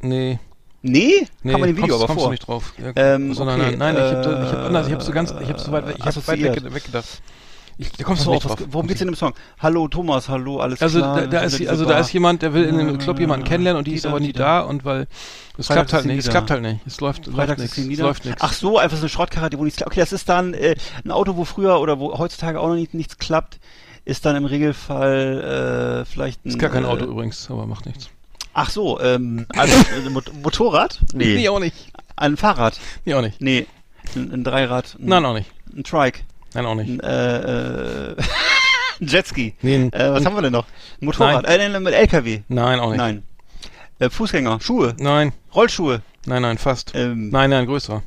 [0.00, 0.38] Nee,
[0.84, 1.28] Nee?
[1.44, 2.26] nee, Kam man im Video kommst, aber kommst vor.
[2.26, 2.72] du nicht drauf.
[2.96, 5.12] Ja, Ähm, sondern okay, nein, nein, ich habe äh, ich hab anders, ich habe so
[5.12, 6.64] ganz, ich habe so weit, ich habe weit assoziiert.
[6.64, 7.06] weg, weggedacht.
[7.82, 8.56] Ich, da kommst du drauf.
[8.70, 9.32] worum geht's in dem Song?
[9.58, 11.22] Hallo Thomas, hallo, alles Also klar.
[11.22, 13.86] da, da ist also da ist jemand, der will in einem Club jemanden kennenlernen und
[13.86, 14.60] die Die ist da, aber nie da.
[14.60, 15.08] und weil
[15.58, 18.22] es Freitags klappt halt nicht, es klappt halt nicht, es läuft, läuft nichts, es läuft.
[18.38, 19.92] Ach so, einfach so eine Schrottkarre, wo nichts klappt.
[19.92, 22.94] Okay, das ist dann äh, ein Auto, wo früher oder wo heutzutage auch noch nicht,
[22.94, 23.58] nichts klappt,
[24.04, 26.50] ist dann im Regelfall äh, vielleicht ein...
[26.50, 28.10] ist gar kein äh, Auto übrigens, aber macht nichts.
[28.54, 29.74] Ach so, ähm, also,
[30.06, 31.00] äh, Mot Motorrad?
[31.14, 31.48] Nee.
[31.48, 31.90] auch nicht.
[32.16, 32.78] Ein Fahrrad?
[33.04, 33.40] Nee, auch nicht.
[33.40, 33.66] Nee.
[34.14, 34.96] Ein, ein Dreirad?
[34.98, 35.50] Ein, Nein, auch nicht.
[35.74, 36.20] Ein Trike?
[36.54, 37.02] Nein, auch nicht.
[37.02, 38.16] Äh, äh,
[39.00, 39.54] Jetski?
[39.62, 40.66] Nee, Äh, was haben wir denn noch?
[41.00, 41.44] Motorrad?
[41.46, 42.40] Äh, nein, mit LKW?
[42.48, 42.98] nein, auch nicht.
[42.98, 43.22] Nein.
[43.98, 44.60] Äh, Fußgänger?
[44.60, 44.94] Schuhe?
[44.98, 46.02] Nein, Rollschuhe?
[46.26, 46.92] nein, nein, fast.
[46.94, 48.02] Ähm, Nein, nein, größer.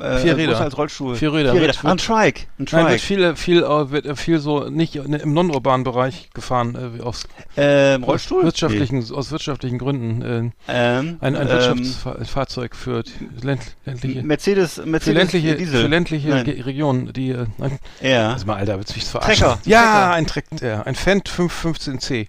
[0.00, 0.60] Äh, vier Räder.
[0.60, 1.16] als Rollschuhe.
[1.16, 1.52] Vier Räder.
[1.52, 1.88] Vier Wird- Räder.
[1.88, 2.42] Ah, ein Trike.
[2.58, 3.00] Ein Nein, wird Trike.
[3.00, 7.24] viel, viel, äh, wird äh, viel so nicht äh, im non-urbanen Bereich gefahren, äh, aus
[7.56, 8.42] Ähm, Rollstuhl?
[8.44, 10.22] wirtschaftlichen, aus wirtschaftlichen Gründen.
[10.22, 10.50] Äh, Nee.
[10.68, 13.12] Ähm, ein ein ähm, Wirtschaftsfahrzeug für die
[13.46, 15.82] länd, ländliche, Mercedes, für Mercedes ländliche, Diesel.
[15.82, 16.46] für ländliche Nein.
[16.48, 18.32] Regionen, die, äh, nein, Ja.
[18.32, 19.34] also mal, Alter, willst du mich verarschen?
[19.44, 19.58] Trecker.
[19.64, 20.12] Ja, Trecker.
[20.14, 22.26] ein Treck, ja, ein Fendt 515C.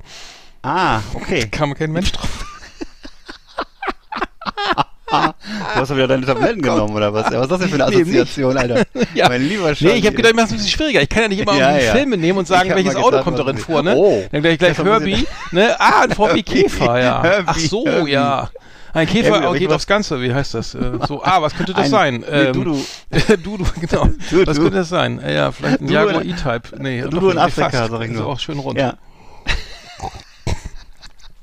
[0.64, 1.48] Ah, okay.
[1.50, 2.46] Kam kein Mensch drauf.
[5.12, 7.30] Du hast doch wieder deine Tabletten genommen, oder was?
[7.32, 8.02] Ja, was ist das denn für eine Nee.
[8.02, 8.84] Assoziation, Alter?
[9.14, 9.28] Ja.
[9.30, 9.94] Mein lieber Nee, Schatz.
[9.96, 11.02] ich habe gedacht, ich mach's ein bisschen schwieriger.
[11.02, 11.92] Ich kann ja nicht immer Ja, ja.
[11.94, 13.96] Filme nehmen und sagen, welches Auto kommt darin ist- vor, ne?
[13.96, 14.24] Oh.
[14.32, 15.76] Dann gleich, gleich Herbie, ne?
[15.80, 17.22] Ah, ein VW Käfer, ja.
[17.24, 18.12] Herbie, Ach so, Herbie.
[18.12, 18.50] ja.
[18.94, 20.76] Ein Käfer ich geht aufs Ganze, wie heißt das?
[20.76, 22.16] Äh, so, ah, was könnte das Ein- sein?
[22.30, 22.78] Nee, Ähm, Dudu.
[23.44, 24.08] Dudu, genau.
[24.30, 24.48] Dudu.
[24.48, 25.22] Was könnte das sein?
[25.26, 26.62] Ja, vielleicht ein Dudu Jaguar E-Type.
[26.82, 28.28] Nee, Dudu in nee, Afrika, sag ich Ist nur.
[28.28, 28.78] auch schön rund.
[28.78, 28.96] Ja.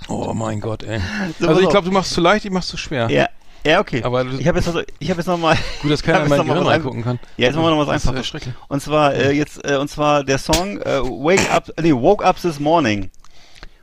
[0.09, 1.01] Oh mein Gott, ey.
[1.39, 3.11] So, Also ich glaube, du machst zu leicht, ich mach's zu schwer.
[3.11, 3.29] Ja.
[3.65, 4.03] Ja, okay.
[4.03, 6.47] Aber ich habe jetzt, also, ich habe jetzt nochmal, Gut, dass keiner hab in mein
[6.47, 7.19] Gehirn reingucken kann.
[7.37, 8.33] ja, jetzt machen wir noch was Einfaches.
[8.69, 12.41] Und zwar äh, jetzt, äh, und zwar der Song äh, Wake Up, nee, Woke Up
[12.41, 13.11] This Morning.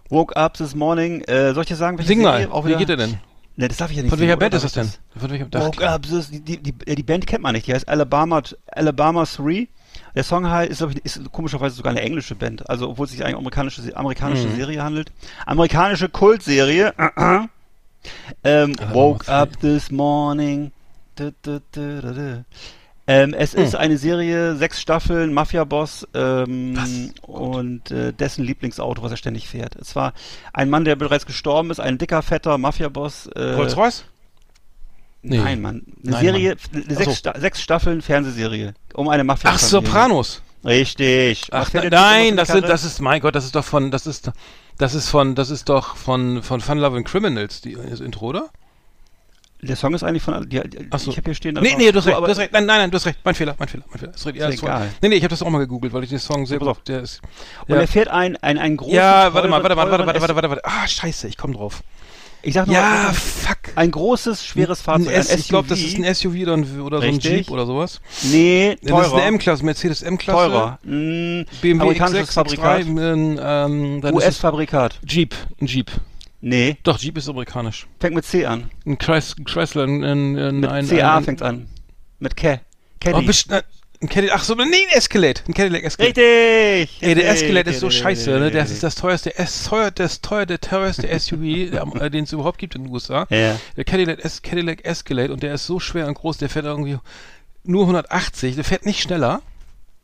[0.10, 1.22] Woke Up This Morning.
[1.22, 2.48] Äh, soll ich dir sagen, welche Sing mal?
[2.52, 3.18] Auch wie geht der denn?
[3.58, 4.92] Ne, das darf ich ja nicht Von welcher singen, Band ist das denn?
[5.18, 7.74] Von welcher Woke Ach, Up This, die, die, die, die Band kennt man nicht, die
[7.74, 9.68] heißt Alabama, Alabama 3.
[10.14, 12.70] Der Song halt ist, ich, ist komischerweise sogar eine englische Band.
[12.70, 14.56] Also, obwohl es sich eigentlich um amerikanische, amerikanische Mhm.
[14.56, 15.12] Serie handelt.
[15.46, 16.94] Amerikanische Kultserie.
[18.44, 19.34] ähm, Alabama Woke 3.
[19.34, 20.72] Up This Morning.
[21.16, 22.46] Du, du, du.
[23.08, 23.80] Ähm, es ist Hm.
[23.80, 29.76] eine Serie, sechs Staffeln, Mafia-Boss ähm, und äh, dessen Lieblingsauto, was er ständig fährt.
[29.76, 30.14] Es war
[30.54, 33.28] ein Mann, der bereits gestorben ist, ein dicker, fetter Mafia-Boss.
[33.28, 34.06] Äh, Rolls-Royce?
[35.22, 35.38] Nee.
[35.38, 35.82] Nein, Mann.
[36.04, 36.84] Eine Nein, Serie, Mann.
[36.84, 36.96] Ach so.
[36.96, 38.74] sechs, Sta sechs Staffeln Fernsehserie.
[38.94, 40.42] Um eine mafia Ach, Sopranos.
[40.64, 41.48] Richtig.
[41.52, 44.32] Ach, ne- nein, das sind, das ist, mein Gott, das ist doch von, das ist,
[44.78, 48.50] das ist von, das ist doch von, von Fun Loving Criminals, die, das Intro, oder?
[49.62, 51.10] Der Song ist eigentlich von, die, die, Ach so.
[51.10, 51.56] ich habe hier stehen.
[51.56, 53.34] Nee, nee, du hast recht, du hast recht, nein, nein, nein, du hast recht, mein
[53.34, 54.14] Fehler, mein Fehler, mein Fehler.
[54.14, 54.90] Ist, ja, Ist voll- egal.
[55.02, 57.02] Nee, nee, ich habe das auch mal gegoogelt, weil ich den Song sehr gut, der
[57.02, 57.22] ist,
[57.68, 57.82] Und ja.
[57.82, 60.50] er fährt ein, ein, ein großes, ja, warte mal, warte mal, warte, warte, warte, warte,
[60.50, 61.82] warte, ah, scheiße, ich komme drauf.
[62.46, 63.58] Ich sag nur, Ja, mal, fuck.
[63.76, 67.08] ein großes, schweres Fahrzeug, S, ich glaube, das ist ein SUV oder, ein, oder so
[67.08, 67.20] ein.
[67.20, 68.00] Jeep oder sowas.
[68.24, 69.26] Nee, Das ist eine teurer.
[69.26, 70.50] M-Klasse, Mercedes M-Klasse.
[70.52, 70.80] Teurer.
[70.84, 72.82] Mm, BMW amerikanisches X6, Fabrikat.
[72.82, 75.00] X3, ähm, ähm, US-Fabrikat.
[75.08, 75.92] Jeep, ein Jeep.
[76.42, 77.88] Nee, Doch, Jeep ist amerikanisch.
[78.00, 78.70] fängt mit C an.
[78.86, 81.68] Ein Chrys Chrysler, ein, ein, ein, Mit CA ein, fängt's an.
[82.20, 82.54] Mit K.
[82.54, 82.60] Oh,
[83.00, 83.26] Caddy.
[83.26, 83.64] best, äh,
[84.02, 86.22] ein Cadillac, ach so, nee, ein Escalade, ein Cadillac Escalade.
[86.22, 87.02] Richtig!
[87.02, 88.52] Ey, der Escalade ist so scheiße, ne?
[88.52, 89.34] Das ist das teuerste,
[89.68, 91.42] teuer, das teuer, der teuerste SUV,
[92.02, 93.28] äh, den es überhaupt gibt in den USA.
[93.30, 93.60] Ja.
[93.78, 96.98] Der Cadillac, es Cadillac Escalade und der ist so schwer und groß, der fährt irgendwie
[97.64, 99.42] nur 180, der fährt nicht schneller.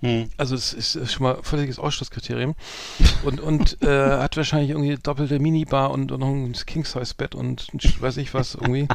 [0.01, 0.29] Hm.
[0.37, 2.55] Also es ist, schon mal völliges Ausschlusskriterium.
[3.23, 3.87] Und, und äh,
[4.17, 7.67] hat wahrscheinlich irgendwie doppelte Minibar und, und noch ein King-Size-Bett und
[8.01, 8.87] weiß ich was irgendwie.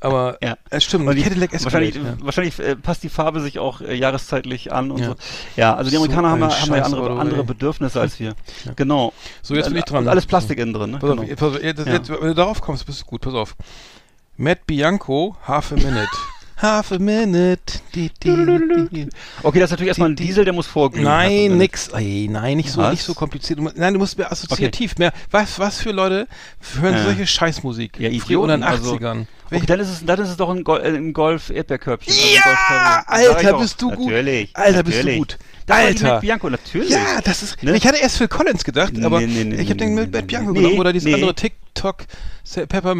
[0.00, 0.56] Aber Ja.
[0.70, 1.64] es stimmt, Und die, Cadillac Escalade.
[1.96, 2.24] wahrscheinlich ja.
[2.24, 5.06] wahrscheinlich äh, passt die Farbe sich auch äh, jahreszeitlich an und Ja.
[5.08, 5.14] so.
[5.56, 7.42] Ja, also die So Amerikaner haben, haben ja andere, Auto, andere.
[7.44, 8.34] Bedürfnisse als wir.
[8.64, 8.72] Ja.
[8.76, 9.12] Genau.
[9.42, 10.04] So, jetzt bin ich dran.
[10.04, 10.98] Und alles Plastik innen drin, ne?
[10.98, 11.34] Pass auf, Genau.
[11.34, 11.68] pass auf, Ja.
[11.68, 13.22] jetzt, wenn du darauf kommst, bist du gut.
[13.22, 13.56] Pass auf.
[14.36, 16.06] Matt Bianco, Half a Minute.
[16.60, 17.60] Half a Minute.
[19.42, 21.04] Okay, das ist natürlich erstmal ein Die- die- Diesel, der muss vorglühen.
[21.04, 21.88] Nein, nix.
[21.88, 22.90] Ey, nein, nicht so, Was?
[22.92, 23.58] nicht so kompliziert.
[23.60, 25.12] Du Nein, du musst mehr assoziativ, mehr.
[25.30, 26.26] Was, was für Leute
[26.80, 27.04] hören Ja.
[27.04, 27.98] solche Scheißmusik?
[28.00, 29.26] Ja, Früher oder in den Idioten, also- 80ern.
[29.50, 32.12] Okay, dann ist es, dann ist es doch ein, Gol äh, ein Golf Erdbeerkörbchen.
[32.12, 32.88] also Ja, Golf Cabrio.
[32.98, 33.98] Sag Alter, ich bist du gut.
[34.06, 34.50] Natürlich.
[34.56, 35.18] Alter, bist du natürlich.
[35.18, 35.38] gut.
[35.66, 36.20] Das war die Alter.
[36.20, 36.90] Bianco, natürlich.
[36.90, 37.62] Ja, das ist.
[37.62, 37.76] Ne?
[37.76, 40.52] Ich hatte erst Phil Collins gedacht, aber nee, nee, ich nee, habe den Matt Bianco
[40.52, 42.04] genommen oder dieses andere TikTok
[42.54, 42.94] Pepper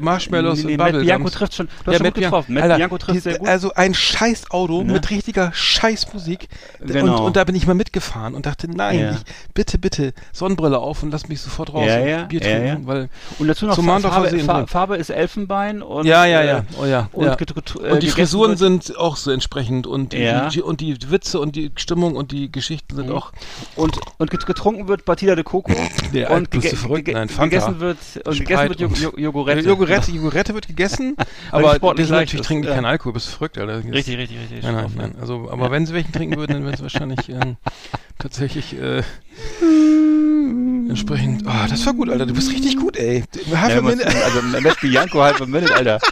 [0.00, 1.34] Marshmallows Nee, nee, und Matt Bubble Bianco Gums.
[1.34, 1.66] trifft schon.
[1.66, 2.36] Du hast Ja, schon Matt gut Bianco.
[2.36, 2.54] getroffen.
[2.54, 3.48] Matt Bianco trifft sehr gut.
[3.48, 4.92] Also ein scheiß Auto Ne?
[4.94, 6.48] mit richtiger Scheißmusik.
[6.80, 7.26] Und, Genau.
[7.26, 9.10] und da bin ich mal mitgefahren und dachte, nein, Ja.
[9.12, 9.18] ich,
[9.54, 12.86] bitte, bitte, Sonnenbrille auf und lass mich sofort raus Ja, und ja, Bier ja, trinken,
[12.86, 13.08] weil
[13.38, 14.66] Und dazu noch Farbe, See Fa drin.
[14.66, 17.52] Farbe ist Elfenbein und ja, ja, äh, ja, oh ja, und, get-
[17.82, 21.70] äh, Und die Frisuren sind auch so entsprechend und die, und die Witze und die
[21.76, 23.14] Stimmung und die Geschichten sind Mhm.
[23.14, 23.32] auch
[23.76, 27.08] und und get- getrunken wird Batida de Coco und verrückt?
[27.12, 29.60] Nein, gegessen wird und gegessen Jo- Jo- Jogurette.
[29.68, 31.16] Jogurette, Jogurette wird gegessen,
[31.50, 32.74] aber die sportlich die leicht natürlich ist, trinken die ja.
[32.74, 33.76] keinen Alkohol, bist du verrückt, Alter.
[33.82, 34.62] Das- Richtig, richtig, richtig.
[34.62, 35.14] Nein, nein, nein.
[35.20, 37.56] Also, aber wenn sie welchen trinken würden, dann wären es wahrscheinlich ähm,
[38.18, 39.02] tatsächlich äh,
[40.88, 41.44] entsprechend.
[41.46, 42.26] Oh, das war gut, Alter.
[42.26, 43.24] Du bist richtig gut, ey.
[43.54, 44.06] Half Ja, a minute.
[44.06, 45.98] also Matt Bianco halb a minute, Alter.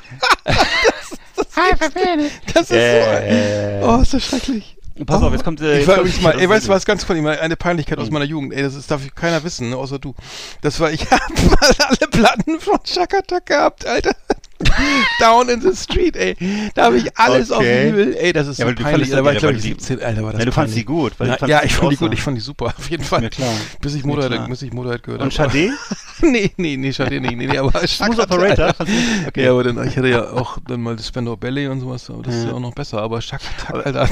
[2.55, 2.75] Das ist so.
[2.75, 4.77] Äh, Oh, ist das schrecklich.
[5.07, 7.21] Pass auf, jetzt kommt äh, Ich war kommt- mal, ey, weißt du was, ganz funny,
[7.23, 10.15] mal eine Peinlichkeit aus meiner Jugend, ey, das ist, darf keiner wissen, außer du.
[10.61, 14.15] Das war, ich hab mal alle Platten von Chakatak gehabt, Alter.
[15.21, 16.37] Down in the street, ey.
[16.75, 17.93] Da habe ich alles auf Okay.
[17.93, 18.87] Vinyl, ey, das ist Ja, so peinlich.
[19.09, 20.75] fandest Da das- war ich, glaube ich, die- 17, Alter, war das Ja, du fandst
[20.75, 21.13] sie gut.
[21.19, 23.23] Na, du fandst ja, ich fand die gut, ich fand die super, auf jeden Fall.
[23.23, 23.49] Ja, klar.
[23.81, 24.49] Bis ich Ja, Motorhead, klar.
[24.49, 25.51] bis ich Motorhead gehört Und habe.
[25.53, 25.71] Sade?
[26.23, 28.73] nee, nee, nee, Schade, nee, nee, nee, aber Smooth Operator?
[29.29, 29.45] Okay.
[29.45, 32.23] Ja, aber dann, ich hatte ja auch dann mal das Spandau Ballet und sowas, aber
[32.23, 32.53] das ist Ja.
[32.53, 34.09] auch noch besser, aber Chakatak, Aber- Alter.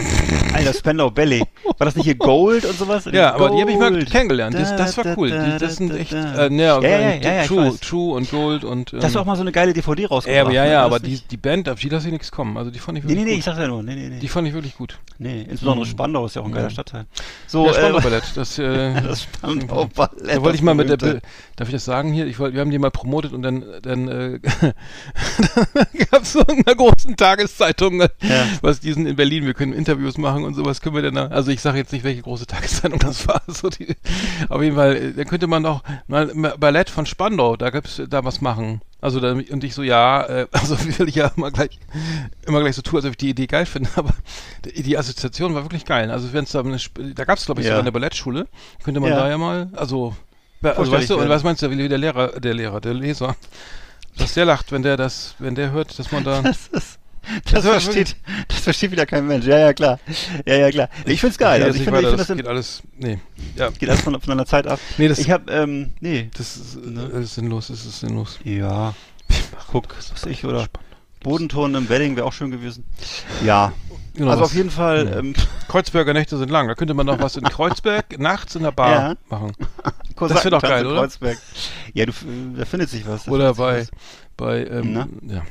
[0.55, 1.45] Alter, Spandau Ballet.
[1.79, 3.05] War das nicht hier Gold und sowas?
[3.13, 4.55] Ja, aber die habe ich mal kennengelernt.
[4.55, 5.31] Das, das war cool.
[5.59, 8.93] das sind echt, Ja, ja, ja, True, und Gold und.
[8.93, 10.40] Ähm, Da hast du auch mal so eine geile DVD rausgebracht.
[10.41, 10.71] Ja, aber ja, ne?
[10.73, 12.57] ja, aber die, die Band, auf die lasse ich nichts kommen.
[12.57, 13.39] Also die fand ich Nee, wirklich nee, nee, gut.
[13.41, 13.83] ich sag's ja nur.
[13.83, 14.19] Nee, nee, nee.
[14.19, 14.99] Die fand ich wirklich gut.
[15.19, 15.91] nee, insbesondere Mhm.
[15.91, 16.71] Spandau ist ja auch ein geiler Ja.
[16.71, 17.07] Stadtteil.
[17.47, 18.25] So, ja, Spandau äh, Ballett.
[18.35, 20.37] Das, äh, das Spandau Ballett.
[20.37, 20.97] da wollte ich mal mit der.
[20.97, 21.23] Bild,
[21.57, 22.27] darf ich das sagen hier?
[22.27, 24.41] Ich wollte, wir haben die mal promotet und dann, dann äh,
[26.11, 28.47] gab es so in einer großen Tageszeitung, äh, Ja.
[28.63, 31.51] was diesen in Berlin, wir können Interviews machen und sowas können wir denn da, also
[31.51, 33.97] ich sage jetzt nicht, welche große Tageszeitung das war, so die,
[34.49, 35.81] auf jeden Fall, äh, da könnte man mal
[36.35, 38.81] mal Ballett von Spandau, da gibt's da was machen.
[39.01, 41.79] Also da, und ich so, ja, äh, also will ich ja immer gleich,
[42.47, 44.13] immer gleich so tun, als ob ich die Idee geil finde, aber
[44.65, 46.11] die, die Assoziation war wirklich geil.
[46.11, 46.79] Also wenn es da eine,
[47.15, 47.73] da gab es glaube ich Ja.
[47.73, 48.47] sogar eine Ballettschule,
[48.85, 49.17] könnte man Ja.
[49.17, 50.15] da ja mal, also,
[50.63, 53.37] also weißt du, und was meinst du, wie der Lehrer, der Lehrer, der Leser,
[54.19, 56.99] dass der lacht, wenn der das, wenn der hört, dass man da, Das ist.
[57.53, 58.17] Das, war versteht,
[58.49, 59.45] das versteht wieder kein Mensch.
[59.47, 59.99] Ja, ja, klar.
[60.47, 60.89] Ja, ja, klar.
[61.05, 61.63] Ich find's geil.
[61.63, 63.19] Also das ich finde, ich finde, das das geht alles, nee,
[63.57, 64.81] ja, geht alles von, von einer Zeit ab.
[64.99, 66.31] nee, das, Ich hab, ähm, nee.
[66.37, 67.11] das ist, Ne?
[67.15, 68.39] äh, ist sinnlos, das ist sinnlos.
[68.45, 68.95] Ja.
[69.71, 70.67] Guck, was ich, oder
[71.23, 72.85] Bodenton im Wedding wäre auch schön gewesen.
[73.45, 73.73] Ja.
[74.15, 75.19] Genau, also was- auf jeden Fall, Ja.
[75.19, 75.35] ähm,
[75.69, 76.67] Kreuzberger Nächte sind lang.
[76.67, 79.15] Da könnte man noch was in Kreuzberg nachts in der Bar Ja.
[79.29, 79.53] machen.
[80.17, 81.01] Kosakentanz wär doch geil, oder?
[81.03, 81.39] Kreuzberg.
[81.95, 82.25] Ja, du, f-
[82.57, 83.29] da findet sich was.
[83.29, 83.91] Oder findet sich
[84.37, 85.09] bei, bei, ähm, Na?
[85.35, 85.43] ja.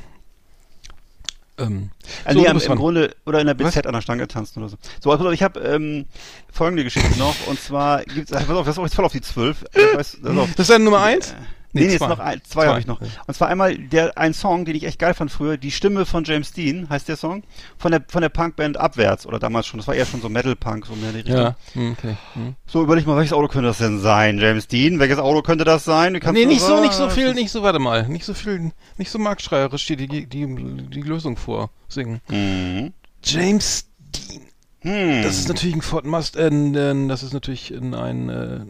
[1.60, 1.90] Ähm,
[2.24, 4.68] also so, nee, im, im Grunde, oder in der BZ an der Stange tanzen oder
[4.68, 4.76] so.
[5.00, 6.06] So, also ich habe ähm,
[6.52, 9.12] folgende Geschichte noch, und zwar gibt's, also pass auf, das ist auch jetzt voll auf
[9.12, 9.64] die 12.
[9.72, 11.34] Äh, also das ist deine Nummer 1?
[11.72, 12.08] Nee, nee, jetzt zwei.
[12.08, 12.68] noch ein, zwei, Zwei.
[12.68, 13.00] habe ich noch.
[13.00, 16.24] Und zwar einmal der ein Song, den ich echt geil fand früher, die Stimme von
[16.24, 17.44] James Dean heißt der Song,
[17.78, 20.56] von der von der Punkband Abwärts oder damals schon, das war eher schon so Metal
[20.56, 21.36] Punk so mehr in die Richtung.
[21.36, 22.16] Ja, hm, okay.
[22.34, 22.56] Hm.
[22.66, 24.38] So überleg mal, welches Auto könnte das denn sein?
[24.38, 26.18] James Dean, welches Auto könnte das sein?
[26.18, 29.10] Kannst Nee, nicht so, nicht so viel, nicht so, warte mal, nicht so viel, nicht
[29.10, 32.20] so marktschreierisch die, die, die, die Lösung vorsingen.
[32.28, 32.92] Mhm.
[33.22, 34.42] James Dean.
[34.80, 35.22] Hm.
[35.22, 36.50] Das ist natürlich ein Ford Must, äh,
[37.06, 38.60] das ist natürlich in ein, äh,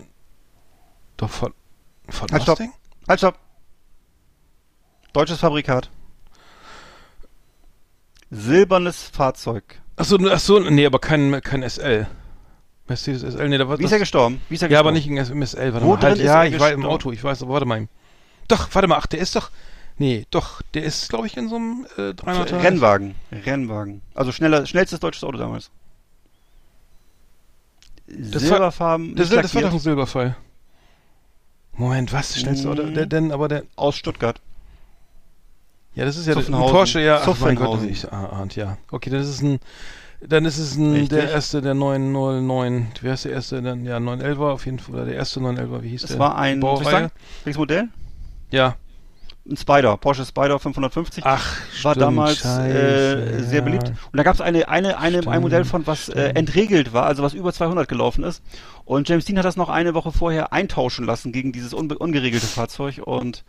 [1.17, 1.55] doch Ford,
[2.09, 2.59] Ford Halt, stopp.
[3.11, 3.39] Halt, stopp.
[5.13, 5.91] Deutsches Fabrikat.
[8.31, 9.81] Silbernes Fahrzeug.
[9.97, 12.07] Achso, ach so, nee, aber kein, kein SL.
[12.87, 14.41] Mercedes SL, nee, da war Wie ist er gestorben?
[14.49, 15.15] Wie ist er Ja, aber gestorben?
[15.17, 16.03] nicht im SL, warte Wo mal.
[16.03, 16.85] Halt, ja, ich war im gestorben?
[16.95, 17.89] Auto, ich weiß, aber warte mal.
[18.47, 19.51] Doch, warte mal, ach, der ist doch,
[19.99, 22.63] nee, doch, der ist, glaube ich, in so einem äh, 300er.
[22.63, 23.17] Rennwagen.
[23.33, 24.03] Rennwagen.
[24.15, 25.73] Also schneller, schnellstes deutsches Auto damals.
[28.07, 29.17] war- Silberfarben.
[29.17, 30.37] Das, nicht das war doch ein Silberfall.
[31.73, 32.39] Moment, was?
[32.39, 32.95] Schnellste Mhm.
[32.95, 34.41] Der, denn, aber der, aus Stuttgart.
[35.95, 36.53] ja, das ist ja der- ein.
[36.53, 38.77] Porsche, ja, ach mein Gott, ich ah, ahnt, ja.
[38.91, 39.59] Okay, das ist ein,
[40.23, 42.89] Dann ist es ein, der erste, der 909.
[43.01, 43.63] Wie heißt der erste?
[43.63, 44.97] Dann, ja, 911 auf jeden Fall.
[44.97, 46.19] Oder der erste 911, wie hieß Es der?
[46.19, 47.11] war ein, Baureihe?
[47.45, 47.89] welches Modell?
[48.51, 48.77] Ja.
[49.49, 51.25] Ein Spider, Porsche Spider 550.
[51.25, 52.77] Ach, war stimmt, damals scheiße,
[53.39, 53.65] äh, sehr ja.
[53.65, 53.89] beliebt.
[53.89, 57.23] Und da gab es eine, eine, eine, ein Modell von, was äh, entregelt war, also
[57.23, 58.43] was über 200 gelaufen ist.
[58.85, 62.47] Und James Dean hat das noch eine Woche vorher eintauschen lassen gegen dieses unbe ungeregelte
[62.47, 63.01] Fahrzeug.
[63.03, 63.45] Und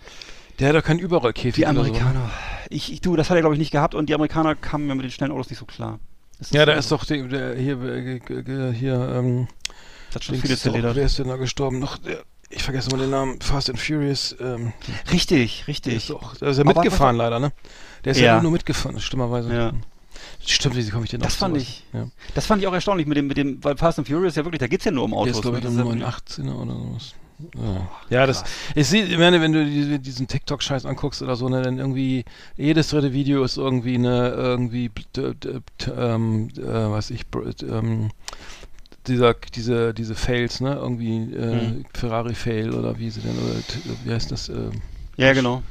[0.59, 1.55] Der hat doch keinen Überrollkäfig.
[1.55, 1.79] die so, ne?
[1.81, 2.29] Amerikaner,
[2.69, 3.93] ich, ich, du, das hat er glaube ich nicht gehabt.
[3.93, 5.99] Und die Amerikaner kamen mir mit den schnellen Autos nicht so klar.
[6.51, 9.47] Ja, da so- ist doch der, der hier, äh, hier, ähm,
[10.07, 10.95] Das hat schon viele zerledert.
[10.95, 11.79] wer ist denn da gestorben?
[11.79, 14.73] Noch, der, ich vergesse mal den Namen, Fast and Furious, ähm,
[15.11, 15.95] Richtig, der richtig.
[15.95, 17.51] ist doch, der ist ja Aber mitgefahren leider, ne?
[18.05, 18.41] Der ist ja, Ja.
[18.41, 19.53] nur, mitgefahren, stimmerweise.
[19.53, 19.71] Ja.
[20.45, 21.67] Stimmt, wie komme ich denn Das auf fand sowas?
[21.67, 22.07] ich- Ja.
[22.35, 24.59] Das fand ich auch erstaunlich mit dem, mit dem, weil Fast and Furious ja wirklich,
[24.59, 25.35] da geht's ja nur um Der Autos.
[25.37, 25.69] ist, glaube ich, ne?
[25.69, 27.15] ist ja- 918er oder sowas.
[27.55, 28.43] Ja, ja das,
[28.75, 32.23] ich sehe, ich meine, wenn du diese, diesen TikTok-Scheiß anguckst oder so, ne, dann irgendwie,
[32.55, 34.91] jedes dritte Video ist irgendwie eine, irgendwie,
[35.97, 37.25] ähm, äh, was ich,
[37.63, 38.11] ähm,
[39.11, 41.85] dieser, diese, diese Fails, ne, irgendwie, äh, Mhm.
[41.93, 43.61] Ferrari-Fail oder wie sie denn, oder,
[44.03, 44.69] wie heißt das, äh,
[45.17, 45.61] Ja, genau.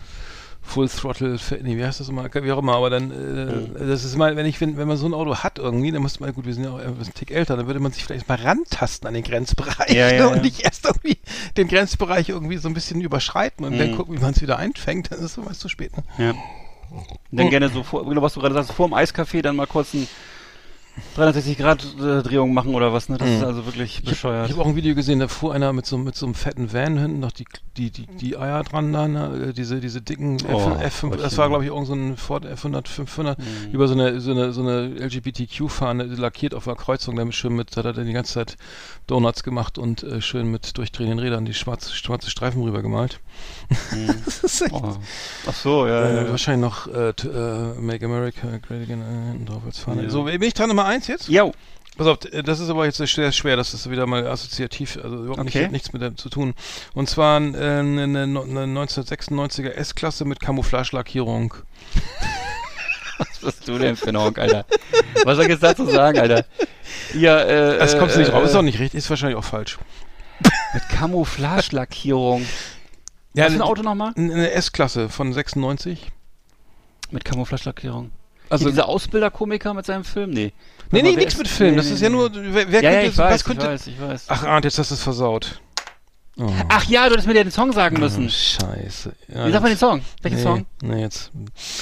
[0.63, 3.89] Full Throttle, nee, wie heißt das immer, wie auch immer, aber dann, äh, Mhm.
[3.89, 6.21] das ist mal, wenn ich, wenn, wenn man so ein Auto hat irgendwie, dann muss
[6.21, 8.29] man, gut, wir sind ja auch etwas ein Tick älter, dann würde man sich vielleicht
[8.29, 10.27] mal rantasten an den Grenzbereich Ja, ja, ne, ja.
[10.29, 11.19] und nicht erst irgendwie
[11.57, 13.95] den Grenzbereich irgendwie so ein bisschen überschreiten und dann Mhm.
[13.97, 15.97] gucken, wie man es wieder einfängt, dann ist es soweit zu spät.
[15.97, 16.05] Ne?
[16.19, 16.35] Ja.
[17.33, 17.51] Dann Oh.
[17.51, 20.07] gerne so vor, genau, was du gerade sagst, vor dem Eiscafé dann mal kurz ein
[21.17, 23.17] 360 Grad äh, Drehung machen oder was, ne?
[23.19, 23.35] Das Mhm.
[23.37, 24.47] ist also wirklich bescheuert.
[24.47, 26.73] Ich habe auch ein Video gesehen, da fuhr einer mit so, mit so einem fetten
[26.73, 27.45] Van hinten noch die,
[27.77, 29.53] die, die, die Eier dran, da, ne?
[29.57, 32.87] diese, diese dicken Oh, F, F5, das war glaube ich irgend so ein Ford F100,
[32.89, 33.45] 500, Mhm.
[33.73, 37.77] über so eine, so eine, so eine LGBTQ-Fahne lackiert auf der Kreuzung, damit schön mit,
[37.77, 38.57] hat er die ganze Zeit
[39.07, 43.21] Donuts gemacht und äh, schön mit durchdrehenden Rädern die schwarze, schwarze Streifen rüber gemalt.
[43.93, 44.15] Mhm.
[44.25, 44.97] Das ist echt, Oh.
[45.49, 46.03] Ach so, ja.
[46.05, 46.31] äh, ja, ja.
[46.31, 50.05] wahrscheinlich noch äh, t- äh, Make America Great Again äh, hinten drauf als Fahne.
[50.05, 50.11] Ja.
[50.11, 51.29] So, bin ich dran Nummer eins jetzt?
[51.29, 51.53] Jo.
[51.97, 55.25] Pass auf, äh, das ist aber jetzt sehr schwer, das ist wieder mal assoziativ, also
[55.25, 55.63] überhaupt Okay.
[55.63, 56.55] nicht, nichts mit dem zu tun.
[56.95, 61.55] Und zwar äh, eine, eine, eine 1996er S-Klasse mit Camouflage-Lackierung.
[63.19, 64.65] Was bist du denn für ein Honk, Alter?
[65.27, 66.47] Was soll ich jetzt dazu sagen, Alter?
[67.13, 67.79] Ja, äh.
[67.79, 69.79] Das kommst du nicht äh, drauf, ist auch nicht richtig, ist wahrscheinlich auch falsch.
[70.73, 72.47] Mit Camouflage-Lackierung.
[73.35, 74.15] Ja, Was für ein Auto nochmal?
[74.17, 76.11] Eine S-Klasse von 96.
[77.11, 78.11] Mit Camouflage-Lackierung.
[78.51, 80.31] Also, Also dieser Ausbilderkomiker mit seinem Film?
[80.31, 80.53] Nee.
[80.91, 82.17] nee, nee, nichts ist- mit Film, nee, das nee, ist ja nee.
[82.17, 84.25] nur, wer, wer Ja, ja, könnte, ich weiß, was könnte, ich weiß, ich weiß.
[84.29, 85.61] Ach, Arndt, jetzt hast du es versaut.
[86.39, 86.49] Oh.
[86.69, 88.31] Ach ja, du hättest mir ja den Song sagen Oh, müssen.
[88.31, 89.13] Scheiße.
[89.29, 90.01] Ja, Wie sagt man den Song?
[90.23, 90.67] Welchen nee, Song?
[90.81, 91.31] Nee, jetzt.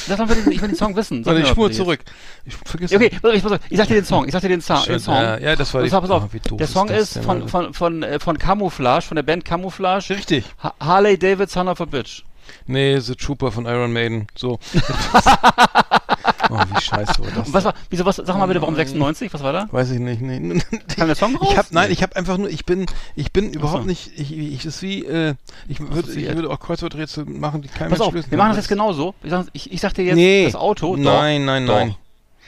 [0.09, 1.23] Sag mal, den, ich will den Song wissen.
[1.23, 2.01] Sag ich spule zurück.
[2.45, 2.93] Ich vergiss.
[2.93, 4.27] Okay, ich, pass auf, ich sag dir den Song.
[4.27, 5.15] Ich sag dir den, Sa Schön, den Song.
[5.15, 6.23] Ja, ja, das war die Pass auf, pass auf.
[6.53, 10.11] Ah, Der Song ist denn, von, von, von, äh, von Camouflage, von der Band Camouflage.
[10.17, 10.45] Richtig.
[10.63, 12.25] Ha Harley Davidson of a Bitch.
[12.67, 14.27] Nee, The Trooper von Iron Maiden.
[14.37, 14.59] So.
[16.51, 17.53] oh, wie scheiße war das?
[17.53, 18.87] Was war, wieso, was, sag mal bitte, warum nein.
[18.87, 19.33] 96?
[19.33, 19.69] Was war da?
[19.71, 20.21] Weiß ich nicht.
[20.21, 20.39] Nee.
[20.97, 21.49] Kam der Song raus?
[21.53, 22.87] Ich hab, nein, ich habe einfach nur, ich bin,
[23.17, 23.89] ich bin überhaupt so.
[23.89, 25.35] nicht, ich, ich ist wie, äh,
[25.69, 26.35] ich würde, ich Assoziiert.
[26.37, 29.15] würde auch Kreuzworträtsel machen, die kein Pass Mensch auf, lösen wir machen das jetzt genauso.
[29.23, 30.45] Ich sag, ich, ich sag dir jetzt Nee.
[30.45, 30.97] das Auto.
[30.97, 31.03] Doch.
[31.03, 31.75] Nein, nein, Doch.
[31.75, 31.95] nein.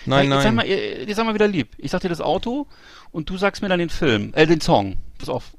[0.06, 0.54] Nein, Jetzt Sei nein.
[0.54, 1.68] mal, jetzt sei mal wieder lieb.
[1.76, 2.66] Ich sag dir das Auto
[3.12, 4.96] und du sagst mir dann den Film, äh, den Song.
[5.18, 5.50] Pass auf.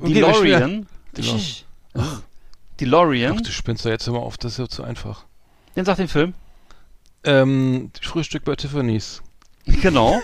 [0.00, 0.60] Okay, wer schwer?
[0.60, 0.86] DeLorean.
[1.16, 2.22] DeLorean.
[2.80, 3.36] DeLorean.
[3.38, 5.24] Ach, du spinnst doch jetzt mal auf, das ist ja zu einfach.
[5.74, 6.34] Dann sag den Film.
[7.24, 9.22] Ähm, Frühstück bei Tiffany's.
[9.66, 10.20] Genau.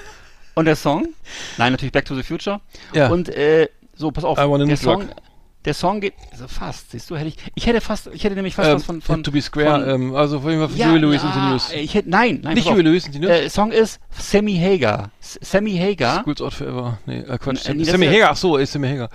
[0.55, 1.09] Und der Song?
[1.57, 2.61] Nein, natürlich Back to the Future.
[2.92, 3.09] Ja.
[3.09, 4.36] Und äh, so, pass auf.
[4.36, 5.16] Der Song, plug.
[5.64, 6.90] der Song geht also fast.
[6.90, 9.22] Siehst du, hätte ich, ich hätte fast, ich hätte nämlich fast ähm, was von, von
[9.22, 11.70] to be square, von- ähm, also jeden Fall ja, Huey Lewis and the News.
[11.72, 12.68] Ich hätte, nein, nein, Nicht.
[12.68, 13.30] Huey Lewis and the News.
[13.30, 15.11] Äh, Song ist Sammy Hagar.
[15.20, 16.22] S Sammy Hagar.
[16.24, 16.99] Schools Out Forever.
[17.07, 17.66] Nee, äh, Quatsch.
[17.66, 19.11] N- äh, nee, Sammy Hagar, ach so, ist Sammy Hagar.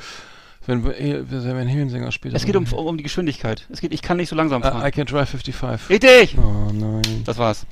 [0.66, 2.34] Wenn, äh, wenn ein Höhensänger spielt.
[2.36, 3.68] Es geht um, um die Geschwindigkeit.
[3.72, 4.91] Es geht, ich kann nicht so langsam Uh, I fahren.
[4.91, 5.89] Can Drive 55.
[5.89, 6.38] Richtig!
[6.38, 7.01] Oh nein.
[7.26, 7.66] Das war's.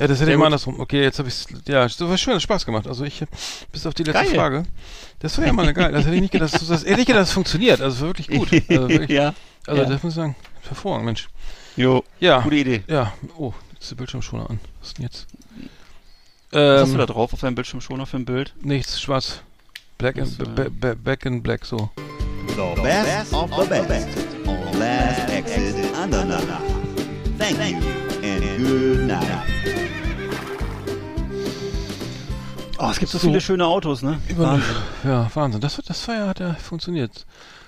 [0.00, 0.80] Ja, das hätte Sehr ich mal andersrum.
[0.80, 2.88] Okay, jetzt habe ich Ja, das war schön, hat Spaß gemacht.
[2.88, 3.22] Also ich,
[3.70, 4.34] bis auf die letzte Geil.
[4.34, 4.62] Frage.
[5.20, 5.92] Das war ja mal geil.
[5.92, 7.80] Das hätte ich nicht gedacht, dass das, hätte ich gedacht, das funktioniert.
[7.80, 8.50] Also wirklich gut.
[8.52, 9.32] Also, wirklich, ja.
[9.66, 9.88] also ja.
[9.88, 10.34] das muss ich sagen,
[10.66, 11.28] hervorragend, Mensch.
[11.76, 12.02] Jo.
[12.18, 12.82] Ja, Gute Idee.
[12.88, 13.12] ja.
[13.38, 14.58] Oh, jetzt ist der Bildschirmschoner an.
[14.80, 15.26] Was ist denn jetzt?
[16.50, 18.54] Was hast du Ähm, da drauf auf deinem Bildschirm schon noch für ein Bild?
[18.60, 19.42] nichts, schwarz.
[20.02, 21.88] Black and, Das, äh, ba- ba- back in black, so.
[22.56, 24.08] The best of the best
[24.48, 26.42] on Last Exit Andernach.
[27.38, 27.78] Thank you
[28.24, 29.46] and good night.
[32.80, 33.28] Oh, es gibt so, So.
[33.28, 34.18] viele schöne Autos, ne?
[34.28, 34.74] Über Wahnsinn.
[35.04, 35.60] Ja, Wahnsinn.
[35.60, 37.24] Das, das war ja, hat ja funktioniert.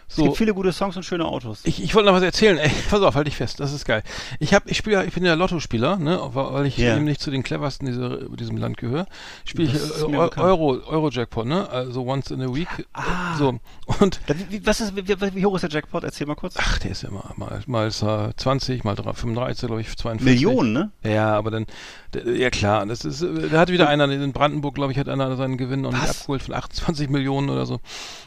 [0.08, 1.60] Es So, gibt viele gute Songs und schöne Autos.
[1.64, 2.58] ich, ich wollte noch was erzählen.
[2.58, 4.02] Ey, pass auf, halt dich fest, das ist geil.
[4.38, 6.94] Ich hab, ich spiele, ich bin ja Lottospieler, ne, weil ich Ja.
[6.96, 9.06] eben nicht zu den cleversten dieser, diesem Land gehöre.
[9.44, 10.40] Spiele ich äh.
[10.40, 12.68] Euro, Euro Jackpot, ne, also once in a week.
[12.92, 13.36] Ah.
[13.38, 13.58] So
[14.00, 14.20] und
[14.50, 16.04] wie, was ist, wie, wie hoch ist der Jackpot?
[16.04, 16.54] Erzähl mal kurz.
[16.58, 19.96] ach, der ist ja mal mal, mal ist er 20, mal 3, 35, glaube ich,
[19.96, 20.24] 42.
[20.24, 20.90] Millionen, ne?
[21.02, 21.66] Ja, aber dann,
[22.14, 25.36] ja klar, das ist, äh, da hat wieder einer in Brandenburg, glaube ich, hat einer
[25.36, 27.80] seinen Gewinn noch nicht abgeholt von 28 Millionen oder so.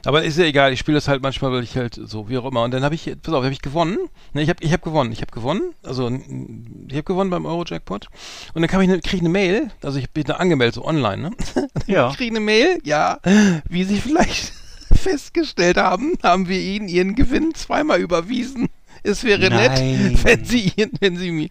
[0.06, 2.46] Aber ist ja egal, ich spiele das halt manchmal, weil ich halt so, wie auch
[2.46, 2.64] immer.
[2.64, 3.98] Und dann habe ich, pass auf, habe ich gewonnen.
[4.34, 5.74] Ne, ich habe ich hab gewonnen, ich habe gewonnen.
[5.84, 8.08] Also ich habe gewonnen beim Euro-Jackpot.
[8.54, 10.86] Und dann kam ich ne, krieg ich eine Mail, also ich bin da angemeldet, so
[10.86, 11.32] online, ne?
[11.88, 12.10] Ja.
[12.10, 13.20] Ich kriege eine Mail, ja,
[13.70, 14.52] wie Sie vielleicht
[14.92, 18.70] festgestellt haben, haben wir Ihnen Ihren Gewinn zweimal überwiesen.
[19.08, 20.12] Es wäre Nein.
[20.14, 21.50] nett, wenn Sie, wenn Sie,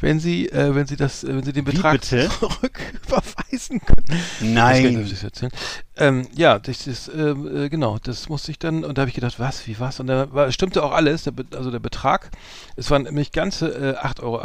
[0.00, 2.28] wenn Sie, äh, wenn Sie das, wenn Sie den Betrag bitte?
[2.40, 4.20] zurücküberweisen können.
[4.54, 5.06] Nein.
[5.08, 5.52] das erzählen.
[5.96, 9.14] Ähm, ja, das ist, ähm, äh, genau, das musste ich dann, und da habe ich
[9.14, 10.00] gedacht, was, wie was?
[10.00, 12.30] Und da war, stimmte auch alles, der, also der Betrag,
[12.76, 14.40] es waren nämlich ganze äh, 8,80 Euro.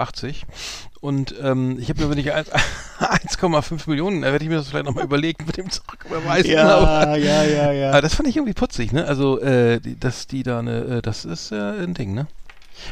[1.01, 2.45] Und ähm, ich habe mir, wenn ich ein-
[2.99, 6.55] 1,5 Millionen, da werde ich mir das vielleicht nochmal überlegen mit dem Zurücküberweisen.
[6.57, 7.89] aber- Ja, ja, ja, ja.
[7.91, 9.05] aber das fand ich irgendwie putzig, ne?
[9.05, 12.27] Also, äh, dass die da eine, äh, das ist äh, ein Ding, ne?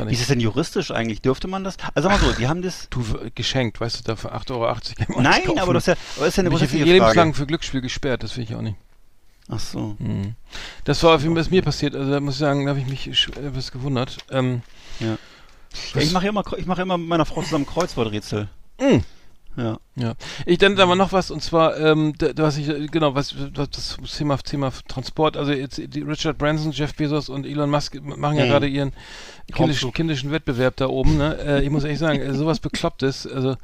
[0.05, 1.21] Wie ist es denn juristisch eigentlich?
[1.21, 1.77] Dürfte man das?
[1.93, 2.87] Also sag mal so, die haben das.
[2.89, 3.03] Du,
[3.35, 5.59] geschenkt, weißt du, da für 8,80 Euro kann man Nein, kaufen.
[5.59, 7.33] aber das ist ja, aber das ist ja eine grundsätzliche lebenslang Frage.
[7.33, 8.77] für Glücksspiel gesperrt, das will ich auch nicht.
[9.49, 9.95] Ach so.
[9.99, 10.35] Mhm.
[10.83, 12.79] Das war auf jeden Fall was mir passiert, also da muss ich sagen, da habe
[12.81, 13.07] ich mich
[13.37, 14.17] etwas gewundert.
[14.31, 14.61] Ähm,
[14.99, 15.17] Ja.
[15.93, 18.47] Ja, ich mache immer, ich mache immer mit meiner Frau zusammen Kreuzworträtsel.
[18.79, 19.01] mh.
[19.57, 19.79] Ja.
[19.95, 20.13] Ja,
[20.45, 23.69] ich dann da war noch was und zwar ähm, was ich äh, genau was, was
[23.71, 28.37] das Thema Thema Transport also jetzt die Richard Branson, Jeff Bezos und Elon Musk machen
[28.37, 28.49] ja Mhm.
[28.49, 28.93] gerade ihren
[29.51, 33.55] kindischen, kindischen Wettbewerb da oben ne äh, ich muss ehrlich sagen äh, sowas beklopptes also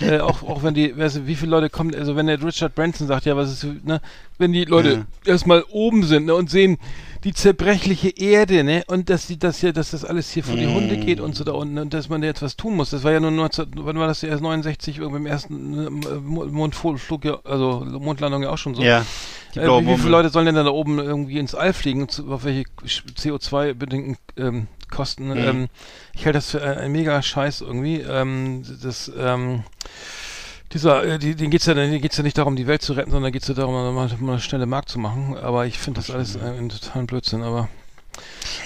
[0.00, 2.74] äh, auch auch wenn die weißt du, wie viele Leute kommen also wenn der Richard
[2.74, 4.00] Branson sagt ja was ist ne
[4.42, 6.76] wenn die Leute erstmal oben sind ne, und sehen
[7.24, 8.82] die zerbrechliche Erde, ne?
[8.88, 11.44] Und dass die das hier, dass das alles hier vor die Hunde geht und so
[11.44, 12.90] da unten und dass man da jetzt was tun muss.
[12.90, 16.46] Das war ja nur 19, wann war das erst 69 irgendwie im ersten äh, Mo-
[16.46, 18.82] Mondflug, ja, also Mondlandung ja auch schon so.
[18.82, 19.06] Ja.
[19.54, 20.10] Äh, wie, wie viele.
[20.10, 25.28] Leute sollen denn da oben irgendwie ins All fliegen, zu, auf welche CO2-bedingten ähm, Kosten?
[25.28, 25.36] Mhm.
[25.38, 25.68] Ähm,
[26.14, 28.00] ich halte das für ein, ein mega Scheiß irgendwie.
[28.00, 29.62] Ähm, das, ähm,
[30.72, 33.10] dieser, äh, die, denen geht's ja, denen geht's ja nicht darum, die Welt zu retten,
[33.10, 35.36] sondern geht's ja darum, mal, mal eine schnelle Markt zu machen.
[35.36, 37.42] Aber ich finde das alles ein, ein totalen Blödsinn.
[37.42, 37.68] Aber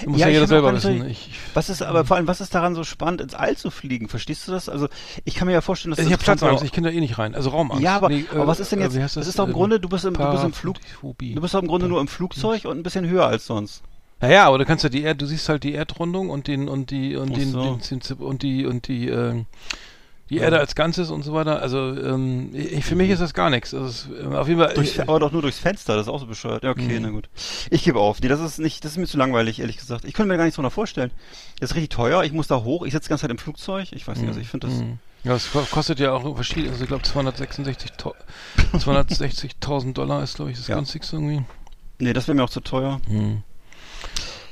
[0.05, 1.07] muss Ja, ja, jeder selber wissen.
[1.09, 4.09] Ich, Was ist aber vor allem, was ist daran so spannend, ins All zu fliegen?
[4.09, 4.69] Verstehst du das?
[4.69, 4.87] Also
[5.25, 7.17] ich kann mir ja vorstellen, dass ich habe interessant Platzangst, ich kann da eh nicht
[7.17, 7.35] rein.
[7.35, 7.83] Also Raumangst.
[7.83, 8.97] Ja, aber, Nee, äh, aber was ist denn äh, jetzt?
[8.97, 11.41] heißt das, ist doch im Ähm, Grunde, du bist im, du bist im Flug, du
[11.41, 13.83] bist doch im Grunde nur im Flugzeug und ein bisschen höher als sonst.
[14.19, 16.89] Naja, aber du kannst ja die Erd, du siehst halt die Erdrundung und den und
[16.89, 17.75] die und den, so.
[17.89, 19.45] den, den und die und die ähm,
[20.29, 21.61] die Erde als Ganzes und so weiter.
[21.61, 23.73] Also ähm, ich, für mich ist das gar nichts.
[23.73, 24.73] Also äh, auf jeden Fall.
[24.73, 26.63] Durchs, aber doch nur durchs Fenster, das ist auch so bescheuert.
[26.63, 27.01] Ja, okay, Mhm.
[27.03, 27.29] na gut.
[27.69, 28.19] Ich gebe auf.
[28.21, 30.03] Nee, das ist nicht, das ist mir zu langweilig, ehrlich gesagt.
[30.05, 31.11] Ich könnte mir gar nichts drunter vorstellen.
[31.59, 33.87] Das ist richtig teuer, ich muss da hoch, ich sitze die ganze Zeit im Flugzeug.
[33.91, 34.77] Ich weiß nicht, also ich finde das.
[34.77, 34.99] Mhm.
[35.23, 38.13] Ja, es ko- kostet ja auch verschiedene, also ich glaube 266 to-
[38.73, 40.75] 260.000 Dollar ist glaube ich das Ja.
[40.75, 41.43] günstigste irgendwie.
[41.99, 43.01] Nee, das wäre mir auch zu teuer.
[43.09, 43.43] Mhm.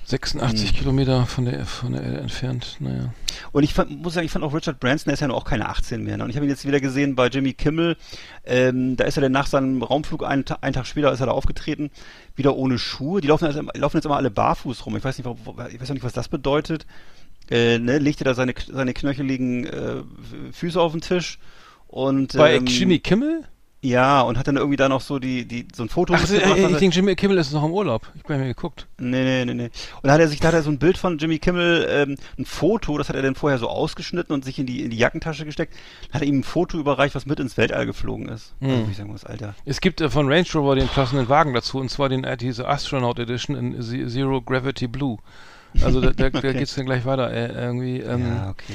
[0.05, 0.75] 86 Mhm.
[0.75, 2.77] Kilometer von der von der Erde entfernt.
[2.79, 3.13] Naja.
[3.51, 5.45] Und ich fand, muss sagen, ich fand auch Richard Branson, der ist ja nur auch
[5.45, 6.17] keine 18 mehr.
[6.17, 6.23] Ne?
[6.23, 7.97] Und ich habe ihn jetzt wieder gesehen bei Jimmy Kimmel.
[8.45, 11.31] Ähm, da ist er dann nach seinem Raumflug, einen, einen Tag später ist er da
[11.31, 11.89] aufgetreten,
[12.35, 13.19] wieder ohne Schuhe.
[13.21, 14.95] Die laufen, also, laufen jetzt immer alle barfuß rum.
[14.95, 16.85] Ich weiß nicht, ich weiß auch nicht, was das bedeutet.
[17.49, 20.03] Äh, ne, legte da seine, seine knöcheligen äh,
[20.51, 21.39] Füße auf den Tisch
[21.87, 23.43] und Bei ähm, Jimmy Kimmel?
[23.87, 26.57] Ja und hat dann irgendwie da noch so die die so ein Foto Ach, mitgebracht,
[26.57, 28.11] äh, was ich denke Jimmy Kimmel ist noch im Urlaub.
[28.15, 28.87] Ich bin mir geguckt.
[28.97, 29.65] Nee, nee, nee, nee.
[29.65, 32.15] Und da hat er sich, da hat er so ein Bild von Jimmy Kimmel, ähm,
[32.39, 34.97] ein Foto, das hat er dann vorher so ausgeschnitten und sich in die, in die
[34.97, 35.73] Jackentasche gesteckt.
[36.11, 38.53] Hat er ihm ein Foto überreicht, was mit ins Weltall geflogen ist.
[38.59, 38.69] Hm.
[38.69, 39.55] Also, wie sagen das, Alter.
[39.65, 42.67] Es gibt äh, von Range Rover den passenden Wagen dazu, und zwar den äh, diese
[42.67, 45.17] Astronaut Edition in Ze- Zero Gravity Blue.
[45.83, 46.53] Also da, da, da Okay.
[46.53, 47.31] geht's dann gleich weiter.
[47.31, 48.73] Äh, irgendwie, ähm, ja, okay.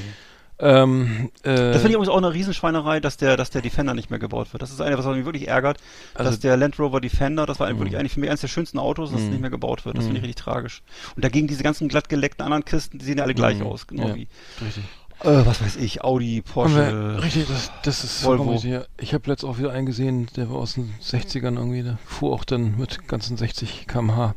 [0.61, 4.11] Ähm, äh, Das finde ich übrigens auch eine Riesenschweinerei, dass der, dass der Defender nicht
[4.11, 4.63] mehr gebaut wird.
[4.63, 5.79] Das ist eine, was mich wirklich ärgert,
[6.15, 7.79] Also- dass der Land Rover Defender, das war Mhm.
[7.79, 9.33] wirklich eigentlich für mich eines der schönsten Autos, dass es Mhm.
[9.33, 9.97] nicht mehr gebaut wird.
[9.97, 10.09] Das Mhm.
[10.09, 10.83] finde ich richtig tragisch.
[11.17, 14.15] Und dagegen diese ganzen glattgeleckten anderen Kisten, die sehen ja alle gleich aus, genau Ja.
[14.15, 14.29] wie,
[14.65, 14.85] richtig.
[15.23, 17.15] Äh, was weiß ich, Audi, Porsche.
[17.17, 18.55] wir, richtig, das, das ist Volvo.
[18.65, 18.83] Ja.
[18.99, 22.33] Ich habe letztens auch wieder einen gesehen, der war aus den 60ern irgendwie, der fuhr
[22.33, 24.35] auch dann mit ganzen 60 km/h.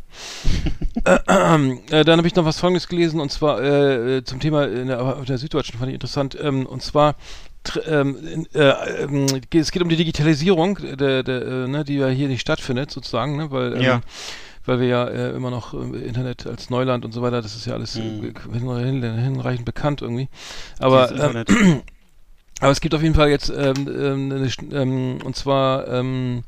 [1.05, 4.65] äh, äh, dann habe ich noch was Folgendes gelesen und zwar äh, äh, zum Thema
[4.67, 6.37] in der, auf der Süddeutschen fand ich interessant.
[6.41, 7.15] Ähm, und zwar
[7.87, 12.07] ähm, in- äh, ähm, es geht um die Digitalisierung, der, der, äh, ne, die ja
[12.09, 14.01] hier nicht stattfindet sozusagen, ne, weil ähm, Ja.
[14.65, 17.65] Weil wir ja äh, immer noch äh, Internet als Neuland und so weiter, das ist
[17.65, 18.23] ja alles Mhm.
[18.23, 20.29] äh, hin, hinreichend bekannt irgendwie.
[20.79, 21.81] Aber ähm.
[22.59, 24.49] Aber es gibt auf jeden Fall jetzt, ähm, ähm, eine,
[24.81, 26.43] ähm, und zwar, ähm,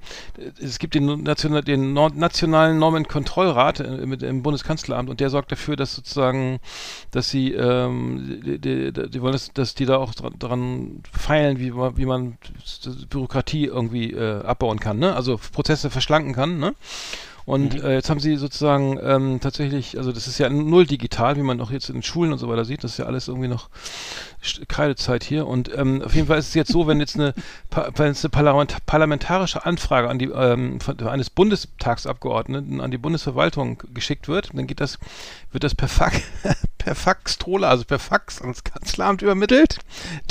[0.61, 5.51] es gibt den, National, den Nor Nationalen Normenkontrollrat äh, mit dem Bundeskanzleramt und der sorgt
[5.51, 6.59] dafür, dass sozusagen,
[7.11, 11.59] dass sie, ähm, die, die, die wollen, dass, dass die da auch dran, dran feilen,
[11.59, 12.37] wie, man- wie man
[13.09, 15.15] Bürokratie irgendwie äh, abbauen kann, ne?
[15.15, 16.75] Also Prozesse verschlanken kann, ne?
[17.45, 21.43] Und äh, jetzt haben sie sozusagen ähm, tatsächlich, also das ist ja null digital, wie
[21.43, 23.47] man auch jetzt in den Schulen und so weiter sieht, das ist ja alles irgendwie
[23.47, 23.69] noch
[24.67, 25.45] Kreidezeit hier.
[25.45, 27.33] Und ähm, auf jeden Fall ist es jetzt so, wenn jetzt eine,
[27.95, 33.83] wenn jetzt eine Parlament parlamentarische Anfrage an die ähm, von, eines Bundestagsabgeordneten an die Bundesverwaltung
[33.93, 34.97] geschickt wird, dann geht das,
[35.51, 36.21] wird das per Fax,
[36.79, 39.79] per Faxtroller, also per Fax ans Kanzleramt übermittelt.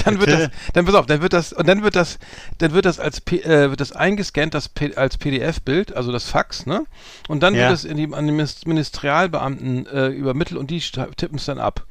[0.04, 0.48] Dann wird Bitte?
[0.48, 2.18] das, dann pass auf, dann wird das und dann wird das,
[2.58, 6.24] dann wird das als P, äh, wird das eingescannt, das P, als PDF-Bild, also das
[6.24, 6.84] Fax, ne?
[7.28, 7.62] Und dann Ja.
[7.68, 11.58] wird es in die, an die Minis- Ministerialbeamten äh, übermittelt und die tippen es dann
[11.58, 11.84] ab.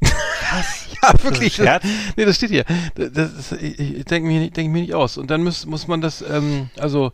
[0.00, 0.86] Was?
[1.02, 1.56] ja, wirklich.
[1.56, 1.82] Das
[2.16, 2.64] nee, das steht hier.
[2.94, 5.18] Das, das ich ich denke mir, nicht- denk mir nicht aus.
[5.18, 7.12] Und dann muss, muss man das, ähm, also,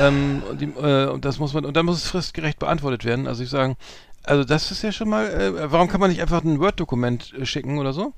[0.00, 3.26] ähm, und, die, äh, und das muss man, und dann muss es fristgerecht beantwortet werden.
[3.26, 3.76] Also ich sagen,
[4.22, 7.46] also das ist ja schon mal, äh, warum kann man nicht einfach ein Word-Dokument äh,
[7.46, 8.12] schicken oder so?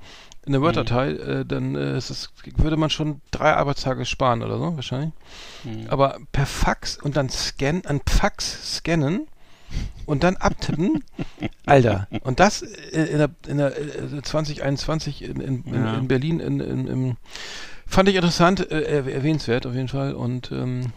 [0.49, 4.75] Eine Word-Datei, äh, dann äh, ist es, würde man schon drei Arbeitstage sparen oder so,
[4.77, 5.13] wahrscheinlich.
[5.89, 9.29] Aber per Fax und dann scannen, ein Fax scannen
[10.07, 11.05] und dann abtippen,
[11.67, 12.09] Alter.
[12.25, 15.99] Und das äh, in der, in der äh, 2021 in, in, in, Ja.
[15.99, 17.17] in Berlin in, in, im,
[17.87, 20.15] fand ich interessant, äh, erw- erwähnenswert auf jeden Fall.
[20.15, 20.93] Und ähm,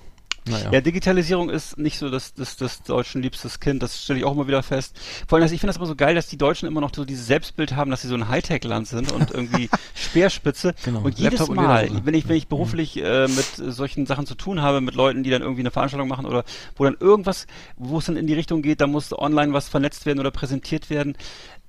[0.45, 0.71] naja.
[0.71, 4.33] Ja, Digitalisierung ist nicht so das, das, das Deutschen liebstes Kind, das stelle ich auch
[4.33, 4.99] immer wieder fest.
[5.27, 7.05] Vor allem, dass ich finde das immer so geil, dass die Deutschen immer noch so
[7.05, 10.73] dieses Selbstbild haben, dass sie so ein Hightech-Land sind und irgendwie Speerspitze.
[10.83, 12.05] Genau, Und jedes Laptop und Mal, Lederhose.
[12.05, 15.29] wenn ich, wenn ich beruflich äh, mit solchen Sachen zu tun habe, mit Leuten, die
[15.29, 16.43] dann irgendwie eine Veranstaltung machen oder
[16.75, 17.45] wo dann irgendwas,
[17.75, 20.89] wo es dann in die Richtung geht, da muss online was vernetzt werden oder präsentiert
[20.89, 21.15] werden,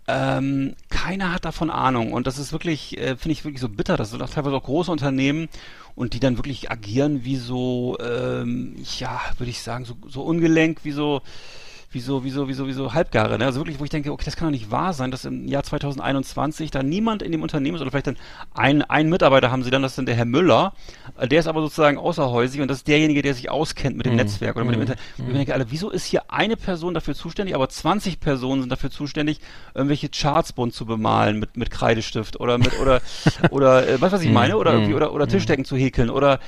[0.08, 3.96] ähm, keiner hat davon Ahnung und das ist wirklich, äh, finde ich wirklich so bitter.
[3.96, 5.48] Das sind auch teilweise auch große Unternehmen
[5.94, 10.80] und die dann wirklich agieren wie so, ähm, ja, würde ich sagen, so, so ungelenk,
[10.84, 11.22] wie so,
[11.92, 13.38] wie so, wie so, wie so, wie so Halbgare.
[13.38, 13.44] Ne?
[13.44, 15.62] Also wirklich, wo ich denke, okay, das kann doch nicht wahr sein, dass im Jahr
[15.62, 18.16] 2021 da niemand in dem Unternehmen ist oder vielleicht dann
[18.54, 20.72] ein, ein Mitarbeiter haben sie dann, das ist dann der Herr Müller,
[21.18, 24.16] äh, der ist aber sozusagen außerhäusig und das ist derjenige, der sich auskennt mit dem
[24.16, 25.00] Netzwerk oder mit dem Internet.
[25.18, 28.70] Und ich denke, Alter, wieso ist hier eine Person dafür zuständig, aber 20 Personen sind
[28.70, 29.40] dafür zuständig,
[29.74, 33.00] irgendwelche Charts bunt zu bemalen mit, mit Kreidestift oder mit, oder,
[33.50, 34.56] oder, äh, du, was ich meine?
[34.56, 36.40] Oder irgendwie, oder, oder Tischdecken zu häkeln oder,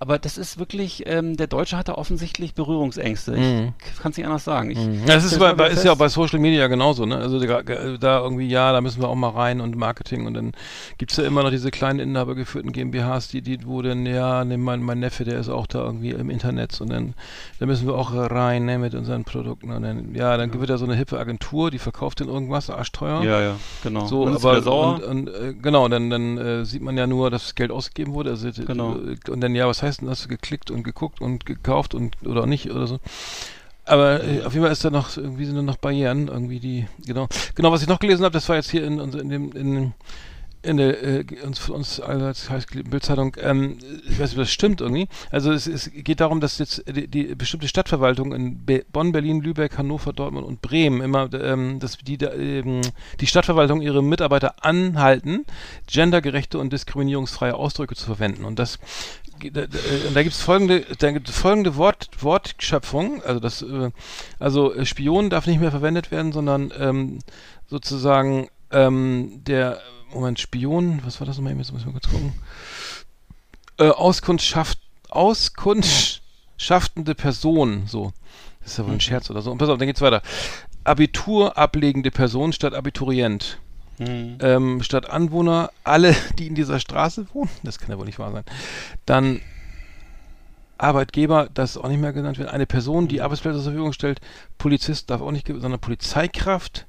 [0.00, 3.36] aber das ist wirklich, ähm, der Deutsche hat da offensichtlich Berührungsängste.
[3.36, 4.70] Ich kann es nicht anders sagen.
[4.70, 5.00] Ich, Mhm.
[5.06, 7.16] Ja, das ist, bei, ist ja auch bei Social Media genauso, ne?
[7.18, 10.52] Also da, da irgendwie, ja, da müssen wir auch mal rein und Marketing und dann
[10.96, 14.82] gibt's ja immer noch diese kleinen inhabergeführten GmbHs, die, die, wo dann, ja, ne, mein,
[14.82, 17.14] mein Neffe, der ist auch da irgendwie im Internet und dann,
[17.58, 20.78] da müssen wir auch rein, ne, mit unseren Produkten und dann, ja, dann wird da
[20.78, 23.22] so eine hippe Agentur, die verkauft dann irgendwas, arschteuer.
[23.22, 24.06] Ja, ja, genau.
[24.06, 24.94] So, Und ist aber sauer.
[24.94, 28.30] und, und äh, genau, dann, dann äh, sieht man ja nur, dass Geld ausgegeben wurde.
[28.30, 28.96] Also, Genau.
[29.28, 32.46] Und dann, ja, was heißt denn, hast du geklickt und geguckt und gekauft und oder
[32.46, 33.00] nicht oder so.
[33.84, 36.86] Aber äh, auf jeden Fall ist da noch, irgendwie sind da noch Barrieren, irgendwie die,
[37.06, 37.28] genau.
[37.54, 39.94] Genau, was ich noch gelesen habe, das war jetzt hier in, in dem, in,
[40.62, 44.52] in der, äh, uns, für uns allseits heißgeliebten Bildzeitung, ähm, ich weiß nicht, ob das
[44.52, 45.08] stimmt irgendwie.
[45.30, 49.40] Also es, es geht darum, dass jetzt die, die bestimmte Stadtverwaltung in Be Bonn, Berlin,
[49.40, 52.82] Lübeck, Hannover, Dortmund und Bremen immer, ähm, dass die, da, ähm,
[53.20, 55.46] die Stadtverwaltung ihre Mitarbeiter anhalten,
[55.86, 58.44] gendergerechte und diskriminierungsfreie Ausdrücke zu verwenden.
[58.44, 58.78] Und das
[59.40, 59.68] da, äh,
[60.14, 63.90] da gibt es folgende, da gibt folgende Wort, Wortschöpfung, also das, äh,
[64.38, 67.18] also äh, Spion darf nicht mehr verwendet werden, sondern ähm,
[67.68, 69.80] sozusagen ähm, der,
[70.12, 72.32] Moment, Spion, was war das nochmal, jetzt muss ich mal kurz gucken.
[73.78, 78.12] Äh, Auskunftschaft, Auskunftschaftende Person, so.
[78.60, 79.50] Das ist ja wohl ein Scherz oder so.
[79.50, 80.22] Und pass auf, dann geht's weiter.
[80.84, 83.58] Abitur ablegende Person statt Abiturient.
[84.00, 84.38] Hm.
[84.40, 87.50] Ähm, statt Anwohner alle, die in dieser Straße wohnen.
[87.62, 88.44] Das kann ja wohl nicht wahr sein.
[89.04, 89.40] Dann
[90.78, 92.48] Arbeitgeber, das auch nicht mehr genannt werden.
[92.48, 94.20] Eine Person, die Arbeitsplätze zur Verfügung stellt.
[94.56, 96.86] Polizist darf auch nicht, sondern Polizeikraft.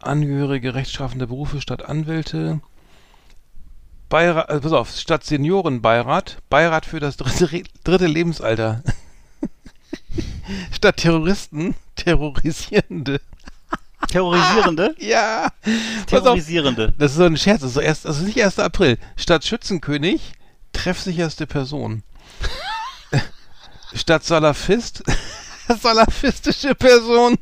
[0.00, 2.60] Angehörige rechtschaffende Berufe statt Anwälte.
[4.08, 8.82] Beirat, also pass auf, statt Seniorenbeirat, Beirat für das dritte, dritte Lebensalter.
[10.72, 13.20] statt Terroristen, Terrorisierende.
[14.10, 14.94] Terrorisierende?
[14.98, 15.48] Ja.
[15.62, 16.94] Pass auf, Terrorisierende.
[16.98, 18.58] das ist so ein Scherz, das ist, so erst, ist nicht 1.
[18.60, 18.98] April.
[19.16, 20.32] Statt Schützenkönig,
[20.72, 22.02] treffsicherste Person.
[23.94, 25.02] Statt Salafist,
[25.80, 27.36] salafistische Person.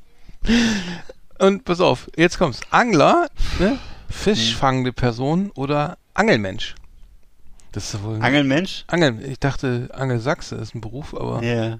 [1.39, 2.61] Und pass auf, jetzt kommt's.
[2.71, 3.29] Angler,
[3.59, 3.79] ne?
[4.09, 6.75] Fischfangende Person oder Angelmensch.
[7.73, 8.85] Das ist wohl Angelmensch?
[8.87, 9.23] Angel.
[9.27, 11.79] Ich dachte, Angelsachse ist ein Beruf, aber Ja.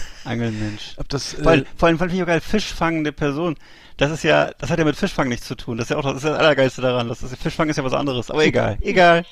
[0.24, 0.94] Angelmensch.
[0.96, 3.56] Ob das, äh, Vor allem, vor allem fand ich auch geil, fischfangende Person.
[3.96, 5.78] Das ist ja, das hat ja mit Fischfang nichts zu tun.
[5.78, 7.08] Das ist ja auch das, ist ja das Allergeilste daran.
[7.08, 8.30] Das ist, Fischfang ist ja was anderes.
[8.30, 9.24] Aber egal, egal.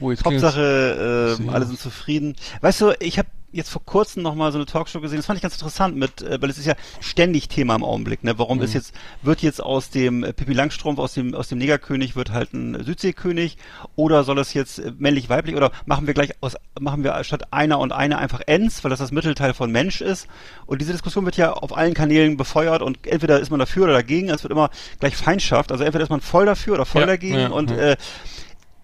[0.00, 0.12] oh.
[0.12, 2.34] Hauptsache, äh, alle sind zufrieden.
[2.62, 5.18] Weißt du, ich habe jetzt vor kurzem noch mal so eine Talkshow gesehen.
[5.18, 8.22] Das fand ich ganz interessant mit, äh, weil es ist ja ständig Thema im Augenblick.
[8.24, 8.38] Ne?
[8.38, 8.64] Warum Mhm.
[8.64, 12.30] ist jetzt wird jetzt aus dem äh, Pippi Langstrumpf aus dem aus dem Negerkönig wird
[12.32, 13.56] halt ein Südseekönig
[13.94, 17.52] oder soll es jetzt äh, männlich weiblich oder machen wir gleich aus machen wir statt
[17.52, 20.26] einer und eine einfach Ens, weil das das Mittelteil von Mensch ist.
[20.66, 23.92] Und diese Diskussion wird ja auf allen Kanälen befeuert und entweder ist man dafür oder
[23.94, 24.28] dagegen.
[24.28, 24.70] Es wird immer
[25.00, 25.72] gleich Feindschaft.
[25.72, 27.76] Also entweder ist man voll dafür oder voll Ja, dagegen ja, und ja.
[27.76, 27.96] äh,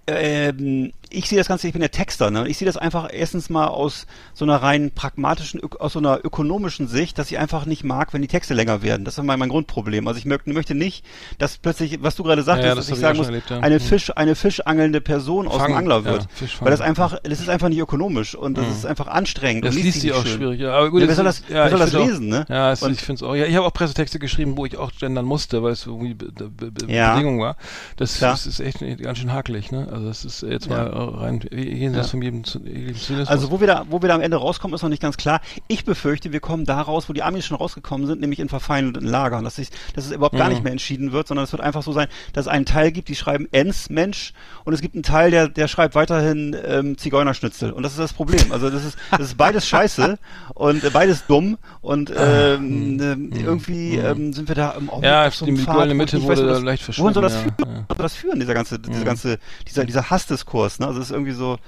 [0.07, 2.49] ähm, ich sehe das Ganze, ich bin ja Texter, ne?
[2.49, 6.89] Ich sehe das einfach erstens mal aus so einer rein pragmatischen, aus so einer ökonomischen
[6.89, 9.05] Sicht, dass ich einfach nicht mag, wenn die Texte länger werden.
[9.05, 10.09] Das ist mein, mein Grundproblem.
[10.09, 11.05] Also ich möchte, nicht,
[11.39, 13.61] dass plötzlich, was du gerade sagtest, Ja, ja, das dass ich sagen muss, erlebt, ja.
[13.61, 13.81] eine Mhm.
[13.81, 16.27] Fisch, eine fischangelnde Person aus dem Fangen, Angler wird.
[16.61, 18.73] Weil das einfach, das ist einfach nicht ökonomisch und das Mhm.
[18.73, 19.65] ist einfach anstrengend.
[19.65, 20.37] Das und liest nicht auch schön.
[20.39, 20.61] schwierig.
[20.61, 22.47] Ja, aber gut, wer soll das, wer soll das find auch- lesen, ne?
[22.49, 23.35] Ja, es, Und- ich finde es auch.
[23.35, 26.31] Ja, ich habe auch Pressetexte geschrieben, wo ich auch gendern musste, weil es irgendwie be
[26.33, 26.71] be be.
[26.87, 27.57] Bedingung war.
[27.97, 29.89] Das, das ist echt ganz schön hakelig, ne?
[29.91, 32.11] Also das ist jetzt mal rein jenseits Ja.
[32.11, 33.29] von jedem jedem Zynismus.
[33.29, 35.41] Also wo wir da, wo wir da am Ende rauskommen, ist noch nicht ganz klar.
[35.69, 39.07] Ich befürchte, wir kommen da raus, wo die Amis schon rausgekommen sind, nämlich in verfeindeten
[39.09, 39.45] Lagern.
[39.45, 40.53] Dass, sich, dass es überhaupt gar Mhm.
[40.55, 43.09] nicht mehr entschieden wird, sondern es wird einfach so sein, dass es einen Teil gibt,
[43.09, 44.33] die schreiben Ens Mensch
[44.65, 47.73] und es gibt einen Teil, der, der schreibt weiterhin ähm, Zigeunerschnitzel.
[47.73, 48.53] Und das ist das Problem.
[48.53, 50.19] Also das ist, das ist beides scheiße
[50.55, 55.31] und äh, beides dumm und ähm, ähm, irgendwie ähm, sind wir da im Augenblick ja,
[55.31, 57.15] so die goldene ich Mitte weiß, wurde wo da das- leicht Wohin verschwunden.
[57.15, 57.55] soll das ja, führen?
[57.59, 57.85] ja.
[57.89, 59.05] soll das führen, dieser ganze, dieser Mhm.
[59.05, 59.39] ganze,
[59.69, 60.87] dieser, dieser Hassdiskurs, ne?
[60.93, 61.59] Also es ist irgendwie so,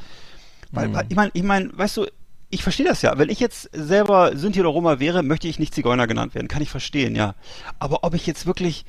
[0.73, 0.95] weil, Mhm.
[0.95, 2.07] weil ich meine, ich meine, weißt du,
[2.51, 3.19] ich verstehe das ja.
[3.19, 6.47] Wenn ich jetzt selber Sinti oder Roma wäre, möchte ich nicht Zigeuner genannt werden.
[6.49, 7.35] Kann ich verstehen, ja.
[7.79, 8.85] Aber ob ich jetzt wirklich,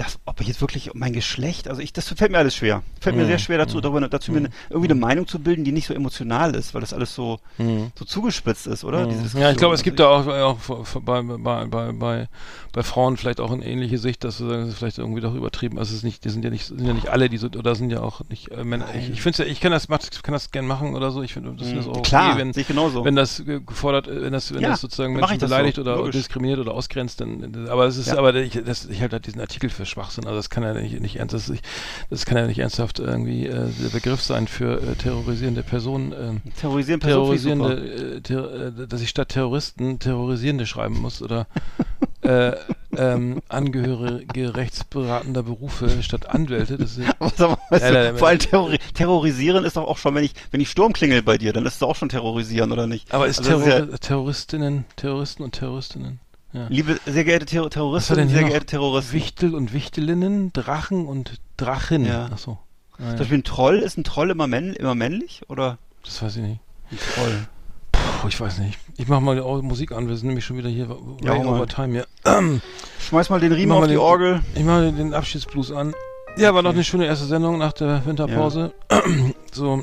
[0.00, 2.82] das, ob ich jetzt wirklich mein Geschlecht, also ich, das fällt mir alles schwer.
[3.00, 3.28] Fällt mir Mhm.
[3.28, 4.46] sehr schwer dazu, darüber, dazu mir Mhm.
[4.46, 7.38] eine, irgendwie eine Meinung zu bilden, die nicht so emotional ist, weil das alles so,
[7.58, 7.92] Mhm.
[7.98, 9.06] so zugespitzt ist, oder?
[9.34, 12.28] Ja, ich glaube, es Also gibt da auch, auch bei, bei, bei, bei,
[12.72, 15.78] bei Frauen vielleicht auch eine ähnliche Sicht, dass ist vielleicht irgendwie doch übertrieben.
[15.78, 17.74] Also es ist nicht, die sind ja nicht, sind ja nicht alle, die so, oder
[17.74, 18.86] sind ja auch nicht äh, Männer.
[18.96, 21.22] Ich, ich finde ja, ich kann das, kann das gern machen oder so.
[21.22, 23.04] Ich finde, das ist auch okay, Klar, wenn, sehe ich genauso.
[23.04, 25.78] wenn das ge- gefordert, äh, wenn das, wenn Ja, das sozusagen Menschen das so, beleidigt
[25.78, 26.16] oder logisch.
[26.16, 28.18] diskriminiert oder ausgrenzt, dann, aber es ist, Ja.
[28.18, 30.24] aber ich, das, ich halte halt diesen Artikel für Schwachsinn.
[30.24, 33.88] Also das kann ja nicht, nicht ernst, das, kann ja nicht ernsthaft irgendwie äh, der
[33.92, 36.12] Begriff sein für äh, terrorisierende Personen.
[36.12, 41.46] ähm, Terrorisieren Personen terrorisierende, äh, ter äh, dass ich statt Terroristen terrorisierende schreiben muss oder
[42.22, 42.52] äh,
[42.96, 46.76] ähm, Angehörige rechtsberatender Berufe statt Anwälte.
[46.78, 50.24] Das ist, mal, weißt Ja, du, vor allem terrori terrorisieren ist doch auch schon, wenn
[50.24, 53.12] ich, wenn ich Sturm klingel bei dir, dann ist es auch schon terrorisieren, oder nicht?
[53.12, 56.18] aber ist, Also Terror ist ja- Terroristinnen, Terroristen und Terroristinnen.
[56.52, 56.66] Ja.
[56.68, 59.12] Liebe, sehr geehrte war Terroristen, sehr geehrte Terroristen.
[59.14, 62.04] Wichtel und Wichtelinnen, Drachen und Drachen.
[62.04, 62.26] Ja.
[62.26, 62.58] Achso.
[62.94, 63.14] Ah, Zum ja.
[63.16, 65.42] Beispiel ein Troll, ist ein Troll immer, männ immer männlich?
[65.48, 66.60] Oder Das weiß ich nicht.
[66.90, 67.46] ein Troll?
[67.92, 68.78] Puh, ich weiß nicht.
[68.96, 70.88] Ich mach mal die Musik an, wir sind nämlich schon wieder hier
[71.22, 71.46] Ja, mal.
[71.46, 72.06] over time hier.
[73.08, 74.40] Schmeiß mal den Riemen auf die den- Orgel.
[74.54, 75.94] Ich mache den Abschiedsblues an.
[76.36, 76.62] Ja, war Okay.
[76.64, 78.72] noch eine schöne erste Sendung nach der Winterpause.
[79.52, 79.82] so,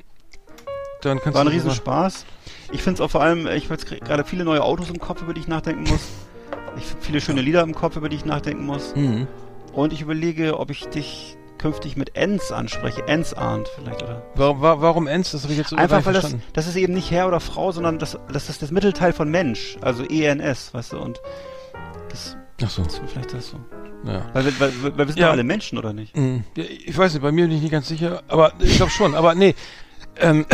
[1.02, 2.26] dann kannst War ein Riesenspaß.
[2.72, 5.22] Ich finde es auch vor allem, ich habe jetzt gerade viele neue Autos im Kopf,
[5.22, 6.02] über die ich nachdenken muss.
[6.80, 8.95] Ich hab viele schöne Lieder im Kopf, über die ich nachdenken muss.
[8.95, 9.28] Mhm.
[9.74, 13.08] Und ich überlege, ob ich dich künftig mit Ens anspreche.
[13.08, 14.24] Ens ahnt vielleicht, oder?
[14.36, 15.32] Warum, wa- warum Enz?
[15.32, 16.45] Das habe ich jetzt so Einfach weil das, verstanden.
[16.54, 19.78] das ist eben nicht Herr oder Frau, sondern das, das ist das Mittelteil von Mensch,
[19.82, 21.20] also ENS, weißt du, und
[22.10, 23.58] das, Ach so, das ist vielleicht das so.
[24.06, 24.24] ja.
[24.34, 25.32] Weil, wir- weil, weil, wir sind Ja.
[25.32, 26.16] alle Menschen, oder nicht?
[26.16, 26.44] Mhm.
[26.56, 29.16] Ich weiß nicht, bei mir bin ich nicht ganz sicher, aber ich glaube schon.
[29.16, 29.56] Aber nee,
[30.19, 30.45] ähm,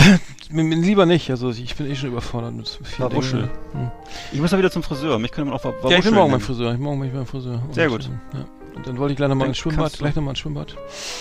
[0.49, 1.29] lieber nicht.
[1.29, 3.49] Also ich bin eh schon überfordert mit vielen Verwuschel.
[3.73, 3.83] Dingen.
[3.85, 3.91] Mhm.
[4.31, 6.41] Ich muss mal wieder zum Friseur, mich könnte man auch Ja, ich bin morgen beim.
[6.41, 6.73] Friseur.
[6.73, 7.61] Ich morgen bin ich beim Friseur.
[7.71, 8.05] Sehr gut.
[8.33, 8.45] äh, Ja.
[8.75, 10.75] Und dann wollte ich gleich nochmal ins Schwimmbad, gleich nochmal ins Schwimmbad.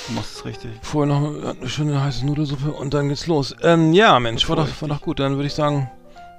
[0.09, 0.71] Du machst es richtig.
[0.81, 3.55] Vorher noch eine schöne heiße Nudelsuppe und dann geht's los.
[3.63, 5.21] Ähm, ja, Mensch, war doch, war doch gut.
[5.21, 5.91] Dann würde ich sagen,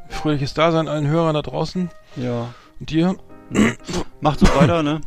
[0.09, 2.47] fröhliches Dasein allen Hörern da draußen Ja.
[2.79, 3.15] und dir.
[4.21, 5.01] Macht so weiter, ne?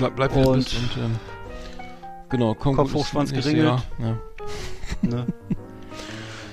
[0.00, 0.66] Bleib, bleib Und- und
[0.98, 1.16] ähm,
[2.28, 3.82] genau, komm Kopf gut ins hoch, Schwanz nächste geringelt.
[4.00, 4.18] Jahr.
[5.02, 5.26] ne?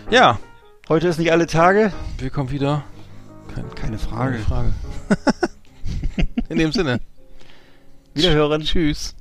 [0.10, 0.40] Ja.
[0.88, 1.94] Heute ist nicht alle Tage.
[2.18, 2.84] wir kommen wieder.
[3.54, 4.40] Kein, Keine keine Frage.
[4.40, 4.74] Frage.
[6.50, 7.00] In dem Sinne.
[8.16, 8.64] Wiederhören.
[8.64, 9.16] Tschüss.